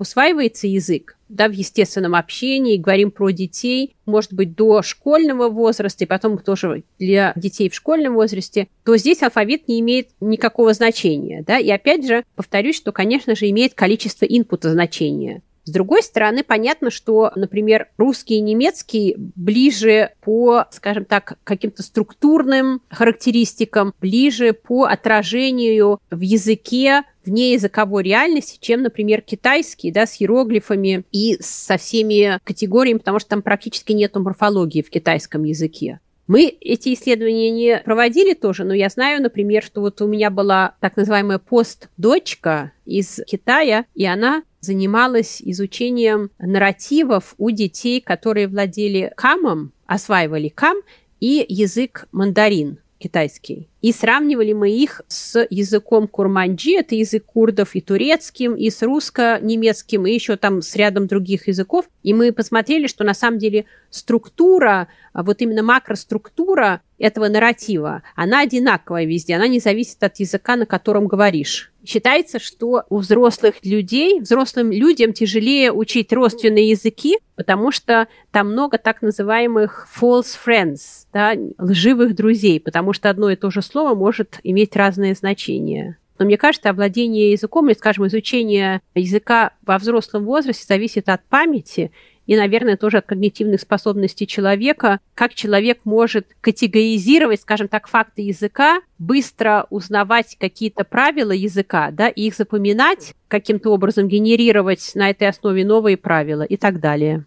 усваивается 0.00 0.66
язык, 0.66 1.18
да, 1.28 1.48
в 1.48 1.52
естественном 1.52 2.14
общении, 2.14 2.78
говорим 2.78 3.10
про 3.10 3.30
детей, 3.30 3.96
может 4.06 4.32
быть, 4.32 4.54
до 4.54 4.80
школьного 4.80 5.50
возраста, 5.50 6.04
и 6.04 6.06
потом 6.06 6.38
тоже 6.38 6.84
для 6.98 7.34
детей 7.36 7.68
в 7.68 7.74
школьном 7.74 8.14
возрасте, 8.14 8.68
то 8.82 8.96
здесь 8.96 9.22
алфавит 9.22 9.68
не 9.68 9.80
имеет 9.80 10.08
никакого 10.20 10.72
значения, 10.72 11.44
да, 11.46 11.58
и 11.58 11.68
опять 11.68 12.06
же, 12.06 12.24
повторюсь, 12.34 12.76
что, 12.76 12.92
конечно 12.92 13.36
же, 13.36 13.50
имеет 13.50 13.74
количество 13.74 14.24
инпута 14.24 14.72
значения. 14.72 15.42
С 15.66 15.70
другой 15.72 16.04
стороны, 16.04 16.44
понятно, 16.44 16.90
что, 16.90 17.32
например, 17.34 17.88
русский 17.98 18.36
и 18.36 18.40
немецкий 18.40 19.16
ближе 19.18 20.12
по, 20.20 20.66
скажем 20.70 21.04
так, 21.04 21.38
каким-то 21.42 21.82
структурным 21.82 22.82
характеристикам, 22.88 23.92
ближе 24.00 24.52
по 24.52 24.84
отражению 24.84 25.98
в 26.08 26.20
языке 26.20 27.02
вне 27.24 27.54
языковой 27.54 28.04
реальности, 28.04 28.58
чем, 28.60 28.82
например, 28.82 29.22
китайский, 29.22 29.90
да, 29.90 30.06
с 30.06 30.22
иероглифами 30.22 31.04
и 31.10 31.36
со 31.40 31.76
всеми 31.78 32.38
категориями, 32.44 32.98
потому 32.98 33.18
что 33.18 33.30
там 33.30 33.42
практически 33.42 33.90
нет 33.90 34.14
морфологии 34.14 34.82
в 34.82 34.90
китайском 34.90 35.42
языке. 35.42 35.98
Мы 36.26 36.46
эти 36.60 36.92
исследования 36.92 37.50
не 37.50 37.78
проводили 37.84 38.34
тоже, 38.34 38.64
но 38.64 38.74
я 38.74 38.88
знаю, 38.88 39.22
например, 39.22 39.62
что 39.62 39.80
вот 39.80 40.00
у 40.02 40.06
меня 40.06 40.30
была 40.30 40.74
так 40.80 40.96
называемая 40.96 41.38
пост-дочка 41.38 42.72
из 42.84 43.20
Китая, 43.26 43.84
и 43.94 44.04
она 44.06 44.42
занималась 44.60 45.40
изучением 45.40 46.30
нарративов 46.38 47.34
у 47.38 47.50
детей, 47.50 48.00
которые 48.00 48.48
владели 48.48 49.12
камом, 49.16 49.72
осваивали 49.86 50.48
кам 50.48 50.78
и 51.20 51.46
язык 51.48 52.08
мандарин. 52.10 52.78
Китайский. 52.98 53.68
И 53.82 53.92
сравнивали 53.92 54.52
мы 54.52 54.70
их 54.70 55.02
с 55.08 55.46
языком 55.50 56.08
курманджи, 56.08 56.72
это 56.72 56.94
язык 56.94 57.24
курдов 57.24 57.74
и 57.74 57.80
турецким, 57.80 58.54
и 58.54 58.70
с 58.70 58.82
русско-немецким, 58.82 60.06
и 60.06 60.12
еще 60.12 60.36
там 60.36 60.62
с 60.62 60.74
рядом 60.76 61.06
других 61.06 61.48
языков. 61.48 61.86
И 62.02 62.14
мы 62.14 62.32
посмотрели, 62.32 62.86
что 62.86 63.04
на 63.04 63.14
самом 63.14 63.38
деле 63.38 63.66
структура, 63.90 64.88
а 65.12 65.22
вот 65.22 65.40
именно 65.42 65.62
макроструктура 65.62 66.80
этого 66.98 67.28
нарратива, 67.28 68.02
она 68.14 68.40
одинаковая 68.40 69.04
везде, 69.04 69.36
она 69.36 69.48
не 69.48 69.60
зависит 69.60 70.02
от 70.02 70.18
языка, 70.18 70.56
на 70.56 70.66
котором 70.66 71.06
говоришь. 71.06 71.72
Считается, 71.86 72.40
что 72.40 72.82
у 72.88 72.98
взрослых 72.98 73.54
людей, 73.62 74.20
взрослым 74.20 74.72
людям 74.72 75.12
тяжелее 75.12 75.72
учить 75.72 76.12
родственные 76.12 76.70
языки, 76.70 77.18
потому 77.36 77.70
что 77.70 78.08
там 78.32 78.50
много 78.50 78.76
так 78.76 79.02
называемых 79.02 79.86
false 79.96 80.36
friends, 80.44 81.06
да, 81.12 81.34
лживых 81.58 82.16
друзей, 82.16 82.58
потому 82.58 82.92
что 82.92 83.08
одно 83.08 83.30
и 83.30 83.36
то 83.36 83.50
же 83.50 83.62
слово 83.62 83.94
может 83.94 84.40
иметь 84.42 84.74
разные 84.74 85.14
значения. 85.14 85.96
Но 86.18 86.24
мне 86.24 86.36
кажется, 86.36 86.70
овладение 86.70 87.30
языком 87.30 87.68
или, 87.68 87.76
скажем, 87.76 88.06
изучение 88.08 88.80
языка 88.94 89.52
во 89.64 89.78
взрослом 89.78 90.24
возрасте 90.24 90.64
зависит 90.66 91.08
от 91.08 91.24
памяти 91.26 91.92
и, 92.26 92.36
наверное, 92.36 92.76
тоже 92.76 92.98
от 92.98 93.06
когнитивных 93.06 93.60
способностей 93.60 94.26
человека, 94.26 95.00
как 95.14 95.34
человек 95.34 95.80
может 95.84 96.26
категоризировать, 96.40 97.40
скажем 97.40 97.68
так, 97.68 97.88
факты 97.88 98.22
языка, 98.22 98.80
быстро 98.98 99.66
узнавать 99.70 100.36
какие-то 100.38 100.84
правила 100.84 101.32
языка, 101.32 101.90
да, 101.90 102.08
и 102.08 102.26
их 102.26 102.34
запоминать, 102.34 103.14
каким-то 103.28 103.70
образом 103.70 104.08
генерировать 104.08 104.92
на 104.94 105.10
этой 105.10 105.28
основе 105.28 105.64
новые 105.64 105.96
правила 105.96 106.42
и 106.42 106.56
так 106.56 106.80
далее. 106.80 107.24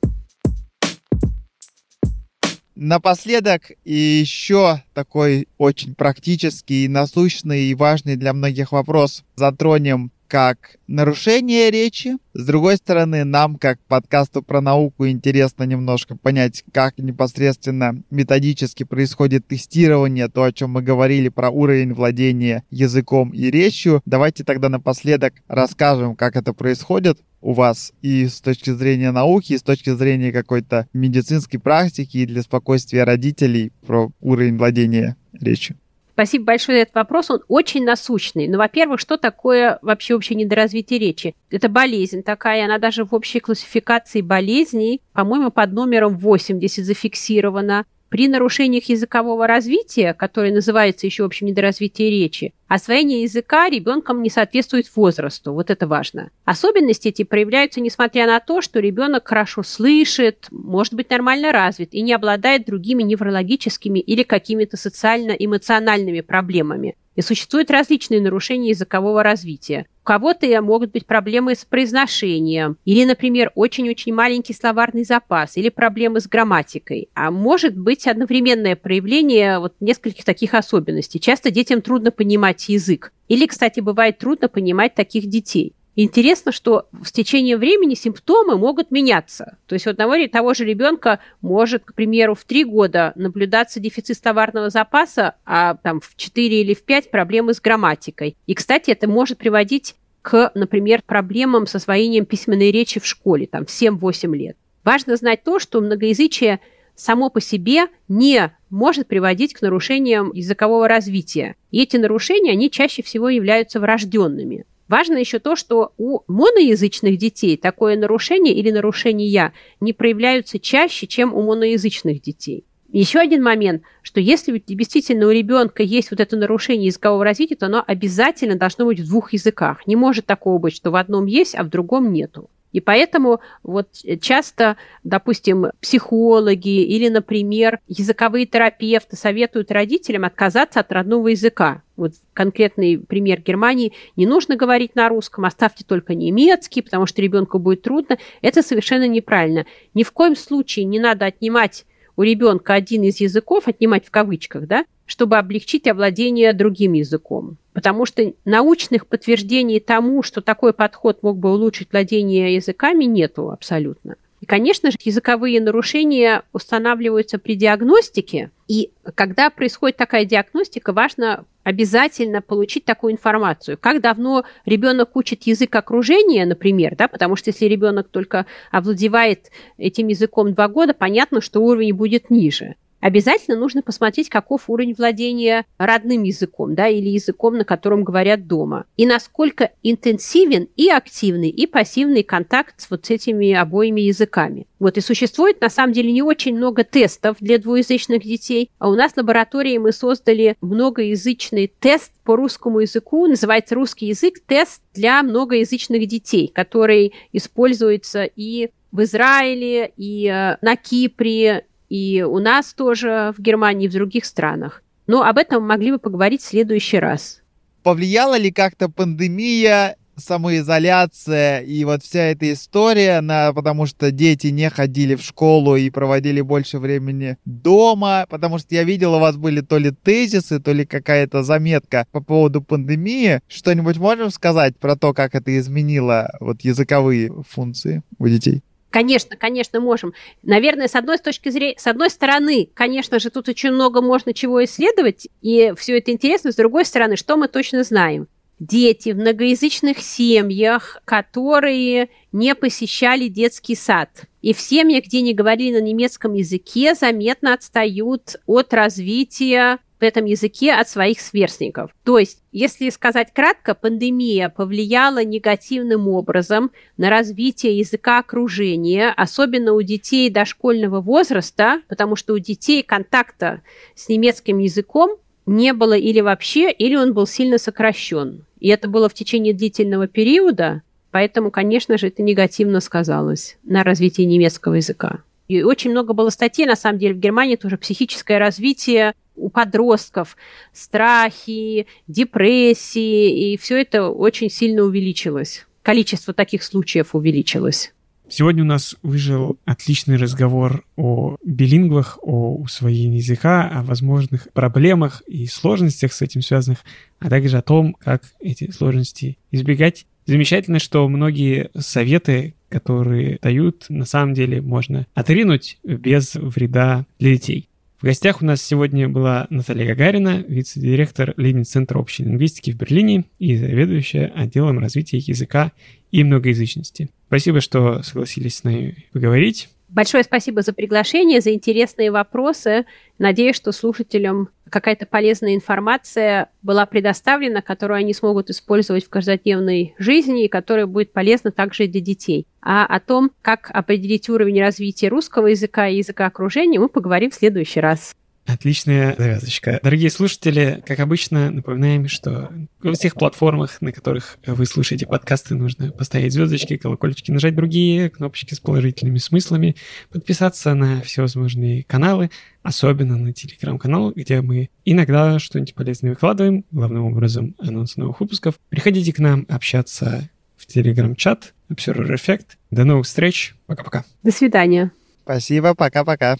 Напоследок 2.81 3.71
еще 3.83 4.81
такой 4.93 5.49
очень 5.57 5.95
практический, 5.95 6.87
насущный 6.87 7.63
и 7.65 7.75
важный 7.75 8.15
для 8.15 8.31
многих 8.31 8.71
вопрос 8.71 9.25
затронем 9.35 10.11
как 10.30 10.77
нарушение 10.88 11.71
речи. 11.71 12.17
С 12.34 12.45
другой 12.45 12.77
стороны, 12.77 13.23
нам, 13.23 13.55
как 13.55 13.80
подкасту 13.88 14.43
про 14.43 14.61
науку, 14.61 15.07
интересно 15.07 15.63
немножко 15.63 16.15
понять, 16.15 16.63
как 16.71 16.99
непосредственно 16.99 18.01
методически 18.11 18.84
происходит 18.84 19.47
тестирование, 19.47 20.30
то, 20.30 20.43
о 20.43 20.53
чем 20.53 20.69
мы 20.71 20.84
говорили 20.84 21.30
про 21.30 21.49
уровень 21.49 21.93
владения 21.93 22.63
языком 22.69 23.32
и 23.32 23.49
речью. 23.49 24.01
Давайте 24.05 24.43
тогда 24.43 24.69
напоследок 24.69 25.34
расскажем, 25.47 26.15
как 26.15 26.36
это 26.36 26.53
происходит 26.53 27.19
у 27.41 27.53
вас 27.53 27.91
и 28.01 28.27
с 28.27 28.39
точки 28.39 28.69
зрения 28.69 29.11
науки, 29.11 29.53
и 29.53 29.57
с 29.57 29.63
точки 29.63 29.89
зрения 29.95 30.32
какой-то 30.32 30.88
медицинской 30.93 31.59
практики, 31.59 32.17
и 32.17 32.25
для 32.25 32.43
спокойствия 32.43 33.03
родителей 33.03 33.71
про 33.86 34.11
уровень 34.21 34.57
владения 34.57 35.15
речью. 35.34 35.77
Спасибо 36.20 36.47
большое 36.47 36.80
за 36.80 36.82
этот 36.82 36.95
вопрос. 36.95 37.32
Он 37.32 37.39
очень 37.47 37.86
насущный. 37.86 38.49
Ну, 38.49 38.57
во-первых, 38.57 38.99
что 38.99 39.15
такое 39.15 39.80
вообще 39.82 40.15
общее 40.15 40.36
недоразвитие 40.36 40.99
речи? 40.99 41.34
Это 41.49 41.70
болезнь 41.70 42.24
такая, 42.24 42.65
она 42.65 42.78
даже 42.78 43.05
в 43.05 43.15
общей 43.15 43.39
классификации 43.39 44.20
болезней, 44.20 45.01
по-моему, 45.13 45.49
под 45.49 45.72
номером 45.72 46.17
80 46.17 46.84
зафиксирована. 46.84 47.86
При 48.10 48.28
нарушениях 48.28 48.86
языкового 48.86 49.45
развития, 49.45 50.16
которое 50.16 50.51
называется 50.51 51.05
еще 51.05 51.26
общем 51.26 51.45
недоразвитие 51.45 52.10
речи, 52.10 52.53
освоение 52.68 53.22
языка 53.22 53.70
ребенком 53.70 54.24
не 54.24 54.32
соответствует 54.32 54.91
возрасту. 54.95 55.53
Вот 55.53 55.70
это 55.70 55.88
важно. 55.88 56.32
Особенности 56.43 57.10
эти 57.10 57.24
проявляются 57.24 57.82
несмотря 57.82 58.26
на 58.26 58.39
то, 58.39 58.62
что 58.62 58.80
ребенок 58.80 59.28
хорошо 59.28 59.62
слышит, 59.62 60.47
может 60.49 60.95
быть 60.95 61.12
нормально 61.12 61.51
развит 61.51 61.93
и 61.93 62.01
не 62.01 62.14
обладает 62.14 62.66
другими 62.66 63.03
неврологическими 63.03 63.99
или 63.99 64.24
какими-то 64.24 64.76
социально-эмоциональными 64.76 66.22
проблемами. 66.22 66.95
И 67.20 67.22
существуют 67.22 67.70
различные 67.70 68.22
нарушения 68.22 68.70
языкового 68.70 69.24
развития. 69.24 69.88
У 70.03 70.05
кого-то 70.05 70.61
могут 70.61 70.93
быть 70.93 71.05
проблемы 71.05 71.53
с 71.53 71.65
произношением, 71.65 72.78
или, 72.86 73.03
например, 73.03 73.51
очень-очень 73.55 74.13
маленький 74.13 74.53
словарный 74.53 75.03
запас, 75.03 75.57
или 75.57 75.67
проблемы 75.67 76.22
с 76.22 76.30
грамматикой. 76.30 77.09
А 77.15 77.30
может 77.30 77.78
быть 77.78 78.07
одновременное 78.07 78.78
проявление 78.78 79.59
вот 79.59 79.74
нескольких 79.82 80.24
таких 80.24 80.53
особенностей. 80.53 81.20
Часто 81.20 81.51
детям 81.51 81.82
трудно 81.82 82.11
понимать 82.11 82.70
язык. 82.70 83.11
Или, 83.28 83.47
кстати, 83.47 83.82
бывает 83.82 84.17
трудно 84.17 84.47
понимать 84.47 84.95
таких 84.95 85.28
детей. 85.28 85.74
Интересно, 86.01 86.53
что 86.53 86.87
в 86.93 87.11
течение 87.11 87.57
времени 87.57 87.93
симптомы 87.93 88.57
могут 88.57 88.89
меняться. 88.89 89.57
То 89.67 89.73
есть 89.73 89.85
у 89.85 89.89
одного 89.89 90.15
и 90.15 90.29
того 90.29 90.53
же 90.53 90.63
ребенка 90.63 91.19
может, 91.41 91.83
к 91.83 91.93
примеру, 91.93 92.35
в 92.35 92.45
три 92.45 92.63
года 92.63 93.11
наблюдаться 93.15 93.81
дефицит 93.81 94.21
товарного 94.21 94.69
запаса, 94.69 95.35
а 95.45 95.75
там 95.75 95.99
в 95.99 96.15
4 96.15 96.61
или 96.61 96.73
в 96.73 96.83
5 96.83 97.11
проблемы 97.11 97.53
с 97.53 97.59
грамматикой. 97.59 98.37
И, 98.47 98.53
кстати, 98.53 98.91
это 98.91 99.09
может 99.09 99.39
приводить 99.39 99.97
к, 100.21 100.53
например, 100.55 101.01
проблемам 101.05 101.67
с 101.67 101.75
освоением 101.75 102.25
письменной 102.25 102.71
речи 102.71 103.01
в 103.01 103.05
школе, 103.05 103.45
там, 103.45 103.65
в 103.65 103.69
7-8 103.69 104.33
лет. 104.37 104.55
Важно 104.85 105.17
знать 105.17 105.43
то, 105.43 105.59
что 105.59 105.81
многоязычие 105.81 106.61
само 106.95 107.29
по 107.29 107.41
себе 107.41 107.87
не 108.07 108.53
может 108.69 109.09
приводить 109.09 109.53
к 109.53 109.61
нарушениям 109.61 110.31
языкового 110.31 110.87
развития. 110.87 111.57
И 111.71 111.81
эти 111.81 111.97
нарушения, 111.97 112.51
они 112.51 112.71
чаще 112.71 113.03
всего 113.03 113.27
являются 113.27 113.81
врожденными. 113.81 114.65
Важно 114.89 115.17
еще 115.17 115.37
то, 115.37 115.55
что 115.55 115.93
у 115.97 116.21
моноязычных 116.27 117.17
детей 117.17 117.57
такое 117.57 117.95
нарушение 117.95 118.55
или 118.55 118.71
нарушения 118.71 119.53
не 119.79 119.93
проявляются 119.93 120.57
чаще, 120.59 121.05
чем 121.05 121.33
у 121.33 121.43
моноязычных 121.43 122.21
детей. 122.21 122.65
Еще 122.91 123.19
один 123.19 123.43
момент, 123.43 123.83
что 124.01 124.19
если 124.19 124.61
действительно 124.65 125.27
у 125.27 125.31
ребенка 125.31 125.83
есть 125.83 126.09
вот 126.09 126.19
это 126.19 126.35
нарушение 126.35 126.87
языкового 126.87 127.23
развития, 127.23 127.55
то 127.55 127.67
оно 127.67 127.83
обязательно 127.85 128.55
должно 128.55 128.85
быть 128.85 128.99
в 128.99 129.07
двух 129.07 129.31
языках. 129.31 129.85
Не 129.85 129.95
может 129.95 130.25
такого 130.25 130.57
быть, 130.57 130.75
что 130.75 130.89
в 130.89 130.95
одном 130.95 131.27
есть, 131.27 131.53
а 131.53 131.63
в 131.63 131.69
другом 131.69 132.11
нету. 132.11 132.49
И 132.72 132.80
поэтому 132.80 133.39
вот 133.63 133.89
часто, 134.22 134.78
допустим, 135.03 135.67
психологи 135.82 136.84
или, 136.84 137.09
например, 137.09 137.80
языковые 137.88 138.45
терапевты 138.45 139.15
советуют 139.15 139.72
родителям 139.72 140.26
отказаться 140.26 140.80
от 140.80 140.91
родного 140.91 141.30
языка. 141.30 141.82
Вот 141.95 142.13
конкретный 142.34 142.97
пример 142.97 143.41
Германии. 143.41 143.93
Не 144.15 144.26
нужно 144.26 144.55
говорить 144.55 144.95
на 144.95 145.09
русском, 145.09 145.45
оставьте 145.45 145.84
только 145.84 146.13
немецкий, 146.13 146.82
потому 146.82 147.05
что 147.05 147.22
ребенку 147.22 147.59
будет 147.59 147.82
трудно. 147.82 148.17
Это 148.41 148.61
совершенно 148.61 149.07
неправильно. 149.07 149.65
Ни 149.93 150.03
в 150.03 150.11
коем 150.11 150.36
случае 150.36 150.86
не 150.86 150.99
надо 150.99 151.26
отнимать 151.26 151.86
у 152.15 152.24
ребенка 152.24 152.74
один 152.74 153.03
из 153.03 153.20
языков, 153.22 153.67
отнимать 153.67 154.05
в 154.05 154.11
кавычках, 154.11 154.67
да, 154.67 154.86
чтобы 155.05 155.38
облегчить 155.38 155.88
овладение 155.88 156.53
другим 156.53 156.93
языком. 156.93 157.57
Потому 157.80 158.05
что 158.05 158.34
научных 158.43 159.07
подтверждений 159.07 159.80
тому, 159.80 160.21
что 160.21 160.41
такой 160.41 160.73
подход 160.73 161.23
мог 161.23 161.38
бы 161.38 161.49
улучшить 161.53 161.93
владение 161.93 162.53
языками, 162.53 163.05
нету 163.05 163.51
абсолютно. 163.51 164.17
И, 164.41 164.45
конечно 164.45 164.91
же, 164.91 164.97
языковые 165.01 165.61
нарушения 165.61 166.43
устанавливаются 166.51 167.39
при 167.39 167.55
диагностике, 167.55 168.51
и 168.67 168.91
когда 169.15 169.49
происходит 169.49 169.95
такая 169.95 170.25
диагностика, 170.25 170.91
важно 170.91 171.45
обязательно 171.63 172.41
получить 172.41 172.84
такую 172.84 173.13
информацию. 173.13 173.77
Как 173.80 174.01
давно 174.01 174.43
ребенок 174.65 175.15
учит 175.15 175.43
язык 175.43 175.73
окружения, 175.73 176.45
например, 176.45 176.97
да, 176.97 177.07
потому 177.07 177.38
что 177.38 177.51
если 177.51 177.63
ребенок 177.63 178.09
только 178.09 178.45
овладевает 178.71 179.51
этим 179.77 180.07
языком 180.07 180.53
два 180.53 180.67
года, 180.67 180.93
понятно, 180.93 181.39
что 181.39 181.61
уровень 181.61 181.93
будет 181.93 182.30
ниже 182.30 182.75
обязательно 182.99 183.57
нужно 183.57 183.81
посмотреть, 183.81 184.29
каков 184.29 184.69
уровень 184.69 184.93
владения 184.93 185.65
родным 185.77 186.23
языком, 186.23 186.75
да, 186.75 186.87
или 186.87 187.09
языком, 187.09 187.57
на 187.57 187.65
котором 187.65 188.03
говорят 188.03 188.47
дома, 188.47 188.85
и 188.97 189.05
насколько 189.05 189.71
интенсивен 189.83 190.67
и 190.75 190.89
активный, 190.89 191.49
и 191.49 191.67
пассивный 191.67 192.23
контакт 192.23 192.81
с 192.81 192.89
вот 192.89 193.09
этими 193.09 193.53
обоими 193.53 194.01
языками. 194.01 194.67
Вот 194.79 194.97
и 194.97 195.01
существует, 195.01 195.59
на 195.61 195.69
самом 195.69 195.93
деле, 195.93 196.11
не 196.11 196.21
очень 196.21 196.55
много 196.55 196.83
тестов 196.83 197.37
для 197.39 197.57
двуязычных 197.57 198.23
детей, 198.23 198.71
а 198.79 198.89
у 198.89 198.95
нас 198.95 199.13
в 199.13 199.17
лаборатории 199.17 199.77
мы 199.77 199.91
создали 199.91 200.55
многоязычный 200.61 201.71
тест 201.79 202.13
по 202.23 202.35
русскому 202.35 202.79
языку, 202.79 203.27
называется 203.27 203.75
«Русский 203.75 204.07
язык», 204.07 204.35
тест 204.45 204.81
для 204.93 205.21
многоязычных 205.23 206.07
детей, 206.07 206.51
который 206.53 207.13
используется 207.33 208.23
и 208.23 208.69
в 208.91 209.03
Израиле, 209.03 209.91
и 209.97 210.27
э, 210.27 210.57
на 210.61 210.75
Кипре, 210.75 211.65
и 211.89 212.21
у 212.21 212.39
нас 212.39 212.73
тоже 212.73 213.33
в 213.37 213.41
Германии, 213.41 213.85
и 213.85 213.89
в 213.89 213.93
других 213.93 214.25
странах. 214.25 214.83
Но 215.07 215.23
об 215.23 215.37
этом 215.37 215.67
могли 215.67 215.91
бы 215.91 215.99
поговорить 215.99 216.41
в 216.41 216.45
следующий 216.45 216.99
раз. 216.99 217.41
Повлияла 217.83 218.37
ли 218.37 218.51
как-то 218.51 218.89
пандемия 218.89 219.95
самоизоляция 220.19 221.61
и 221.61 221.83
вот 221.85 222.03
вся 222.03 222.25
эта 222.25 222.51
история, 222.51 223.21
на, 223.21 223.53
потому 223.53 223.85
что 223.85 224.11
дети 224.11 224.47
не 224.47 224.69
ходили 224.69 225.15
в 225.15 225.21
школу 225.21 225.75
и 225.75 225.89
проводили 225.89 226.41
больше 226.41 226.77
времени 226.77 227.37
дома, 227.45 228.25
потому 228.29 228.59
что 228.59 228.75
я 228.75 228.83
видел, 228.83 229.15
у 229.15 229.19
вас 229.19 229.37
были 229.37 229.61
то 229.61 229.77
ли 229.77 229.91
тезисы, 229.91 230.59
то 230.59 230.71
ли 230.71 230.85
какая-то 230.85 231.43
заметка 231.43 232.05
по 232.11 232.21
поводу 232.21 232.61
пандемии. 232.61 233.39
Что-нибудь 233.47 233.97
можем 233.97 234.29
сказать 234.29 234.77
про 234.77 234.95
то, 234.95 235.13
как 235.13 235.35
это 235.35 235.57
изменило 235.57 236.29
вот 236.39 236.61
языковые 236.61 237.31
функции 237.47 238.03
у 238.17 238.27
детей? 238.27 238.61
Конечно, 238.89 239.37
конечно, 239.37 239.79
можем. 239.79 240.13
Наверное, 240.41 240.87
с 240.87 240.95
одной 240.95 241.19
точки 241.19 241.49
зрения, 241.49 241.75
с 241.77 241.85
одной 241.85 242.09
стороны, 242.09 242.69
конечно 242.73 243.19
же, 243.19 243.29
тут 243.29 243.47
очень 243.47 243.71
много 243.71 244.01
можно 244.01 244.33
чего 244.33 244.63
исследовать, 244.63 245.27
и 245.41 245.73
все 245.77 245.99
это 245.99 246.11
интересно. 246.11 246.51
С 246.51 246.55
другой 246.55 246.85
стороны, 246.85 247.15
что 247.15 247.37
мы 247.37 247.47
точно 247.47 247.83
знаем? 247.83 248.27
Дети 248.57 249.11
в 249.11 249.17
многоязычных 249.17 249.99
семьях, 249.99 251.01
которые 251.05 252.09
не 252.31 252.55
посещали 252.55 253.27
детский 253.27 253.75
сад. 253.75 254.09
И 254.41 254.53
в 254.53 254.59
семьях, 254.59 255.05
где 255.05 255.21
не 255.21 255.33
говорили 255.33 255.79
на 255.79 255.83
немецком 255.83 256.33
языке, 256.33 256.93
заметно 256.95 257.53
отстают 257.53 258.35
от 258.47 258.73
развития 258.73 259.79
в 259.99 260.03
этом 260.03 260.25
языке 260.25 260.73
от 260.73 260.89
своих 260.89 261.19
сверстников. 261.19 261.91
То 262.03 262.19
есть, 262.19 262.39
если 262.51 262.89
сказать 262.89 263.33
кратко, 263.33 263.75
пандемия 263.75 264.49
повлияла 264.49 265.23
негативным 265.23 266.07
образом 266.07 266.71
на 266.97 267.09
развитие 267.09 267.77
языка 267.77 268.19
окружения, 268.19 269.13
особенно 269.15 269.73
у 269.73 269.81
детей 269.81 270.29
дошкольного 270.29 271.01
возраста, 271.01 271.81
потому 271.87 272.15
что 272.15 272.33
у 272.33 272.39
детей 272.39 272.81
контакта 272.83 273.61
с 273.95 274.09
немецким 274.09 274.59
языком 274.59 275.17
не 275.45 275.73
было 275.73 275.97
или 275.97 276.21
вообще, 276.21 276.71
или 276.71 276.95
он 276.95 277.13
был 277.13 277.27
сильно 277.27 277.57
сокращен. 277.57 278.45
И 278.59 278.69
это 278.69 278.87
было 278.87 279.09
в 279.09 279.13
течение 279.13 279.53
длительного 279.53 280.07
периода, 280.07 280.83
поэтому, 281.11 281.51
конечно 281.51 281.97
же, 281.97 282.07
это 282.07 282.21
негативно 282.21 282.79
сказалось 282.79 283.57
на 283.63 283.83
развитии 283.83 284.21
немецкого 284.21 284.75
языка. 284.75 285.23
И 285.47 285.63
очень 285.63 285.89
много 285.89 286.13
было 286.13 286.29
статей, 286.29 286.67
на 286.67 286.75
самом 286.75 286.99
деле, 286.99 287.15
в 287.15 287.19
Германии 287.19 287.55
тоже 287.55 287.77
психическое 287.77 288.37
развитие 288.37 289.13
у 289.39 289.49
подростков, 289.49 290.37
страхи, 290.73 291.87
депрессии, 292.07 293.53
и 293.53 293.57
все 293.57 293.81
это 293.81 294.09
очень 294.09 294.49
сильно 294.49 294.83
увеличилось. 294.83 295.65
Количество 295.81 296.33
таких 296.33 296.63
случаев 296.63 297.15
увеличилось. 297.15 297.93
Сегодня 298.31 298.61
у 298.61 298.67
нас 298.67 298.95
выжил 299.01 299.57
отличный 299.65 300.17
разговор 300.17 300.83
о 300.95 301.35
билингвах, 301.43 302.19
о 302.21 302.57
усвоении 302.57 303.17
языка, 303.17 303.67
о 303.67 303.81
возможных 303.81 304.51
проблемах 304.53 305.23
и 305.25 305.47
сложностях 305.47 306.13
с 306.13 306.21
этим 306.21 306.43
связанных, 306.43 306.79
а 307.17 307.29
также 307.29 307.57
о 307.57 307.63
том, 307.63 307.95
как 307.95 308.21
эти 308.39 308.69
сложности 308.69 309.39
избегать. 309.49 310.05
Замечательно, 310.27 310.77
что 310.77 311.07
многие 311.09 311.71
советы, 311.75 312.53
которые 312.69 313.39
дают, 313.41 313.87
на 313.89 314.05
самом 314.05 314.35
деле 314.35 314.61
можно 314.61 315.07
отринуть 315.15 315.79
без 315.83 316.35
вреда 316.35 317.07
для 317.17 317.31
детей. 317.31 317.67
В 317.99 318.05
гостях 318.05 318.41
у 318.41 318.45
нас 318.45 318.61
сегодня 318.61 319.09
была 319.09 319.45
Наталья 319.49 319.87
Гагарина, 319.87 320.45
вице-директор 320.47 321.33
Лейбниц-центра 321.35 321.99
общей 321.99 322.23
лингвистики 322.23 322.71
в 322.71 322.77
Берлине 322.77 323.25
и 323.39 323.57
заведующая 323.57 324.31
отделом 324.33 324.79
развития 324.79 325.17
языка 325.17 325.73
и 326.09 326.23
многоязычности. 326.23 327.09
Спасибо, 327.27 327.59
что 327.59 328.01
согласились 328.01 328.55
с 328.55 328.63
нами 328.63 329.05
поговорить. 329.11 329.67
Большое 329.89 330.23
спасибо 330.23 330.61
за 330.61 330.71
приглашение, 330.71 331.41
за 331.41 331.53
интересные 331.53 332.11
вопросы. 332.11 332.85
Надеюсь, 333.17 333.55
что 333.55 333.71
слушателям 333.71 334.49
какая-то 334.69 335.07
полезная 335.07 335.55
информация 335.55 336.49
была 336.61 336.85
предоставлена, 336.85 337.63
которую 337.63 337.97
они 337.97 338.13
смогут 338.13 338.51
использовать 338.51 339.05
в 339.05 339.09
каждодневной 339.09 339.95
жизни 339.97 340.45
и 340.45 340.47
которая 340.47 340.85
будет 340.85 341.11
полезна 341.11 341.51
также 341.51 341.85
и 341.85 341.87
для 341.87 342.01
детей. 342.01 342.45
А 342.61 342.85
о 342.85 342.99
том, 342.99 343.31
как 343.41 343.71
определить 343.73 344.29
уровень 344.29 344.61
развития 344.61 345.07
русского 345.07 345.47
языка 345.47 345.87
и 345.87 345.97
языка 345.97 346.27
окружения, 346.27 346.79
мы 346.79 346.87
поговорим 346.87 347.31
в 347.31 347.35
следующий 347.35 347.79
раз. 347.79 348.15
Отличная 348.45 349.15
завязочка. 349.15 349.79
Дорогие 349.83 350.09
слушатели, 350.09 350.83
как 350.85 350.99
обычно, 350.99 351.51
напоминаем, 351.51 352.07
что 352.07 352.51
во 352.81 352.93
всех 352.93 353.13
платформах, 353.13 353.79
на 353.81 353.91
которых 353.91 354.39
вы 354.45 354.65
слушаете 354.65 355.05
подкасты, 355.05 355.53
нужно 355.53 355.91
поставить 355.91 356.33
звездочки, 356.33 356.77
колокольчики, 356.77 357.29
нажать 357.31 357.55
другие 357.55 358.09
кнопочки 358.09 358.55
с 358.55 358.59
положительными 358.59 359.19
смыслами, 359.19 359.75
подписаться 360.09 360.73
на 360.73 361.01
всевозможные 361.01 361.83
каналы, 361.83 362.31
особенно 362.63 363.17
на 363.17 363.33
телеграм-канал, 363.33 364.11
где 364.15 364.41
мы 364.41 364.69
иногда 364.83 365.37
что-нибудь 365.37 365.75
полезное 365.75 366.11
выкладываем, 366.11 366.65
главным 366.71 367.05
образом 367.05 367.55
анонсы 367.59 367.99
новых 367.99 368.19
выпусков. 368.19 368.55
Приходите 368.69 369.13
к 369.13 369.19
нам 369.19 369.45
общаться 369.47 370.29
в 370.57 370.65
телеграм-чат 370.65 371.53
Observer 371.71 372.15
Effect. 372.15 372.45
До 372.71 372.83
новых 372.83 373.05
встреч. 373.05 373.55
Пока-пока. 373.67 374.03
До 374.23 374.31
свидания. 374.31 374.91
Спасибо. 375.23 375.75
Пока-пока. 375.75 376.37